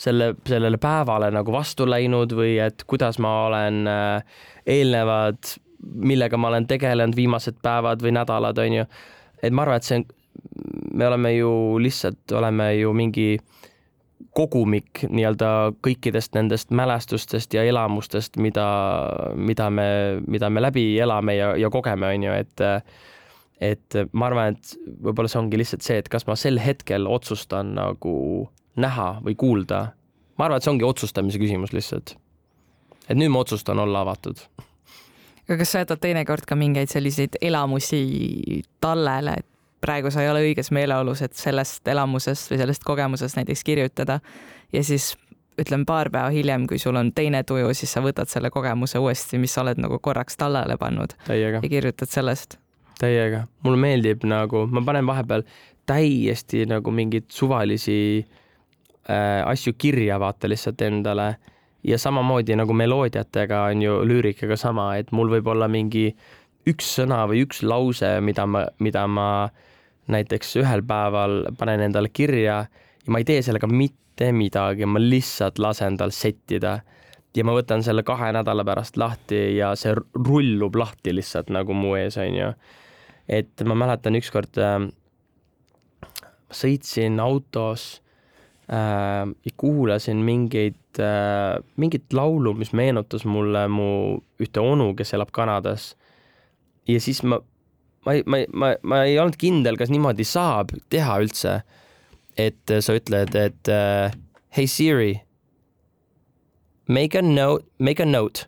selle, 0.00 0.32
sellele 0.48 0.80
päevale 0.80 1.30
nagu 1.34 1.52
vastu 1.54 1.86
läinud 1.88 2.32
või 2.36 2.56
et 2.62 2.86
kuidas 2.88 3.20
ma 3.22 3.34
olen 3.48 3.82
äh, 3.90 4.38
eelnevad, 4.78 5.54
millega 5.80 6.40
ma 6.40 6.50
olen 6.52 6.68
tegelenud 6.70 7.16
viimased 7.16 7.60
päevad 7.64 8.02
või 8.04 8.14
nädalad, 8.16 8.58
onju. 8.58 8.86
et 9.42 9.54
ma 9.54 9.66
arvan, 9.66 9.80
et 9.80 9.88
see 9.88 10.00
on, 10.00 10.08
me 10.94 11.06
oleme 11.06 11.34
ju 11.34 11.78
lihtsalt, 11.78 12.32
oleme 12.32 12.74
ju 12.74 12.92
mingi 12.96 13.38
kogumik 14.36 15.04
nii-öelda 15.08 15.72
kõikidest 15.82 16.36
nendest 16.36 16.70
mälestustest 16.76 17.54
ja 17.54 17.64
elamustest, 17.66 18.36
mida, 18.38 18.66
mida 19.34 19.70
me, 19.74 19.86
mida 20.30 20.50
me 20.50 20.62
läbi 20.62 20.84
elame 21.00 21.34
ja, 21.36 21.54
ja 21.58 21.70
kogeme, 21.70 22.14
on 22.14 22.28
ju, 22.28 22.36
et 22.44 22.66
et 23.60 23.96
ma 24.16 24.30
arvan, 24.30 24.54
et 24.54 24.92
võib-olla 25.04 25.28
see 25.28 25.40
ongi 25.42 25.58
lihtsalt 25.60 25.84
see, 25.84 25.98
et 26.00 26.08
kas 26.08 26.24
ma 26.24 26.36
sel 26.38 26.56
hetkel 26.62 27.04
otsustan 27.10 27.74
nagu 27.76 28.14
näha 28.80 29.10
või 29.24 29.36
kuulda. 29.36 29.90
ma 30.38 30.46
arvan, 30.46 30.56
et 30.56 30.64
see 30.64 30.72
ongi 30.72 30.86
otsustamise 30.88 31.38
küsimus 31.42 31.74
lihtsalt. 31.76 32.16
et 33.08 33.16
nüüd 33.16 33.32
ma 33.32 33.44
otsustan 33.44 33.78
olla 33.78 34.00
avatud 34.06 34.40
aga 35.50 35.58
kas 35.58 35.72
sa 35.74 35.82
jätad 35.82 35.98
teinekord 35.98 36.46
ka 36.46 36.54
mingeid 36.54 36.92
selliseid 36.92 37.36
elamusi 37.42 38.62
tallele, 38.80 39.34
et 39.42 39.49
praegu 39.80 40.10
sa 40.12 40.22
ei 40.24 40.30
ole 40.30 40.44
õiges 40.44 40.70
meeleolus, 40.74 41.22
et 41.24 41.36
sellest 41.36 41.88
elamusest 41.88 42.50
või 42.52 42.60
sellest 42.60 42.84
kogemusest 42.84 43.38
näiteks 43.40 43.64
kirjutada 43.64 44.20
ja 44.72 44.84
siis 44.84 45.14
ütleme 45.60 45.84
paar 45.88 46.10
päeva 46.12 46.30
hiljem, 46.32 46.66
kui 46.68 46.78
sul 46.80 46.96
on 46.96 47.12
teine 47.16 47.42
tuju, 47.44 47.72
siis 47.76 47.92
sa 47.92 48.02
võtad 48.04 48.30
selle 48.30 48.50
kogemuse 48.52 49.00
uuesti, 49.00 49.38
mis 49.40 49.54
sa 49.54 49.64
oled 49.64 49.80
nagu 49.82 49.98
korraks 50.02 50.38
tallele 50.40 50.76
pannud 50.80 51.16
Täiega. 51.26 51.60
ja 51.62 51.68
kirjutad 51.68 52.12
sellest. 52.12 52.58
täiega, 53.00 53.46
mulle 53.64 53.80
meeldib 53.80 54.24
nagu, 54.28 54.66
ma 54.68 54.82
panen 54.84 55.06
vahepeal 55.08 55.44
täiesti 55.88 56.66
nagu 56.68 56.92
mingeid 56.94 57.30
suvalisi 57.32 57.96
äh, 58.20 59.40
asju 59.46 59.74
kirja, 59.78 60.20
vaata 60.20 60.48
lihtsalt 60.48 60.82
endale 60.86 61.34
ja 61.84 61.98
samamoodi 61.98 62.56
nagu 62.56 62.72
meloodiatega 62.76 63.62
on 63.70 63.82
ju 63.82 63.96
lüürikaga 64.04 64.56
sama, 64.60 64.92
et 65.00 65.12
mul 65.12 65.32
võib 65.32 65.48
olla 65.48 65.68
mingi 65.68 66.10
üks 66.68 66.94
sõna 66.98 67.22
või 67.28 67.44
üks 67.46 67.62
lause, 67.64 68.18
mida 68.20 68.46
ma, 68.46 68.66
mida 68.78 69.06
ma 69.08 69.26
näiteks 70.10 70.56
ühel 70.60 70.82
päeval 70.86 71.44
panen 71.58 71.84
endale 71.86 72.10
kirja 72.12 72.64
ja 73.06 73.12
ma 73.12 73.20
ei 73.20 73.28
tee 73.28 73.42
sellega 73.42 73.68
mitte 73.70 74.32
midagi, 74.36 74.86
ma 74.86 75.00
lihtsalt 75.02 75.58
lasen 75.62 75.96
tal 76.00 76.12
settida 76.14 76.80
ja 77.36 77.46
ma 77.46 77.54
võtan 77.54 77.84
selle 77.86 78.02
kahe 78.06 78.32
nädala 78.34 78.64
pärast 78.66 78.98
lahti 79.00 79.40
ja 79.56 79.72
see 79.78 79.94
rullub 79.96 80.76
lahti 80.78 81.14
lihtsalt 81.14 81.50
nagu 81.54 81.74
mu 81.76 81.94
ees, 81.98 82.18
onju. 82.20 82.52
et 83.30 83.62
ma 83.64 83.76
mäletan 83.78 84.18
ükskord 84.18 84.58
äh, 84.58 84.88
sõitsin 86.50 87.20
autos 87.22 88.02
äh, 88.70 89.24
ja 89.30 89.52
kuulasin 89.56 90.24
mingeid 90.26 90.98
äh,, 90.98 91.62
mingit 91.76 92.12
laulu, 92.12 92.54
mis 92.58 92.74
meenutas 92.74 93.24
mulle 93.24 93.66
mu 93.70 93.90
ühte 94.42 94.62
onu, 94.62 94.92
kes 94.98 95.14
elab 95.14 95.30
Kanadas. 95.32 95.94
ja 96.88 97.00
siis 97.00 97.22
ma 97.22 97.38
ma 98.06 98.14
ei, 98.16 98.22
ma 98.26 98.38
ei, 98.38 98.46
ma, 98.52 98.74
ma 98.82 99.02
ei 99.04 99.18
olnud 99.20 99.36
kindel, 99.40 99.76
kas 99.80 99.92
niimoodi 99.92 100.26
saab 100.26 100.74
teha 100.90 101.20
üldse. 101.22 101.60
et 102.40 102.72
sa 102.80 102.94
ütled, 102.96 103.34
et 103.36 103.68
uh, 103.68 104.08
hey 104.56 104.66
Siri, 104.66 105.20
make 106.88 107.14
a 107.18 107.20
note, 107.20 107.66
make 107.78 108.00
a 108.00 108.06
note. 108.06 108.46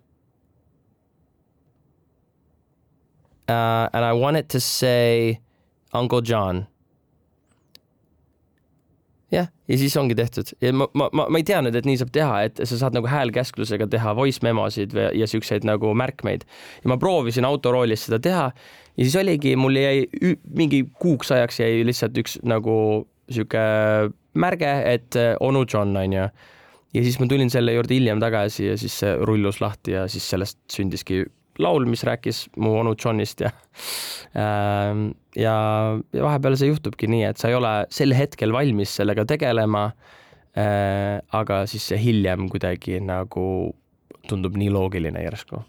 uh, 3.48 3.88
and 3.92 4.04
I 4.04 4.12
wanted 4.12 4.48
to 4.50 4.60
say 4.60 5.40
Uncle 5.92 6.20
John. 6.20 6.66
Jah, 9.32 9.48
ja 9.68 9.78
siis 9.80 9.96
ongi 9.96 10.16
tehtud 10.18 10.52
ja 10.62 10.72
ma, 10.76 10.88
ma, 10.98 11.08
ma, 11.12 11.26
ma 11.32 11.40
ei 11.40 11.46
teadnud, 11.48 11.76
et 11.78 11.88
nii 11.88 12.00
saab 12.00 12.12
teha, 12.14 12.38
et 12.48 12.62
sa 12.68 12.78
saad 12.84 12.96
nagu 12.96 13.08
häälkäsklusega 13.10 13.88
teha 13.92 14.14
voice 14.18 14.44
memosid 14.44 14.94
või, 14.96 15.08
ja 15.18 15.28
siukseid 15.30 15.66
nagu 15.68 15.94
märkmeid. 15.96 16.46
ja 16.84 16.92
ma 16.92 16.98
proovisin 17.00 17.48
autoroolis 17.48 18.06
seda 18.08 18.20
teha 18.22 18.48
ja 18.52 19.04
siis 19.04 19.16
oligi, 19.16 19.56
mul 19.56 19.78
jäi 19.80 20.06
mingi 20.54 20.84
kuuks 21.00 21.32
ajaks 21.32 21.62
jäi 21.62 21.84
lihtsalt 21.88 22.18
üks 22.22 22.38
nagu 22.44 22.76
sihuke 23.32 23.62
märge, 24.34 24.72
et 24.88 25.16
äh, 25.16 25.34
onu 25.40 25.64
John 25.72 25.96
onju. 25.96 26.28
ja 26.92 27.04
siis 27.04 27.18
ma 27.20 27.28
tulin 27.28 27.50
selle 27.50 27.72
juurde 27.76 27.96
hiljem 27.96 28.20
tagasi 28.20 28.66
ja 28.66 28.76
siis 28.80 28.98
see 29.00 29.14
rullus 29.24 29.60
lahti 29.64 29.96
ja 29.96 30.08
siis 30.12 30.28
sellest 30.28 30.60
sündiski 30.72 31.24
laul, 31.62 31.86
mis 31.88 32.04
rääkis 32.06 32.46
mu 32.60 32.74
onu 32.80 32.94
Johnist 32.98 33.40
ja 33.44 33.50
ähm, 34.36 35.10
ja, 35.36 35.54
ja 36.12 36.24
vahepeal 36.24 36.56
see 36.58 36.70
juhtubki 36.72 37.08
nii, 37.10 37.24
et 37.30 37.40
sa 37.40 37.50
ei 37.50 37.58
ole 37.58 37.72
sel 37.92 38.14
hetkel 38.16 38.52
valmis 38.54 38.96
sellega 39.00 39.24
tegelema 39.28 39.90
äh,. 40.56 41.20
aga 41.32 41.62
siis 41.70 41.86
see 41.92 42.00
hiljem 42.02 42.48
kuidagi 42.52 43.00
nagu 43.00 43.44
tundub 44.28 44.56
nii 44.58 44.70
loogiline 44.72 45.24
järsku. 45.24 45.62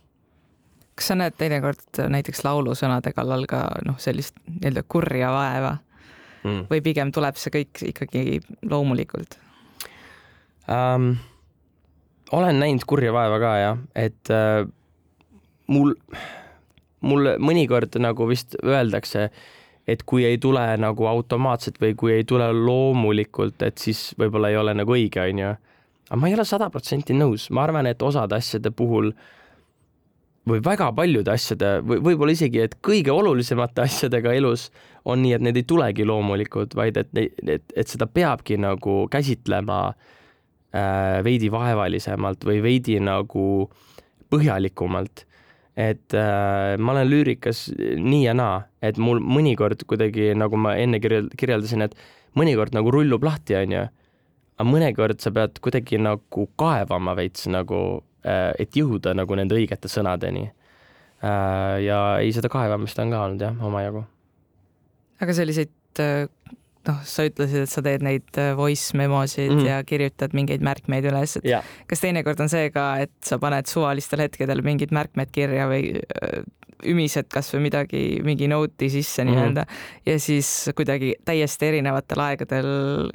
kas 0.96 1.10
sa 1.12 1.18
näed 1.18 1.38
teinekord 1.40 2.04
näiteks 2.14 2.44
laulusõnade 2.46 3.16
kallal 3.16 3.48
ka 3.50 3.66
noh, 3.88 3.98
sellist 4.02 4.38
nii-öelda 4.50 4.86
kurja 4.88 5.32
vaeva 5.34 5.78
mm. 6.44 6.66
või 6.70 6.84
pigem 6.86 7.12
tuleb 7.16 7.40
see 7.40 7.54
kõik 7.60 7.86
ikkagi 7.94 8.42
loomulikult 8.70 9.40
um,? 10.68 11.14
olen 12.34 12.60
näinud 12.60 12.86
kurja 12.90 13.14
vaeva 13.14 13.38
ka 13.42 13.52
jah, 13.62 13.82
et 13.96 14.32
äh, 14.34 14.64
mul, 15.68 15.94
mul 17.02 17.34
mõnikord 17.40 18.00
nagu 18.02 18.28
vist 18.30 18.58
öeldakse, 18.64 19.30
et 19.88 20.04
kui 20.08 20.26
ei 20.28 20.40
tule 20.42 20.64
nagu 20.80 21.08
automaatselt 21.10 21.80
või 21.82 21.96
kui 22.00 22.16
ei 22.18 22.26
tule 22.28 22.48
loomulikult, 22.56 23.62
et 23.68 23.78
siis 23.82 24.12
võib-olla 24.20 24.52
ei 24.52 24.60
ole 24.60 24.76
nagu 24.78 24.96
õige, 24.96 25.24
onju. 25.28 25.54
aga 26.10 26.20
ma 26.20 26.30
ei 26.30 26.36
ole 26.38 26.46
sada 26.48 26.70
protsenti 26.72 27.16
nõus, 27.16 27.50
ma 27.52 27.66
arvan, 27.68 27.88
et 27.88 28.02
osade 28.02 28.36
asjade 28.36 28.72
puhul 28.72 29.12
või 30.48 30.60
väga 30.64 30.90
paljude 30.96 31.32
asjade 31.32 31.78
või 31.88 32.02
võib-olla 32.04 32.36
isegi, 32.36 32.64
et 32.64 32.78
kõige 32.84 33.12
olulisemate 33.12 33.84
asjadega 33.88 34.34
elus 34.36 34.70
on 35.06 35.24
nii, 35.24 35.36
et 35.38 35.44
need 35.44 35.60
ei 35.60 35.68
tulegi 35.68 36.08
loomulikud, 36.08 36.76
vaid 36.80 37.00
et, 37.00 37.12
et, 37.48 37.76
et 37.76 37.88
seda 37.88 38.08
peabki 38.08 38.58
nagu 38.60 39.04
käsitlema 39.12 39.80
äh, 39.92 41.20
veidi 41.24 41.52
vaevalisemalt 41.52 42.48
või 42.48 42.64
veidi 42.64 43.00
nagu 43.04 43.68
põhjalikumalt 44.32 45.26
et 45.80 46.14
äh, 46.14 46.76
ma 46.78 46.94
olen 46.94 47.10
lüürikas 47.10 47.66
nii 47.78 48.24
ja 48.28 48.36
naa, 48.38 48.62
et 48.84 49.00
mul 49.02 49.22
mõnikord 49.24 49.86
kuidagi, 49.90 50.32
nagu 50.38 50.58
ma 50.60 50.76
enne 50.78 51.00
kirjeld-, 51.02 51.34
kirjeldasin, 51.40 51.86
et 51.88 51.96
mõnikord 52.38 52.76
nagu 52.78 52.94
rullub 52.94 53.26
lahti, 53.26 53.58
onju. 53.58 53.86
aga 54.54 54.70
mõnikord 54.70 55.22
sa 55.22 55.34
pead 55.34 55.58
kuidagi 55.66 55.98
nagu 55.98 56.48
kaevama 56.62 57.16
veits 57.18 57.48
nagu 57.50 58.04
äh,, 58.26 58.52
et 58.60 58.78
jõuda 58.78 59.16
nagu 59.18 59.36
nende 59.36 59.58
õigete 59.58 59.90
sõnadeni 59.90 60.46
äh,. 60.46 61.78
ja 61.82 62.00
ei, 62.22 62.34
seda 62.36 62.52
kaevamist 62.54 63.00
on 63.02 63.14
ka 63.14 63.24
olnud 63.26 63.42
jah, 63.42 63.58
omajagu. 63.66 64.06
aga 65.26 65.34
selliseid 65.34 65.74
äh, 66.06 66.28
noh, 66.88 67.04
sa 67.08 67.26
ütlesid, 67.28 67.66
et 67.66 67.72
sa 67.72 67.84
teed 67.86 68.04
neid 68.06 68.40
äh, 68.40 68.52
voice 68.58 68.98
memosid 68.98 69.52
mm 69.52 69.60
-hmm. 69.60 69.68
ja 69.70 69.84
kirjutad 69.88 70.34
mingeid 70.34 70.62
märkmeid 70.66 71.06
üles, 71.12 71.38
et 71.38 71.46
yeah. 71.46 71.64
kas 71.88 72.04
teinekord 72.04 72.40
on 72.40 72.50
see 72.50 72.70
ka, 72.72 72.98
et 73.06 73.14
sa 73.24 73.40
paned 73.40 73.70
suvalistel 73.70 74.26
hetkedel 74.26 74.62
mingid 74.62 74.92
märkmed 74.92 75.32
kirja 75.32 75.68
või 75.72 75.96
äh, 75.96 76.44
ümised 76.84 77.30
kasvõi 77.32 77.62
midagi, 77.64 78.02
mingi 78.24 78.48
note'i 78.52 78.90
sisse 78.92 79.24
mhm. 79.24 79.32
nii-öelda 79.32 79.62
mm 79.62 79.68
-hmm. 79.68 80.12
ja 80.12 80.20
siis 80.20 80.70
kuidagi 80.76 81.16
täiesti 81.26 81.66
erinevatel 81.66 82.20
aegadel 82.20 82.72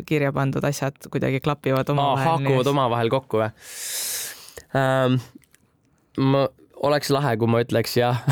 kirja 0.06 0.32
pandud 0.32 0.64
asjad 0.64 0.96
kuidagi 1.10 1.40
klapivad 1.40 1.88
omavahel. 1.88 2.28
haakuvad 2.28 2.66
omavahel 2.66 3.08
kokku 3.08 3.42
või 3.42 3.50
um,? 4.74 5.20
ma 6.18 6.48
oleks 6.82 7.10
lahe, 7.10 7.36
kui 7.36 7.46
ma 7.50 7.60
ütleks 7.60 7.96
jah 7.98 8.22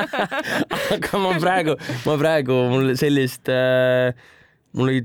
aga 0.94 1.18
ma 1.18 1.34
praegu, 1.40 1.76
ma 2.06 2.16
praegu 2.16 2.58
mul 2.70 2.94
sellist 2.96 3.48
äh, 3.52 4.14
mul 4.76 4.92
ei 4.92 5.02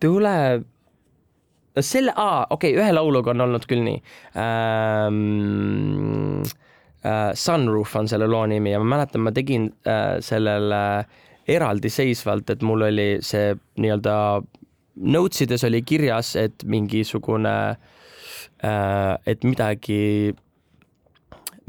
tule, 0.00 0.62
selle, 1.80 2.12
aa, 2.16 2.46
okei 2.50 2.74
okay,, 2.74 2.82
ühe 2.82 2.94
lauluga 2.94 3.32
on 3.32 3.46
olnud 3.48 3.68
küll 3.68 3.84
nii 3.86 4.00
ähm,. 4.42 6.44
Äh, 7.06 7.36
Sunroof 7.38 7.92
on 8.00 8.08
selle 8.10 8.26
loo 8.26 8.42
nimi 8.50 8.72
ja 8.72 8.80
ma 8.82 8.96
mäletan, 8.96 9.22
ma 9.22 9.30
tegin 9.30 9.68
äh, 9.86 10.16
sellele 10.24 11.04
eraldiseisvalt, 11.46 12.50
et 12.50 12.64
mul 12.66 12.82
oli 12.88 13.20
see 13.22 13.52
nii-öelda 13.78 14.14
notes 15.14 15.44
ides 15.44 15.62
oli 15.68 15.84
kirjas, 15.86 16.32
et 16.40 16.64
mingisugune 16.66 17.52
äh,, 17.70 19.12
et 19.28 19.46
midagi, 19.46 20.34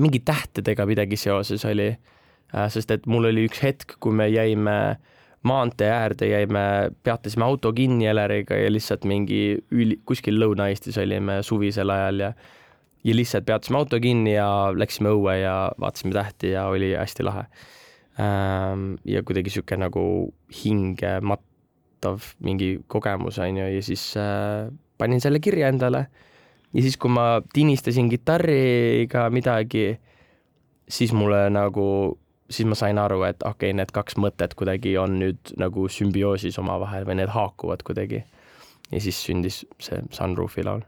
mingi 0.02 0.24
tähtedega 0.26 0.88
midagi 0.90 1.20
seoses 1.22 1.68
oli 1.70 1.92
äh,. 1.92 2.66
sest 2.74 2.96
et 2.96 3.06
mul 3.06 3.30
oli 3.30 3.46
üks 3.52 3.62
hetk, 3.62 4.00
kui 4.02 4.18
me 4.18 4.32
jäime 4.34 4.78
äh, 4.96 5.17
maantee 5.48 5.90
äärde 5.92 6.30
jäime, 6.30 6.64
peatasime 7.04 7.46
auto 7.46 7.72
kinni 7.74 8.08
Eleriga 8.12 8.58
ja 8.60 8.70
lihtsalt 8.72 9.08
mingi 9.08 9.58
üli, 9.72 10.00
kuskil 10.06 10.40
Lõuna-Eestis 10.42 11.00
olime 11.02 11.42
suvisel 11.46 11.94
ajal 11.94 12.26
ja 12.28 12.32
ja 13.08 13.16
lihtsalt 13.16 13.46
peatasime 13.48 13.80
auto 13.80 14.00
kinni 14.04 14.34
ja 14.34 14.48
läksime 14.76 15.12
õue 15.16 15.38
ja 15.40 15.56
vaatasime 15.80 16.16
tähti 16.16 16.52
ja 16.52 16.66
oli 16.72 16.92
hästi 16.98 17.24
lahe. 17.24 17.46
Ähm, 18.20 18.96
ja 19.06 19.22
kuidagi 19.24 19.54
sihuke 19.54 19.78
nagu 19.78 20.04
hingemattav 20.64 22.26
mingi 22.44 22.80
kogemus 22.90 23.38
on 23.40 23.60
ju 23.62 23.68
ja 23.76 23.84
siis 23.86 24.10
äh, 24.18 24.72
panin 24.98 25.22
selle 25.22 25.40
kirja 25.40 25.70
endale. 25.70 26.08
ja 26.74 26.82
siis, 26.82 26.98
kui 26.98 27.10
ma 27.10 27.42
tinistasin 27.54 28.10
kitarriga 28.10 29.30
midagi, 29.30 30.00
siis 30.90 31.14
mulle 31.14 31.48
nagu 31.50 32.18
siis 32.50 32.68
ma 32.68 32.78
sain 32.80 32.98
aru, 33.02 33.22
et 33.28 33.44
okei 33.44 33.72
okay,, 33.72 33.78
need 33.78 33.92
kaks 33.96 34.18
mõtet 34.22 34.56
kuidagi 34.58 34.96
on 35.00 35.20
nüüd 35.22 35.54
nagu 35.60 35.88
sümbioosis 35.92 36.60
omavahel 36.62 37.08
või 37.08 37.20
need 37.22 37.32
haakuvad 37.34 37.84
kuidagi. 37.88 38.24
ja 38.92 39.02
siis 39.04 39.20
sündis 39.26 39.66
see 39.84 40.02
Sunroofi 40.12 40.64
laul. 40.64 40.82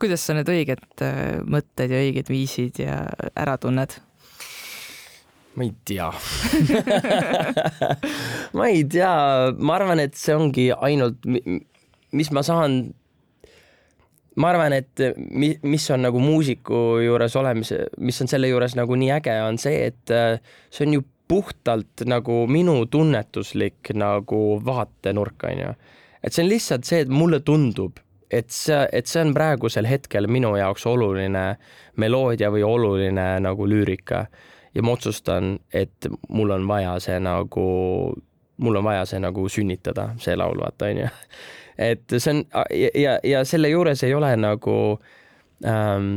kuidas 0.00 0.26
sa 0.26 0.36
need 0.36 0.48
õiged 0.48 1.04
äh, 1.04 1.40
mõtted 1.44 1.92
ja 1.92 2.00
õiged 2.04 2.28
viisid 2.28 2.82
ja 2.84 3.02
ära 3.36 3.56
tunned? 3.58 3.98
ma 5.56 5.64
ei 5.64 5.74
tea 5.84 6.10
ma 8.56 8.68
ei 8.68 8.84
tea, 8.84 9.14
ma 9.58 9.76
arvan, 9.76 10.00
et 10.00 10.16
see 10.16 10.36
ongi 10.36 10.70
ainult, 10.72 11.24
mis 12.12 12.32
ma 12.32 12.44
saan 12.44 12.94
ma 14.36 14.52
arvan, 14.52 14.72
et 14.76 15.02
mi-, 15.16 15.56
mis 15.62 15.88
on 15.92 16.06
nagu 16.06 16.20
muusiku 16.22 17.00
juures 17.04 17.36
olemise, 17.36 17.86
mis 18.00 18.20
on 18.24 18.30
selle 18.30 18.48
juures 18.48 18.76
nagu 18.78 18.96
nii 18.98 19.10
äge, 19.18 19.34
on 19.44 19.58
see, 19.60 19.88
et 19.90 20.12
äh, 20.14 20.38
see 20.72 20.86
on 20.88 20.98
ju 20.98 21.04
puhtalt 21.32 22.04
nagu 22.08 22.42
minu 22.50 22.82
tunnetuslik 22.92 23.92
nagu 23.96 24.40
vaatenurk, 24.64 25.48
on 25.48 25.60
ju. 25.64 25.74
et 26.22 26.32
see 26.32 26.44
on 26.44 26.50
lihtsalt 26.50 26.88
see, 26.88 27.04
et 27.04 27.12
mulle 27.12 27.40
tundub, 27.44 28.00
et 28.30 28.50
see, 28.52 28.80
et 28.92 29.08
see 29.08 29.22
on 29.24 29.34
praegusel 29.36 29.88
hetkel 29.88 30.28
minu 30.28 30.54
jaoks 30.56 30.86
oluline 30.88 31.46
meloodia 32.00 32.50
või 32.52 32.64
oluline 32.64 33.26
nagu 33.44 33.68
lüürika 33.68 34.26
ja 34.74 34.84
ma 34.84 34.94
otsustan, 34.96 35.58
et 35.72 36.08
mul 36.28 36.54
on 36.54 36.68
vaja 36.68 36.96
see 37.04 37.18
nagu, 37.20 37.66
mul 38.58 38.76
on 38.76 38.84
vaja 38.84 39.06
see 39.08 39.20
nagu 39.22 39.48
sünnitada, 39.48 40.12
see 40.20 40.36
laul, 40.36 40.60
vaata, 40.60 40.90
onju 40.92 41.08
et 41.80 42.18
see 42.18 42.34
on 42.34 42.42
ja, 43.00 43.16
ja 43.24 43.44
selle 43.48 43.70
juures 43.72 44.02
ei 44.04 44.14
ole 44.14 44.34
nagu 44.36 44.76
ähm, 45.64 46.10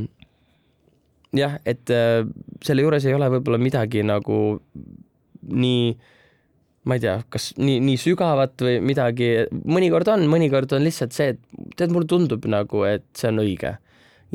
jah, 1.35 1.59
et 1.67 1.89
äh, 1.93 2.25
selle 2.65 2.85
juures 2.85 3.05
ei 3.07 3.15
ole 3.15 3.29
võib-olla 3.37 3.59
midagi 3.61 4.03
nagu 4.05 4.59
nii, 5.45 5.95
ma 6.89 6.97
ei 6.97 7.03
tea, 7.03 7.15
kas 7.31 7.51
nii, 7.59 7.79
nii 7.85 7.97
sügavat 8.01 8.61
või 8.65 8.77
midagi, 8.85 9.31
mõnikord 9.51 10.09
on, 10.15 10.25
mõnikord 10.31 10.73
on 10.77 10.85
lihtsalt 10.85 11.15
see, 11.15 11.35
et 11.35 11.75
tead, 11.77 11.93
mulle 11.93 12.09
tundub 12.09 12.45
nagu, 12.49 12.85
et 12.89 13.05
see 13.17 13.31
on 13.33 13.43
õige. 13.43 13.75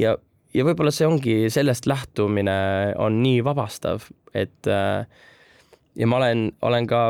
ja, 0.00 0.14
ja 0.54 0.66
võib-olla 0.66 0.92
see 0.94 1.08
ongi, 1.08 1.40
sellest 1.52 1.88
lähtumine 1.90 2.60
on 3.00 3.20
nii 3.24 3.42
vabastav, 3.46 4.06
et 4.34 4.70
äh, 4.70 5.02
ja 5.98 6.06
ma 6.06 6.20
olen, 6.20 6.50
olen 6.62 6.86
ka 6.90 7.02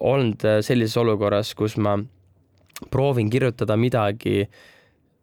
olnud 0.00 0.42
sellises 0.64 0.96
olukorras, 1.00 1.54
kus 1.54 1.76
ma 1.76 1.98
proovin 2.90 3.30
kirjutada 3.30 3.76
midagi, 3.76 4.44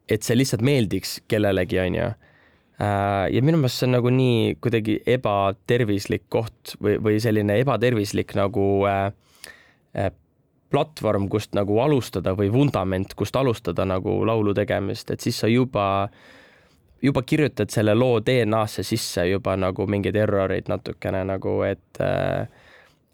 et 0.09 0.23
see 0.23 0.37
lihtsalt 0.37 0.63
meeldiks 0.65 1.19
kellelegi, 1.31 1.79
onju. 1.83 2.07
Äh, 2.81 3.27
ja 3.35 3.43
minu 3.45 3.59
meelest 3.61 3.81
see 3.81 3.89
on 3.89 3.95
nagu 3.97 4.11
nii 4.13 4.55
kuidagi 4.63 4.97
ebatervislik 5.13 6.25
koht 6.33 6.75
või, 6.81 6.97
või 7.03 7.19
selline 7.21 7.59
ebatervislik 7.61 8.33
nagu 8.39 8.65
äh, 8.89 9.11
äh, 9.93 10.11
platvorm, 10.71 11.27
kust 11.29 11.53
nagu 11.57 11.77
alustada 11.83 12.33
või 12.37 12.49
vundament, 12.53 13.13
kust 13.19 13.35
alustada 13.35 13.85
nagu 13.85 14.21
laulu 14.25 14.55
tegemist, 14.57 15.11
et 15.11 15.21
siis 15.21 15.43
sa 15.43 15.51
juba 15.51 15.85
juba 17.01 17.23
kirjutad 17.25 17.69
selle 17.73 17.95
loo 17.97 18.19
DNA-sse 18.21 18.83
sisse 18.85 19.25
juba 19.25 19.55
nagu 19.57 19.87
mingeid 19.89 20.17
erroreid 20.21 20.69
natukene 20.69 21.23
nagu, 21.27 21.59
et 21.65 22.01
äh, 22.01 22.47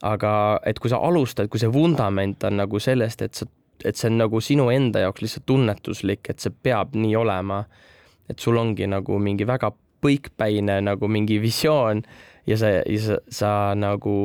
aga 0.05 0.59
et 0.67 0.79
kui 0.79 0.91
sa 0.91 0.99
alustad, 1.01 1.49
kui 1.49 1.61
see 1.61 1.71
vundament 1.73 2.43
on 2.45 2.59
nagu 2.61 2.81
sellest, 2.81 3.23
et 3.25 3.39
sa, 3.39 3.47
et 3.85 3.97
see 3.97 4.11
on 4.11 4.21
nagu 4.21 4.41
sinu 4.43 4.69
enda 4.73 5.01
jaoks 5.05 5.23
lihtsalt 5.23 5.47
tunnetuslik, 5.49 6.29
et 6.29 6.41
see 6.43 6.53
peab 6.53 6.95
nii 6.97 7.15
olema, 7.17 7.63
et 8.29 8.39
sul 8.39 8.59
ongi 8.59 8.87
nagu 8.89 9.17
mingi 9.23 9.47
väga 9.47 9.71
põikpäine 10.03 10.79
nagu 10.85 11.09
mingi 11.09 11.39
visioon 11.41 12.03
ja 12.47 12.57
sa, 12.59 12.73
ja 12.85 12.99
sa, 13.01 13.17
sa 13.33 13.51
nagu 13.77 14.17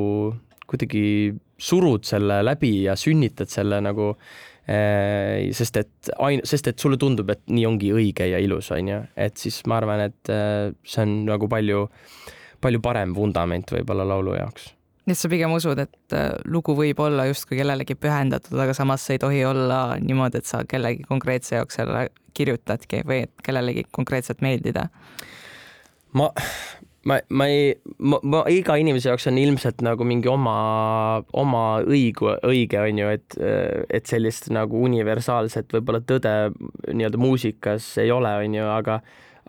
kuidagi 0.68 1.32
surud 1.62 2.04
selle 2.04 2.40
läbi 2.44 2.82
ja 2.86 2.96
sünnitad 2.98 3.48
selle 3.52 3.78
nagu 3.84 4.10
eh, 4.66 5.48
sest 5.56 5.80
et 5.80 6.12
ain-, 6.18 6.44
sest 6.48 6.68
et 6.68 6.84
sulle 6.84 6.98
tundub, 7.00 7.30
et 7.32 7.42
nii 7.48 7.64
ongi 7.68 7.92
õige 7.96 8.28
ja 8.28 8.42
ilus, 8.42 8.72
on 8.76 8.92
ju, 8.92 9.00
et 9.16 9.40
siis 9.40 9.62
ma 9.70 9.80
arvan, 9.80 10.04
et 10.10 10.32
eh, 10.32 10.68
see 10.84 11.06
on 11.06 11.16
nagu 11.30 11.48
palju, 11.48 11.86
palju 12.60 12.84
parem 12.84 13.16
vundament 13.16 13.72
võib-olla 13.72 14.06
laulu 14.12 14.36
jaoks 14.36 14.72
nii 15.06 15.16
et 15.16 15.18
sa 15.18 15.30
pigem 15.30 15.54
usud, 15.56 15.78
et 15.82 16.14
äh, 16.16 16.28
lugu 16.46 16.76
võib 16.78 17.00
olla 17.02 17.26
justkui 17.26 17.58
kellelegi 17.58 17.96
pühendatud, 17.98 18.58
aga 18.62 18.74
samas 18.76 19.02
see 19.06 19.18
ei 19.18 19.22
tohi 19.22 19.40
olla 19.48 19.80
niimoodi, 20.02 20.42
et 20.42 20.48
sa 20.48 20.62
kellegi 20.68 21.06
konkreetse 21.08 21.56
jaoks 21.58 21.80
selle 21.80 22.06
kirjutadki 22.38 23.02
või 23.08 23.24
et 23.26 23.44
kellelegi 23.44 23.88
konkreetselt 23.90 24.44
meeldida? 24.44 24.86
ma, 26.14 26.28
ma, 27.08 27.18
ma 27.34 27.48
ei, 27.50 27.72
ma, 27.98 28.20
ma 28.22 28.44
iga 28.52 28.76
inimese 28.78 29.10
jaoks 29.10 29.26
on 29.30 29.40
ilmselt 29.42 29.82
nagu 29.82 30.06
mingi 30.06 30.30
oma, 30.30 30.54
oma 31.40 31.64
õigu, 31.82 32.36
õige 32.46 32.78
on 32.84 33.02
ju, 33.02 33.10
et, 33.16 33.38
et 33.90 34.06
sellist 34.06 34.52
nagu 34.54 34.84
universaalset 34.86 35.72
võib-olla 35.74 36.02
tõde 36.06 36.36
nii-öelda 36.92 37.20
muusikas 37.20 37.90
ei 38.02 38.14
ole, 38.14 38.36
on 38.44 38.56
ju, 38.60 38.70
aga, 38.70 39.00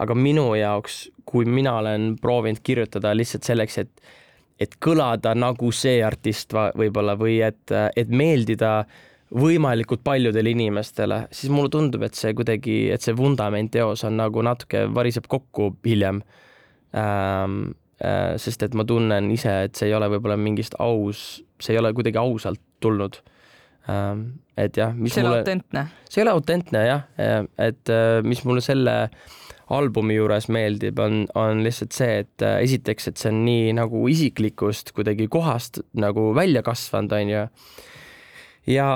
aga 0.02 0.18
minu 0.18 0.50
jaoks, 0.58 1.06
kui 1.30 1.46
mina 1.46 1.78
olen 1.84 2.14
proovinud 2.22 2.64
kirjutada 2.66 3.14
lihtsalt 3.14 3.46
selleks, 3.46 3.82
et 3.86 4.14
et 4.64 4.78
kõlada 4.82 5.34
nagu 5.38 5.72
see 5.76 6.00
artist 6.06 6.54
võib-olla 6.54 7.18
või 7.20 7.40
et, 7.46 7.74
et 8.00 8.10
meeldida 8.10 8.84
võimalikult 9.34 10.04
paljudele 10.06 10.52
inimestele, 10.54 11.24
siis 11.34 11.52
mulle 11.54 11.72
tundub, 11.74 12.04
et 12.06 12.18
see 12.18 12.36
kuidagi, 12.38 12.78
et 12.94 13.02
see 13.02 13.16
vundament 13.18 13.76
eos 13.82 14.04
on 14.06 14.20
nagu 14.20 14.44
natuke 14.46 14.86
variseb 14.94 15.30
kokku 15.32 15.74
hiljem 15.86 16.24
ähm,. 16.98 17.64
Äh, 18.04 18.34
sest 18.42 18.64
et 18.66 18.74
ma 18.76 18.84
tunnen 18.84 19.30
ise, 19.32 19.52
et 19.68 19.78
see 19.80 19.86
ei 19.88 19.94
ole 19.96 20.08
võib-olla 20.12 20.36
mingist 20.36 20.74
aus, 20.82 21.38
see 21.62 21.76
ei 21.76 21.80
ole 21.80 21.92
kuidagi 21.96 22.18
ausalt 22.20 22.60
tulnud 22.84 23.20
ähm,. 23.88 24.24
et 24.60 24.76
jah. 24.76 24.92
see 25.06 25.22
ei 25.22 25.28
ole 25.30 25.38
autentne. 25.38 25.86
see 26.10 26.20
ei 26.20 26.26
ole 26.26 26.34
autentne 26.34 26.82
jah, 26.84 27.06
et 27.62 27.94
äh, 27.94 28.18
mis 28.26 28.42
mulle 28.50 28.66
selle 28.66 28.98
äh, 29.06 29.43
albumi 29.72 30.18
juures 30.18 30.50
meeldib, 30.52 31.00
on, 31.00 31.24
on 31.40 31.64
lihtsalt 31.64 31.96
see, 31.96 32.20
et 32.26 32.46
äh, 32.46 32.60
esiteks, 32.66 33.10
et 33.10 33.22
see 33.22 33.32
on 33.32 33.42
nii 33.46 33.72
nagu 33.78 34.04
isiklikust 34.12 34.94
kuidagi 34.96 35.30
kohast 35.32 35.82
nagu 36.00 36.32
välja 36.36 36.64
kasvanud, 36.66 37.16
on 37.16 37.32
ju. 37.32 37.46
ja 38.74 38.90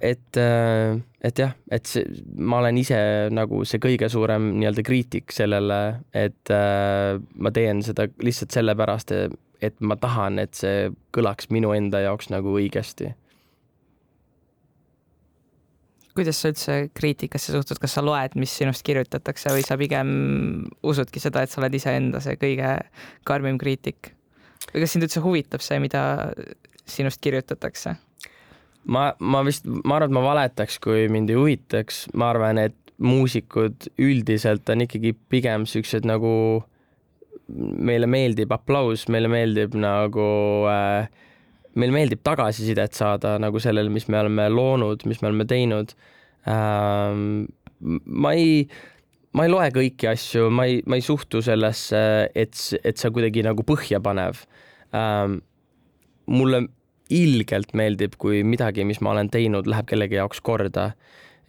et, 0.00 0.40
äh, 0.40 0.96
et 1.20 1.44
jah, 1.44 1.54
et 1.70 1.86
see, 1.86 2.06
ma 2.36 2.62
olen 2.62 2.80
ise 2.80 3.00
nagu 3.34 3.64
see 3.68 3.82
kõige 3.82 4.08
suurem 4.12 4.52
nii-öelda 4.56 4.84
kriitik 4.86 5.36
sellele, 5.36 5.80
et 6.16 6.54
äh, 6.54 7.20
ma 7.36 7.54
teen 7.54 7.84
seda 7.86 8.08
lihtsalt 8.24 8.56
sellepärast, 8.56 9.16
et 9.60 9.80
ma 9.84 9.96
tahan, 10.00 10.40
et 10.40 10.56
see 10.56 10.88
kõlaks 11.12 11.50
minu 11.52 11.74
enda 11.76 12.00
jaoks 12.06 12.32
nagu 12.32 12.56
õigesti 12.56 13.12
kuidas 16.20 16.40
sa 16.40 16.52
üldse 16.52 16.78
kriitikasse 16.96 17.54
suhtud, 17.54 17.80
kas 17.80 17.96
sa 17.96 18.04
loed, 18.04 18.36
mis 18.40 18.52
sinust 18.60 18.84
kirjutatakse 18.86 19.52
või 19.54 19.64
sa 19.64 19.78
pigem 19.80 20.10
usudki 20.86 21.22
seda, 21.22 21.44
et 21.44 21.52
sa 21.52 21.62
oled 21.62 21.76
iseenda 21.76 22.20
see 22.24 22.36
kõige 22.40 22.76
karmim 23.28 23.60
kriitik? 23.60 24.14
või 24.70 24.84
kas 24.84 24.92
sind 24.94 25.06
üldse 25.06 25.22
huvitab 25.24 25.64
see, 25.64 25.80
mida 25.82 26.02
sinust 26.84 27.22
kirjutatakse? 27.24 27.96
ma, 28.84 29.10
ma 29.20 29.42
vist, 29.46 29.64
ma 29.64 29.96
arvan, 29.96 30.10
et 30.10 30.16
ma 30.16 30.24
valetaks, 30.24 30.78
kui 30.84 31.08
mind 31.12 31.32
ei 31.32 31.38
huvitaks, 31.38 32.04
ma 32.20 32.30
arvan, 32.34 32.60
et 32.68 32.76
muusikud 33.00 33.88
üldiselt 34.00 34.68
on 34.72 34.84
ikkagi 34.84 35.14
pigem 35.32 35.64
siuksed 35.68 36.04
nagu, 36.08 36.32
meile 37.48 38.08
meeldib 38.10 38.52
aplaus, 38.54 39.06
meile 39.08 39.30
meeldib 39.32 39.74
nagu 39.78 40.28
äh, 40.68 41.08
meil 41.78 41.92
meeldib 41.94 42.22
tagasisidet 42.26 42.96
saada 42.96 43.36
nagu 43.42 43.60
sellele, 43.62 43.92
mis 43.92 44.08
me 44.10 44.20
oleme 44.20 44.48
loonud, 44.52 45.04
mis 45.08 45.22
me 45.22 45.30
oleme 45.30 45.46
teinud 45.50 45.94
ähm,. 46.50 47.46
ma 47.80 48.34
ei, 48.36 48.64
ma 49.36 49.46
ei 49.46 49.52
loe 49.52 49.70
kõiki 49.74 50.10
asju, 50.10 50.50
ma 50.52 50.66
ei, 50.68 50.80
ma 50.90 50.98
ei 50.98 51.04
suhtu 51.04 51.40
sellesse, 51.44 52.02
et, 52.34 52.58
et 52.84 53.00
see 53.00 53.14
kuidagi 53.14 53.46
nagu 53.46 53.64
põhjapanev 53.66 54.44
ähm,. 54.96 55.40
mulle 56.30 56.66
ilgelt 57.10 57.72
meeldib, 57.74 58.14
kui 58.22 58.44
midagi, 58.46 58.84
mis 58.86 59.00
ma 59.02 59.14
olen 59.14 59.30
teinud, 59.32 59.66
läheb 59.66 59.88
kellegi 59.90 60.14
jaoks 60.14 60.38
korda 60.46 60.92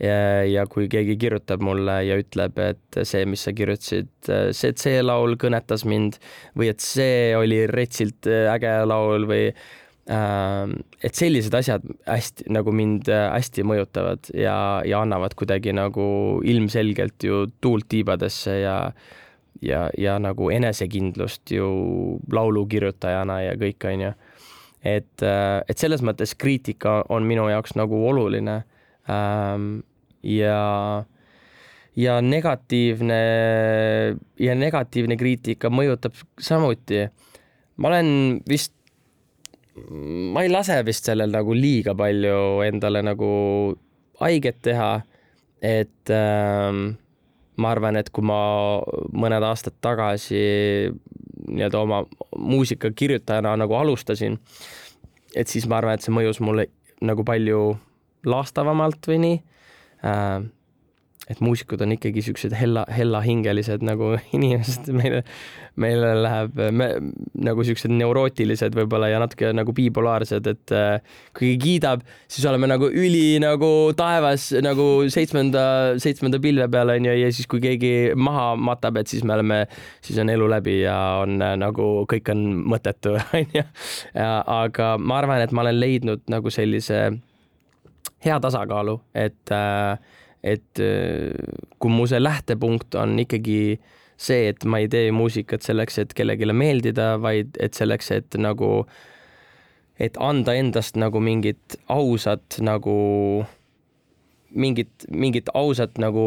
ja, 0.01 0.15
ja 0.47 0.63
kui 0.65 0.87
keegi 0.89 1.13
kirjutab 1.21 1.61
mulle 1.61 1.99
ja 2.07 2.17
ütleb, 2.17 2.57
et 2.57 3.01
see, 3.05 3.27
mis 3.29 3.43
sa 3.45 3.53
kirjutasid, 3.53 4.09
see, 4.25 4.71
et 4.71 4.81
see 4.81 5.03
laul 5.05 5.37
kõnetas 5.41 5.85
mind 5.85 6.17
või 6.57 6.71
et 6.73 6.81
see 6.81 7.35
oli 7.37 7.67
retsilt 7.69 8.25
äge 8.29 8.73
laul 8.89 9.29
või 9.29 9.51
Ähm, 9.51 9.80
et 10.09 11.13
sellised 11.15 11.53
asjad 11.53 11.83
hästi 12.07 12.49
nagu 12.49 12.73
mind 12.73 13.09
äh, 13.11 13.27
hästi 13.35 13.63
mõjutavad 13.69 14.31
ja, 14.33 14.81
ja 14.87 15.01
annavad 15.05 15.35
kuidagi 15.37 15.75
nagu 15.77 16.41
ilmselgelt 16.41 17.21
ju 17.23 17.45
tuult 17.61 17.85
tiibadesse 17.91 18.55
ja 18.63 18.77
ja, 19.61 19.85
ja 19.97 20.17
nagu 20.19 20.49
enesekindlust 20.49 21.53
ju 21.53 21.69
laulukirjutajana 22.33 23.41
ja 23.43 23.53
kõik, 23.61 23.85
on 23.85 24.05
ju. 24.07 24.11
et, 24.81 25.21
äh, 25.21 25.61
et 25.69 25.77
selles 25.77 26.01
mõttes 26.01 26.33
kriitika 26.33 27.03
on 27.09 27.27
minu 27.29 27.45
jaoks 27.51 27.77
nagu 27.77 28.01
oluline. 28.09 28.63
Ähm, 29.09 29.83
ja, 30.23 31.03
ja 31.95 32.19
negatiivne 32.21 33.21
ja 34.39 34.55
negatiivne 34.55 35.17
kriitika 35.17 35.69
mõjutab 35.69 36.17
samuti. 36.39 37.07
ma 37.77 37.87
olen 37.87 38.41
vist 38.49 38.73
ma 39.75 40.43
ei 40.43 40.51
lase 40.51 40.81
vist 40.85 41.07
sellel 41.07 41.31
nagu 41.31 41.55
liiga 41.55 41.95
palju 41.97 42.61
endale 42.65 43.01
nagu 43.05 43.31
haiget 44.21 44.61
teha. 44.67 45.01
et 45.61 46.09
äh, 46.09 46.73
ma 47.61 47.69
arvan, 47.69 47.99
et 47.99 48.09
kui 48.09 48.25
ma 48.25 48.81
mõned 49.13 49.43
aastad 49.45 49.75
tagasi 49.77 50.39
nii-öelda 51.51 51.81
oma 51.83 51.99
muusikakirjutajana 52.33 53.53
nagu 53.61 53.75
alustasin, 53.77 54.39
et 55.37 55.51
siis 55.51 55.67
ma 55.69 55.77
arvan, 55.77 55.99
et 55.99 56.05
see 56.05 56.15
mõjus 56.15 56.41
mulle 56.41 56.65
nagu 57.05 57.21
palju 57.27 57.75
laastavamalt 58.25 59.05
või 59.11 59.19
nii 59.21 59.37
äh, 60.05 60.41
et 61.29 61.39
muusikud 61.39 61.81
on 61.85 61.93
ikkagi 61.95 62.23
siuksed 62.25 62.53
hella, 62.57 62.83
hellahingelised 62.89 63.83
nagu 63.85 64.15
inimesed, 64.35 64.89
meile, 64.95 65.21
meile 65.79 66.13
läheb 66.17 66.57
me, 66.75 66.87
nagu 67.45 67.63
siuksed 67.65 67.93
neurootilised 67.93 68.75
võib-olla 68.75 69.11
ja 69.11 69.21
natuke 69.21 69.51
nagu 69.55 69.73
bipolaarsed, 69.75 70.49
et 70.49 70.73
äh, 70.75 71.19
kui 71.37 71.51
keegi 71.51 71.61
kiidab, 71.61 72.03
siis 72.31 72.45
oleme 72.49 72.67
nagu 72.69 72.89
üli 72.89 73.39
nagu 73.41 73.91
taevas 73.97 74.49
nagu 74.63 74.87
seitsmenda, 75.11 75.63
seitsmenda 76.01 76.41
pilve 76.43 76.67
peal 76.71 76.93
onju 76.95 77.15
ja 77.15 77.31
siis, 77.31 77.47
kui 77.51 77.61
keegi 77.63 78.13
maha 78.15 78.55
matab, 78.59 78.99
et 79.01 79.11
siis 79.11 79.25
me 79.27 79.35
oleme, 79.37 79.63
siis 80.01 80.19
on 80.21 80.31
elu 80.33 80.47
läbi 80.51 80.81
ja 80.81 80.97
on 81.23 81.41
äh, 81.41 81.55
nagu 81.59 81.91
kõik 82.11 82.31
on 82.33 82.45
mõttetu 82.73 83.17
onju. 83.39 83.65
aga 84.15 84.95
ma 84.99 85.21
arvan, 85.21 85.43
et 85.43 85.53
ma 85.53 85.65
olen 85.65 85.79
leidnud 85.79 86.25
nagu 86.31 86.51
sellise 86.53 87.03
hea 88.21 88.39
tasakaalu, 88.41 88.99
et 89.17 89.53
äh, 89.55 90.17
et 90.43 90.81
äh, 90.81 91.31
kui 91.79 91.93
mu 91.93 92.07
see 92.09 92.21
lähtepunkt 92.21 92.97
on 92.99 93.17
ikkagi 93.21 93.79
see, 94.21 94.51
et 94.51 94.65
ma 94.65 94.81
ei 94.81 94.89
tee 94.91 95.11
muusikat 95.15 95.65
selleks, 95.65 95.97
et 96.01 96.13
kellelegi 96.17 96.49
meeldida, 96.53 97.15
vaid 97.21 97.57
et 97.61 97.77
selleks, 97.77 98.11
et 98.13 98.37
nagu, 98.41 98.85
et 100.01 100.17
anda 100.21 100.55
endast 100.57 100.99
nagu 100.99 101.21
mingit 101.23 101.79
ausat 101.89 102.59
nagu 102.61 102.99
mingit, 104.51 105.05
mingit 105.07 105.49
ausat 105.55 105.97
nagu 106.01 106.25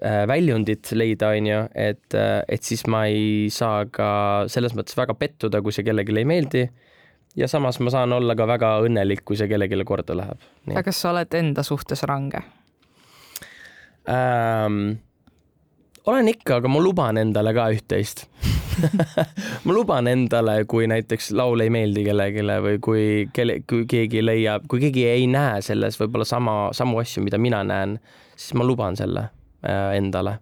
äh, 0.00 0.22
väljundit 0.28 0.90
leida, 0.96 1.32
onju, 1.36 1.62
et, 1.76 2.04
äh, 2.16 2.40
et 2.48 2.64
siis 2.64 2.86
ma 2.90 3.04
ei 3.10 3.48
saa 3.52 3.84
ka 3.92 4.10
selles 4.50 4.74
mõttes 4.76 4.96
väga 4.98 5.16
pettuda, 5.18 5.62
kui 5.62 5.74
see 5.74 5.86
kellelegi 5.86 6.16
ei 6.16 6.28
meeldi. 6.28 6.68
ja 7.36 7.46
samas 7.48 7.76
ma 7.78 7.90
saan 7.92 8.12
olla 8.12 8.34
ka 8.34 8.46
väga 8.48 8.70
õnnelik, 8.82 9.20
kui 9.24 9.36
see 9.36 9.46
kellelegi 9.50 9.84
korda 9.84 10.16
läheb. 10.16 10.40
aga 10.70 10.82
kas 10.88 11.02
sa 11.02 11.12
oled 11.12 11.34
enda 11.34 11.62
suhtes 11.62 12.02
range? 12.08 12.42
Ähm,? 14.08 14.98
olen 16.08 16.30
ikka, 16.32 16.62
aga 16.62 16.70
ma 16.72 16.80
luban 16.80 17.20
endale 17.20 17.52
ka 17.56 17.68
üht-teist 17.74 18.26
ma 19.66 19.74
luban 19.74 20.06
endale, 20.08 20.62
kui 20.70 20.86
näiteks 20.88 21.32
laul 21.36 21.64
ei 21.64 21.70
meeldi 21.74 22.04
kellelegi 22.06 22.44
või 22.64 22.82
kui 22.82 23.06
kelle, 23.34 23.60
kui 23.68 23.86
keegi 23.90 24.22
leiab, 24.24 24.68
kui 24.70 24.80
keegi 24.86 25.04
ei 25.10 25.26
näe 25.30 25.62
selles 25.66 25.98
võib-olla 26.00 26.24
sama, 26.28 26.58
samu 26.72 27.00
asju, 27.02 27.24
mida 27.26 27.40
mina 27.42 27.64
näen, 27.66 27.98
siis 28.36 28.54
ma 28.54 28.64
luban 28.64 28.96
selle 28.96 29.28
äh, 29.66 29.96
endale 29.98 30.38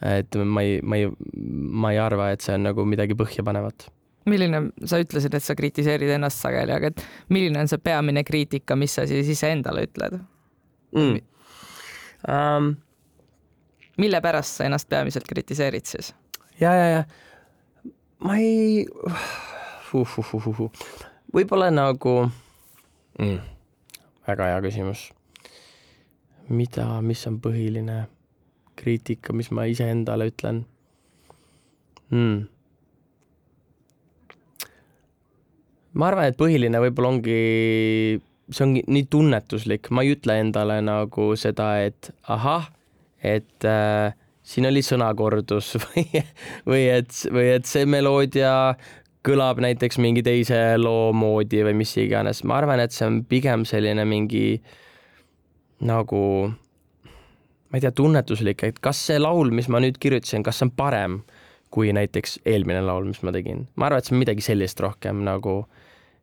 et 0.00 0.36
ma 0.36 0.62
ei, 0.64 0.78
ma 0.82 0.96
ei, 0.96 1.08
ma 1.36 1.92
ei 1.92 1.98
arva, 2.00 2.30
et 2.32 2.44
see 2.44 2.54
on 2.56 2.64
nagu 2.70 2.84
midagi 2.88 3.16
põhjapanevat 3.18 3.88
milline, 4.30 4.62
sa 4.88 5.00
ütlesid, 5.00 5.34
et 5.36 5.44
sa 5.44 5.56
kritiseerid 5.56 6.12
ennast 6.14 6.42
sageli, 6.44 6.74
aga 6.74 6.90
et 6.92 7.02
milline 7.32 7.62
on 7.62 7.70
see 7.70 7.80
peamine 7.82 8.22
kriitika, 8.26 8.76
mis 8.78 8.94
sa 8.96 9.06
siis 9.08 9.28
iseendale 9.32 9.86
ütled 9.88 10.20
mm.? 10.96 11.18
Um, 12.28 12.74
mille 14.00 14.20
pärast 14.24 14.58
sa 14.58 14.66
ennast 14.68 14.88
peamiselt 14.88 15.28
kritiseerid 15.28 15.86
siis? 15.88 16.14
ja, 16.60 16.72
ja, 16.74 16.86
ja 16.96 17.04
ma 18.24 18.36
ei 18.40 18.86
uh,, 18.88 19.22
uh, 19.94 20.18
uh, 20.18 20.46
uh, 20.50 20.84
võib-olla 21.34 21.70
nagu 21.72 22.14
mm., 23.18 23.40
väga 24.28 24.52
hea 24.52 24.60
küsimus. 24.66 25.08
mida, 26.50 26.86
mis 27.06 27.26
on 27.30 27.38
põhiline 27.42 28.04
kriitika, 28.80 29.32
mis 29.36 29.50
ma 29.54 29.66
iseendale 29.70 30.30
ütlen 30.32 30.64
mm.? 32.10 32.48
ma 35.94 36.10
arvan, 36.10 36.30
et 36.30 36.38
põhiline 36.38 36.82
võib-olla 36.82 37.14
ongi, 37.14 37.38
see 38.50 38.66
ongi 38.66 38.84
nii 38.86 39.06
tunnetuslik, 39.10 39.90
ma 39.94 40.04
ei 40.04 40.14
ütle 40.14 40.36
endale 40.42 40.80
nagu 40.84 41.32
seda, 41.40 41.72
et 41.86 42.12
ahah, 42.30 42.68
et 43.22 43.68
äh, 43.68 44.14
siin 44.42 44.68
oli 44.70 44.82
sõnakordus 44.84 45.74
või, 45.84 46.24
või 46.68 46.86
et, 46.92 47.12
või 47.32 47.50
et 47.56 47.68
see 47.68 47.86
meloodia 47.88 48.54
kõlab 49.26 49.60
näiteks 49.60 50.00
mingi 50.00 50.24
teise 50.24 50.58
loo 50.80 51.10
moodi 51.12 51.60
või 51.66 51.76
mis 51.82 51.92
iganes, 52.00 52.44
ma 52.48 52.60
arvan, 52.60 52.80
et 52.80 52.96
see 52.96 53.08
on 53.08 53.20
pigem 53.28 53.66
selline 53.68 54.06
mingi 54.08 54.62
nagu 55.84 56.22
ma 57.70 57.78
ei 57.78 57.84
tea, 57.84 57.92
tunnetuslik, 57.94 58.64
et 58.66 58.80
kas 58.82 58.98
see 59.10 59.20
laul, 59.20 59.52
mis 59.54 59.68
ma 59.70 59.80
nüüd 59.82 60.00
kirjutasin, 60.02 60.42
kas 60.46 60.58
see 60.58 60.68
on 60.68 60.74
parem 60.76 61.20
kui 61.70 61.92
näiteks 61.94 62.40
eelmine 62.50 62.80
laul, 62.82 63.06
mis 63.06 63.20
ma 63.22 63.32
tegin. 63.34 63.68
ma 63.76 63.86
arvan, 63.86 64.00
et 64.00 64.08
see 64.08 64.16
on 64.16 64.24
midagi 64.24 64.42
sellist 64.44 64.80
rohkem 64.82 65.22
nagu, 65.26 65.62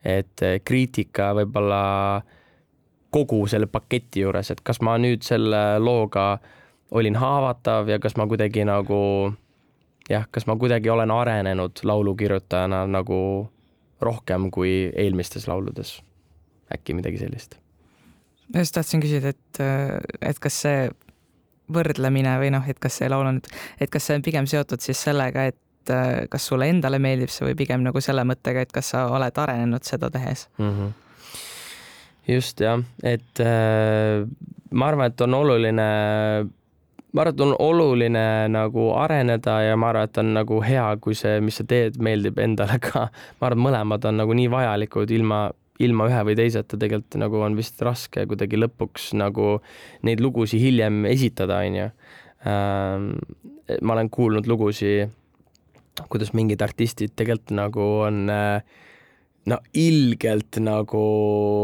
et 0.04 0.43
eh, 0.43 0.60
kriitika 0.66 1.32
võib-olla 1.38 1.82
kogu 3.14 3.45
selle 3.48 3.70
paketi 3.72 4.26
juures, 4.26 4.52
et 4.52 4.62
kas 4.62 4.82
ma 4.84 4.98
nüüd 5.00 5.24
selle 5.24 5.80
looga 5.80 6.34
olin 6.92 7.16
haavatav 7.16 7.90
ja 7.90 8.00
kas 8.00 8.16
ma 8.16 8.28
kuidagi 8.28 8.66
nagu 8.66 9.34
jah, 10.10 10.28
kas 10.32 10.48
ma 10.48 10.56
kuidagi 10.56 10.90
olen 10.90 11.12
arenenud 11.12 11.84
laulukirjutajana 11.84 12.86
nagu 12.88 13.20
rohkem 14.02 14.52
kui 14.52 14.92
eelmistes 14.96 15.48
lauludes. 15.48 16.02
äkki 16.74 16.94
midagi 16.94 17.18
sellist. 17.18 17.56
ma 18.54 18.60
just 18.60 18.74
tahtsin 18.76 19.02
küsida, 19.02 19.34
et, 19.36 19.60
et 20.22 20.40
kas 20.40 20.62
see 20.62 20.90
võrdlemine 21.74 22.38
või 22.40 22.52
noh, 22.52 22.68
et 22.70 22.80
kas 22.80 23.00
see 23.00 23.10
laul 23.10 23.28
on, 23.28 23.40
et 23.80 23.92
kas 23.92 24.08
see 24.08 24.16
on 24.16 24.24
pigem 24.24 24.48
seotud 24.48 24.84
siis 24.84 25.02
sellega, 25.04 25.48
et 25.52 25.92
kas 26.30 26.48
sulle 26.48 26.68
endale 26.68 27.00
meeldib 27.00 27.32
see 27.32 27.48
või 27.48 27.58
pigem 27.60 27.84
nagu 27.84 28.02
selle 28.04 28.24
mõttega, 28.28 28.64
et 28.64 28.72
kas 28.76 28.94
sa 28.94 29.08
oled 29.12 29.44
arenenud 29.44 29.84
seda 29.88 30.10
tehes 30.12 30.48
mm? 30.58 30.72
-hmm. 30.72 30.94
just 32.28 32.60
jah, 32.62 32.84
et 33.04 33.44
äh, 33.44 34.28
ma 34.72 34.88
arvan, 34.88 35.12
et 35.12 35.22
on 35.22 35.34
oluline, 35.34 35.88
ma 37.18 37.24
arvan, 37.24 37.34
et 37.34 37.41
on 37.41 37.53
oluline 37.65 38.26
nagu 38.53 38.91
areneda 38.93 39.57
ja 39.65 39.78
ma 39.80 39.89
arvan, 39.91 40.09
et 40.09 40.20
on 40.22 40.34
nagu 40.38 40.59
hea, 40.61 40.86
kui 41.01 41.18
see, 41.18 41.39
mis 41.41 41.57
sa 41.57 41.65
teed, 41.68 41.97
meeldib 42.03 42.38
endale 42.43 42.78
ka. 42.84 43.07
ma 43.41 43.49
arvan, 43.49 43.63
mõlemad 43.68 44.05
on 44.09 44.22
nagu 44.22 44.38
nii 44.38 44.51
vajalikud 44.53 45.13
ilma 45.18 45.47
ilma 45.84 46.07
ühe 46.09 46.24
või 46.26 46.34
teiseta 46.38 46.78
tegelikult 46.80 47.20
nagu 47.22 47.41
on 47.45 47.57
vist 47.57 47.82
raske 47.86 48.24
kuidagi 48.30 48.57
lõpuks 48.57 49.11
nagu 49.18 49.59
neid 50.07 50.24
lugusid 50.26 50.61
hiljem 50.61 51.05
esitada, 51.09 51.59
onju. 51.61 51.91
Ähm, 52.49 53.11
ma 53.86 53.93
olen 53.93 54.09
kuulnud 54.13 54.49
lugusid, 54.49 55.13
kuidas 56.09 56.34
mingid 56.38 56.61
artistid 56.65 57.13
tegelikult 57.18 57.53
nagu 57.57 57.86
on 58.07 58.26
äh, 58.34 58.65
no 59.47 59.59
ilgelt 59.78 60.59
nagu 60.63 61.05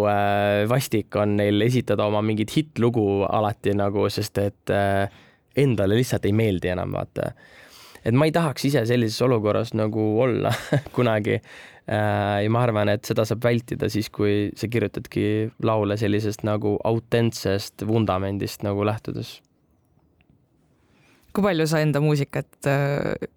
äh, 0.09 0.63
vastik 0.69 1.15
on 1.19 1.37
neil 1.39 1.61
esitada 1.65 2.07
oma 2.09 2.21
mingit 2.25 2.53
hittlugu 2.55 3.23
alati 3.27 3.73
nagu, 3.77 4.07
sest 4.13 4.39
et 4.41 4.73
äh, 4.73 5.07
endale 5.55 5.99
lihtsalt 5.99 6.25
ei 6.25 6.33
meeldi 6.33 6.71
enam, 6.73 6.95
vaata. 6.95 7.33
et 8.05 8.13
ma 8.13 8.25
ei 8.25 8.31
tahaks 8.35 8.65
ise 8.65 8.85
sellises 8.85 9.21
olukorras 9.21 9.73
nagu 9.73 10.07
olla 10.21 10.53
kunagi 10.95 11.39
Äh, 11.83 12.43
ja 12.45 12.51
ma 12.51 12.61
arvan, 12.63 12.87
et 12.93 13.03
seda 13.03 13.25
saab 13.27 13.43
vältida 13.43 13.89
siis, 13.91 14.07
kui 14.13 14.53
sa 14.55 14.69
kirjutadki 14.71 15.51
laule 15.67 15.97
sellisest 15.99 16.45
nagu 16.47 16.77
autentsest 16.87 17.83
vundamendist 17.87 18.63
nagu 18.63 18.85
lähtudes. 18.87 19.41
kui 21.33 21.43
palju 21.43 21.65
sa 21.67 21.81
enda 21.83 21.99
muusikat 21.99 22.69
äh, 22.71 23.27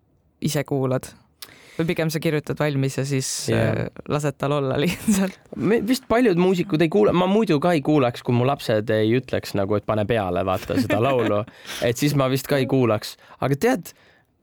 ise 0.41 0.63
kuulad? 0.69 1.11
Või 1.77 1.89
pigem 1.91 2.11
sa 2.13 2.21
kirjutad 2.23 2.59
valmis 2.61 2.99
ja 2.99 3.05
siis 3.09 3.31
yeah. 3.51 3.87
äh, 3.87 4.05
lased 4.13 4.39
tal 4.41 4.57
olla 4.59 4.79
lihtsalt? 4.85 5.39
vist 5.89 6.09
paljud 6.09 6.41
muusikud 6.41 6.83
ei 6.83 6.93
kuule, 6.93 7.15
ma 7.17 7.29
muidu 7.31 7.59
ka 7.63 7.75
ei 7.77 7.85
kuulaks, 7.85 8.25
kui 8.27 8.37
mu 8.37 8.49
lapsed 8.49 8.91
ei 8.95 9.13
ütleks 9.19 9.57
nagu, 9.59 9.79
et 9.79 9.87
pane 9.89 10.07
peale, 10.09 10.45
vaata 10.47 10.79
seda 10.81 11.01
laulu, 11.03 11.43
et 11.89 12.01
siis 12.01 12.17
ma 12.19 12.31
vist 12.33 12.49
ka 12.51 12.61
ei 12.63 12.69
kuulaks, 12.71 13.17
aga 13.41 13.61
tead 13.67 13.95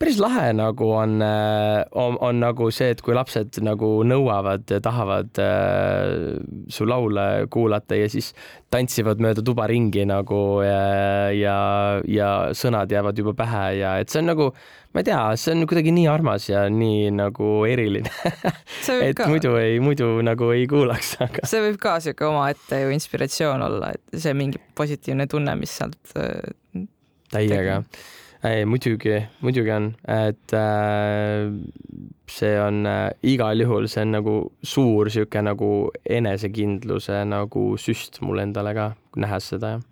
päris 0.03 0.19
lahe 0.19 0.49
nagu 0.57 0.89
on, 0.97 1.21
äh, 1.23 1.85
on, 1.95 2.17
on 2.19 2.41
nagu 2.43 2.67
see, 2.75 2.91
et 2.91 3.01
kui 3.03 3.15
lapsed 3.15 3.61
nagu 3.63 3.89
nõuavad, 4.07 4.67
tahavad 4.83 5.39
äh, 5.39 6.33
su 6.71 6.87
laule 6.89 7.47
kuulata 7.53 7.95
ja 7.95 8.09
siis 8.11 8.33
tantsivad 8.73 9.21
mööda 9.23 9.43
tuba 9.45 9.67
ringi 9.71 10.03
nagu 10.09 10.59
ja, 10.65 11.31
ja, 11.31 11.57
ja 12.09 12.29
sõnad 12.57 12.91
jäävad 12.91 13.21
juba 13.21 13.35
pähe 13.37 13.65
ja 13.79 13.95
et 14.03 14.11
see 14.11 14.19
on 14.19 14.27
nagu, 14.33 14.49
ma 14.91 15.03
ei 15.03 15.07
tea, 15.07 15.21
see 15.39 15.55
on 15.55 15.67
kuidagi 15.71 15.93
nii 15.95 16.09
armas 16.11 16.49
ja 16.51 16.65
nii 16.67 17.13
nagu 17.15 17.51
eriline 17.69 18.11
et 19.07 19.15
ka... 19.19 19.29
muidu 19.31 19.55
ei, 19.61 19.77
muidu 19.83 20.17
nagu 20.25 20.51
ei 20.55 20.65
kuulaks 20.67 21.13
aga. 21.23 21.45
see 21.47 21.63
võib 21.63 21.79
ka 21.83 21.95
sihuke 22.03 22.27
omaette 22.27 22.83
ju 22.83 22.91
inspiratsioon 22.97 23.63
olla, 23.69 23.93
et 23.95 24.19
see 24.25 24.35
mingi 24.35 24.59
positiivne 24.75 25.29
tunne, 25.31 25.55
mis 25.63 25.77
sealt 25.79 26.17
äh, 26.19 26.83
täiega 27.31 27.79
tegi 27.87 28.19
ei, 28.43 28.65
muidugi, 28.67 29.21
muidugi 29.41 29.71
on, 29.71 29.89
et 30.09 30.53
äh, 30.57 31.47
see 32.29 32.53
on 32.59 32.83
äh, 32.89 33.09
igal 33.33 33.63
juhul, 33.63 33.87
see 33.91 34.03
on 34.03 34.15
nagu 34.17 34.35
suur 34.63 35.11
sihuke 35.13 35.43
nagu 35.45 35.69
enesekindluse 36.03 37.23
nagu 37.29 37.65
süst 37.79 38.19
mulle 38.25 38.47
endale 38.47 38.73
ka, 38.75 38.89
nähes 39.23 39.47
seda, 39.53 39.77
jah. 39.77 39.85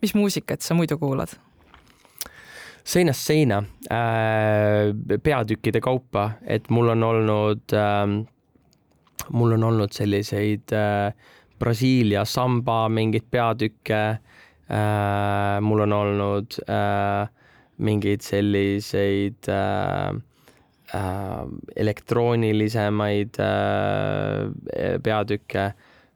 mis 0.00 0.14
muusikat 0.16 0.64
sa 0.64 0.76
muidu 0.78 0.98
kuulad? 1.00 1.36
seinast 2.84 3.24
seina 3.24 3.62
äh,, 3.88 4.92
peatükkide 5.24 5.80
kaupa, 5.84 6.34
et 6.44 6.68
mul 6.72 6.92
on 6.92 7.04
olnud 7.04 7.72
äh,, 7.72 8.02
mul 9.32 9.56
on 9.56 9.70
olnud 9.70 9.92
selliseid 9.92 10.72
äh, 10.76 11.12
Brasiilia 11.58 12.24
samba 12.28 12.88
mingeid 12.92 13.28
peatükke 13.30 14.02
äh,, 14.10 15.60
mul 15.64 15.84
on 15.86 15.96
olnud 16.00 16.60
äh, 16.68 17.28
mingeid 17.78 18.22
selliseid 18.22 19.48
äh, 19.50 20.14
äh, 20.94 21.44
elektroonilisemaid 21.76 23.40
äh, 23.42 24.98
peatükke 25.02 25.72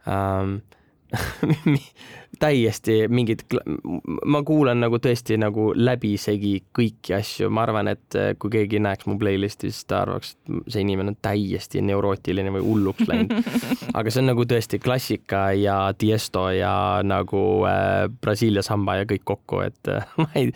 ähm, 0.07 0.61
täiesti 2.39 3.09
mingid, 3.09 3.43
ma 4.27 4.41
kuulan 4.47 4.81
nagu 4.83 4.99
tõesti 5.03 5.39
nagu 5.41 5.71
läbisegi 5.77 6.53
kõiki 6.77 7.15
asju, 7.17 7.49
ma 7.51 7.65
arvan, 7.65 7.91
et 7.93 8.19
äh, 8.19 8.31
kui 8.39 8.53
keegi 8.53 8.81
näeks 8.85 9.09
mu 9.09 9.17
playlist'i, 9.21 9.73
siis 9.73 9.89
ta 9.89 10.03
arvaks, 10.05 10.35
et 10.37 10.75
see 10.75 10.85
inimene 10.85 11.15
on 11.15 11.19
täiesti 11.25 11.83
neurootiline 11.85 12.53
või 12.59 12.67
hulluks 12.67 13.09
läinud. 13.09 13.51
aga 13.99 14.13
see 14.13 14.23
on 14.23 14.31
nagu 14.33 14.47
tõesti 14.49 14.81
klassika 14.83 15.49
ja 15.57 15.81
Tiesto 15.99 16.49
ja 16.55 16.75
nagu 17.07 17.43
äh, 17.69 18.07
Brasiilia 18.21 18.65
samba 18.67 19.01
ja 19.01 19.09
kõik 19.09 19.27
kokku, 19.33 19.65
et 19.67 19.93
äh, 19.93 20.07
ma 20.23 20.31
ei 20.39 20.53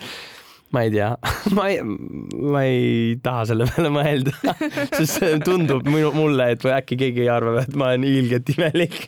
ma 0.73 0.85
ei 0.87 0.93
tea, 0.95 1.11
ma 1.57 1.67
ei, 1.71 1.81
ma 1.83 2.63
ei 2.67 3.17
taha 3.23 3.49
selle 3.53 3.69
peale 3.71 3.91
mõelda 3.93 4.55
sest 4.99 5.19
see 5.19 5.41
tundub 5.45 5.89
minu, 5.89 6.13
mulle, 6.17 6.53
et 6.55 6.65
või 6.65 6.77
äkki 6.77 7.01
keegi 7.07 7.29
arvab, 7.33 7.63
et 7.65 7.77
ma 7.77 7.93
olen 7.93 8.07
ilgelt 8.09 8.53
imelik 8.55 9.05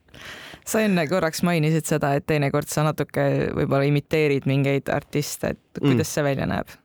sa 0.70 0.84
enne 0.84 1.06
korraks 1.10 1.42
mainisid 1.46 1.88
seda, 1.88 2.14
et 2.16 2.26
teinekord 2.28 2.70
sa 2.70 2.86
natuke 2.86 3.26
võib-olla 3.56 3.88
imiteerid 3.88 4.46
mingeid 4.50 4.92
artiste, 4.92 5.56
et 5.56 5.82
kuidas 5.82 6.06
mm. 6.06 6.12
see 6.14 6.30
välja 6.30 6.48
näeb? 6.50 6.78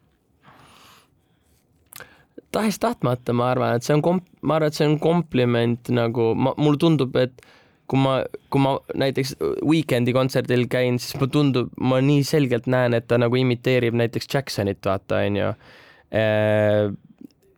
tahes-tahtmata, 2.57 3.33
ma 3.35 3.51
arvan, 3.51 3.75
et 3.77 3.85
see 3.85 3.93
on 3.97 4.01
komp-, 4.01 4.27
ma 4.41 4.55
arvan, 4.57 4.71
et 4.71 4.77
see 4.77 4.87
on 4.87 4.95
kompliment 5.03 5.89
nagu, 5.93 6.31
ma, 6.33 6.53
mulle 6.57 6.79
tundub, 6.81 7.15
et 7.19 7.35
kui 7.87 8.01
ma, 8.03 8.17
kui 8.51 8.61
ma 8.63 8.75
näiteks 8.99 9.35
Weekend'i 9.65 10.13
kontserdil 10.15 10.65
käin, 10.71 10.99
siis 10.99 11.15
mulle 11.17 11.31
tundub, 11.31 11.71
ma 11.79 12.01
nii 12.03 12.25
selgelt 12.27 12.67
näen, 12.71 12.97
et 12.97 13.07
ta 13.07 13.19
nagu 13.21 13.39
imiteerib 13.39 13.95
näiteks 13.97 14.27
Jacksonit, 14.33 14.81
vaata, 14.85 15.23
onju. 15.27 15.53
Äh, 16.11 16.91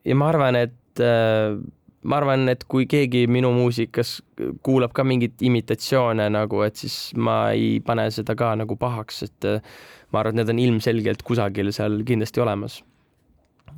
ja 0.06 0.18
ma 0.18 0.30
arvan, 0.30 0.58
et 0.60 1.02
äh, 1.04 1.58
ma 2.04 2.20
arvan, 2.20 2.48
et 2.52 2.64
kui 2.70 2.86
keegi 2.90 3.26
minu 3.32 3.52
muusikas 3.56 4.20
kuulab 4.66 4.94
ka 4.96 5.06
mingeid 5.08 5.42
imitatsioone 5.46 6.30
nagu, 6.34 6.62
et 6.66 6.80
siis 6.80 7.00
ma 7.18 7.42
ei 7.56 7.80
pane 7.86 8.08
seda 8.14 8.38
ka 8.40 8.54
nagu 8.60 8.78
pahaks, 8.80 9.24
et 9.26 9.50
äh, 9.50 9.66
ma 10.14 10.22
arvan, 10.22 10.38
et 10.38 10.44
need 10.44 10.54
on 10.54 10.64
ilmselgelt 10.68 11.26
kusagil 11.26 11.74
seal 11.76 12.02
kindlasti 12.08 12.46
olemas. 12.46 12.84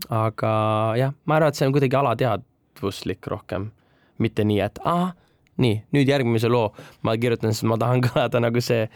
aga 0.10 0.52
jah, 0.98 1.16
ma 1.26 1.40
arvan, 1.40 1.52
et 1.52 1.60
see 1.60 1.68
on 1.68 1.74
kuidagi 1.76 2.00
alateadvuslik 2.00 3.28
rohkem, 3.32 3.72
mitte 4.20 4.44
nii, 4.48 4.62
et 4.68 4.80
ahah, 4.84 5.16
nii, 5.64 5.82
nüüd 5.96 6.10
järgmise 6.10 6.52
loo 6.52 6.70
ma 7.08 7.16
kirjutan, 7.22 7.54
sest 7.56 7.68
ma 7.70 7.80
tahan 7.82 8.04
kõlada 8.08 8.42
nagu 8.44 8.64
see. 8.64 8.88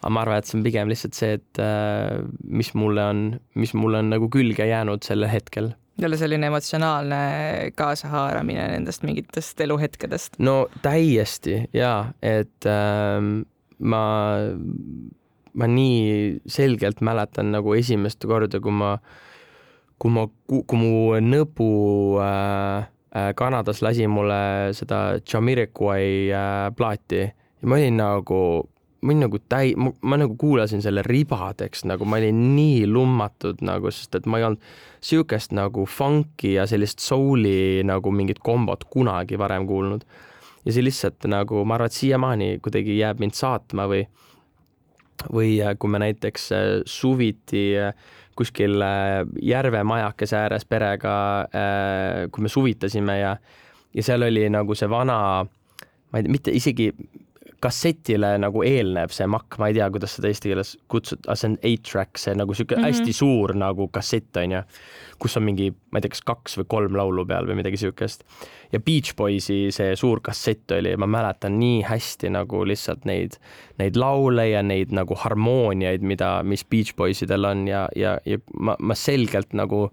aga 0.00 0.12
ma 0.12 0.24
arvan, 0.24 0.42
et 0.42 0.48
see 0.48 0.58
on 0.58 0.66
pigem 0.66 0.90
lihtsalt 0.90 1.16
see, 1.16 1.38
et 1.38 1.62
äh, 1.62 2.20
mis 2.44 2.74
mulle 2.76 3.08
on, 3.12 3.24
mis 3.56 3.72
mulle 3.76 4.02
on 4.04 4.12
nagu 4.12 4.28
külge 4.32 4.66
jäänud 4.68 5.06
sellel 5.06 5.30
hetkel 5.32 5.72
jälle 6.00 6.16
selline 6.18 6.46
emotsionaalne 6.50 7.16
kaasahaaramine 7.78 8.66
nendest 8.72 9.04
mingitest 9.06 9.60
eluhetkedest. 9.60 10.38
no 10.38 10.66
täiesti 10.82 11.68
ja, 11.72 12.12
et 12.22 12.66
äh, 12.66 13.20
ma, 13.78 14.04
ma 15.52 15.68
nii 15.70 16.40
selgelt 16.46 17.00
mäletan 17.00 17.52
nagu 17.54 17.76
esimest 17.78 18.26
korda, 18.26 18.60
kui 18.60 18.74
ma, 18.74 18.96
kui 19.98 20.14
ma, 20.14 20.26
kui 20.50 20.80
mu 20.80 20.94
nõbu 21.22 21.70
äh, 22.22 22.90
Kanadas 23.14 23.82
lasi 23.82 24.06
mulle 24.10 24.72
seda 24.74 25.20
Jamiroquai 25.22 26.32
äh, 26.34 26.70
plaati 26.74 27.20
ja 27.22 27.68
ma 27.68 27.78
olin 27.78 28.00
nagu 28.00 28.40
ma 29.04 29.12
olin 29.12 29.20
nagu 29.26 29.38
täi-, 29.52 29.76
ma 29.76 30.16
nagu 30.16 30.36
kuulasin 30.40 30.82
selle 30.82 31.04
ribadeks, 31.04 31.84
nagu 31.88 32.06
ma 32.08 32.18
olin 32.18 32.40
nii 32.56 32.86
lummatud 32.88 33.60
nagu, 33.64 33.92
sest 33.92 34.16
et 34.18 34.26
ma 34.26 34.40
ei 34.40 34.46
olnud 34.48 34.64
sihukest 35.04 35.52
nagu 35.56 35.84
funk'i 35.86 36.54
ja 36.56 36.64
sellist 36.66 37.04
soul'i 37.04 37.84
nagu 37.84 38.12
mingit 38.12 38.40
kombot 38.44 38.86
kunagi 38.90 39.38
varem 39.38 39.68
kuulnud. 39.68 40.06
ja 40.64 40.72
see 40.72 40.84
lihtsalt 40.84 41.26
nagu, 41.28 41.60
ma 41.68 41.76
arvan, 41.76 41.92
et 41.92 41.98
siiamaani 41.98 42.46
kuidagi 42.64 42.96
jääb 42.96 43.20
mind 43.20 43.36
saatma 43.36 43.84
või, 43.90 44.06
või 45.28 45.58
äh, 45.60 45.76
kui 45.78 45.92
me 45.92 46.00
näiteks 46.00 46.52
äh, 46.56 46.68
suviti 46.88 47.66
äh, 47.76 47.92
kuskil 48.36 48.82
järvemajakese 49.42 50.36
ääres 50.36 50.64
perega, 50.68 51.16
kui 52.32 52.42
me 52.44 52.50
suvitasime 52.50 53.18
ja, 53.20 53.36
ja 53.94 54.06
seal 54.06 54.26
oli 54.26 54.48
nagu 54.50 54.74
see 54.74 54.90
vana, 54.90 55.18
ma 55.44 56.18
ei 56.18 56.26
tea, 56.26 56.34
mitte 56.34 56.54
isegi 56.54 56.90
kassetile 57.64 58.34
nagu 58.42 58.62
eelneb 58.66 59.12
see 59.14 59.26
makk, 59.30 59.58
ma 59.60 59.70
ei 59.70 59.76
tea, 59.78 59.88
kuidas 59.94 60.16
seda 60.18 60.30
eesti 60.30 60.50
keeles 60.52 60.74
kutsud, 60.92 61.24
see 61.26 61.48
on 61.50 61.56
eight-track, 61.62 62.20
see 62.20 62.34
nagu 62.36 62.54
sihuke 62.56 62.76
mm 62.76 62.84
-hmm. 62.84 62.98
hästi 63.00 63.16
suur 63.16 63.54
nagu 63.58 63.88
kassett 63.94 64.36
onju, 64.42 64.62
kus 65.22 65.36
on 65.40 65.46
mingi, 65.48 65.70
ma 65.90 65.98
ei 65.98 66.04
tea, 66.04 66.14
kas 66.14 66.24
kaks 66.32 66.58
või 66.60 66.68
kolm 66.76 66.98
laulu 67.00 67.26
peal 67.26 67.48
või 67.48 67.60
midagi 67.62 67.80
siukest. 67.80 68.24
ja 68.72 68.80
Beach 68.80 69.14
Boysi 69.16 69.70
see 69.70 69.96
suur 69.96 70.20
kassett 70.20 70.70
oli, 70.70 70.96
ma 70.96 71.06
mäletan 71.06 71.58
nii 71.58 71.82
hästi 71.86 72.30
nagu 72.30 72.64
lihtsalt 72.66 73.04
neid, 73.04 73.38
neid 73.78 73.96
laule 73.96 74.48
ja 74.48 74.62
neid 74.62 74.92
nagu 74.92 75.14
harmooniaid, 75.14 76.02
mida, 76.02 76.42
mis 76.42 76.64
Beach 76.64 76.94
Boysidel 76.96 77.44
on 77.44 77.68
ja, 77.68 77.88
ja, 77.96 78.18
ja 78.24 78.38
ma, 78.58 78.76
ma 78.78 78.94
selgelt 78.94 79.52
nagu 79.52 79.90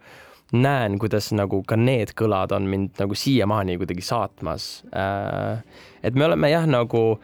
näen, 0.52 0.98
kuidas 1.00 1.32
nagu 1.36 1.62
ka 1.68 1.78
need 1.80 2.12
kõlad 2.18 2.52
on 2.56 2.68
mind 2.70 3.00
nagu 3.00 3.16
siiamaani 3.16 3.78
kuidagi 3.80 4.04
saatmas. 4.04 4.84
Äh, 4.96 5.64
et 6.04 6.16
me 6.16 6.26
oleme 6.28 6.52
jah, 6.52 6.68
nagu 6.68 7.22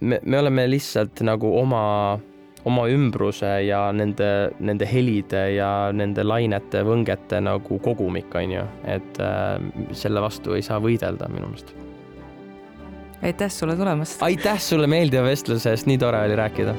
me, 0.00 0.20
me 0.24 0.38
oleme 0.38 0.66
lihtsalt 0.70 1.22
nagu 1.26 1.50
oma, 1.58 1.84
oma 2.64 2.86
ümbruse 2.92 3.50
ja 3.66 3.86
nende, 3.96 4.28
nende 4.60 4.88
helide 4.88 5.46
ja 5.56 5.70
nende 5.92 6.24
lainete, 6.26 6.84
võngete 6.86 7.40
nagu 7.44 7.78
kogumik, 7.84 8.34
on 8.40 8.56
ju, 8.58 8.66
et 8.96 9.22
äh, 9.22 9.56
selle 9.96 10.24
vastu 10.24 10.56
ei 10.56 10.64
saa 10.66 10.80
võidelda 10.82 11.30
minu 11.32 11.50
meelest. 11.52 11.74
aitäh 13.22 13.50
sulle 13.52 13.76
tulemast! 13.76 14.22
aitäh 14.22 14.60
sulle 14.60 14.90
meeldiva 14.90 15.26
vestluse 15.28 15.74
eest, 15.74 15.90
nii 15.90 16.00
tore 16.00 16.24
oli 16.28 16.38
rääkida 16.40 16.76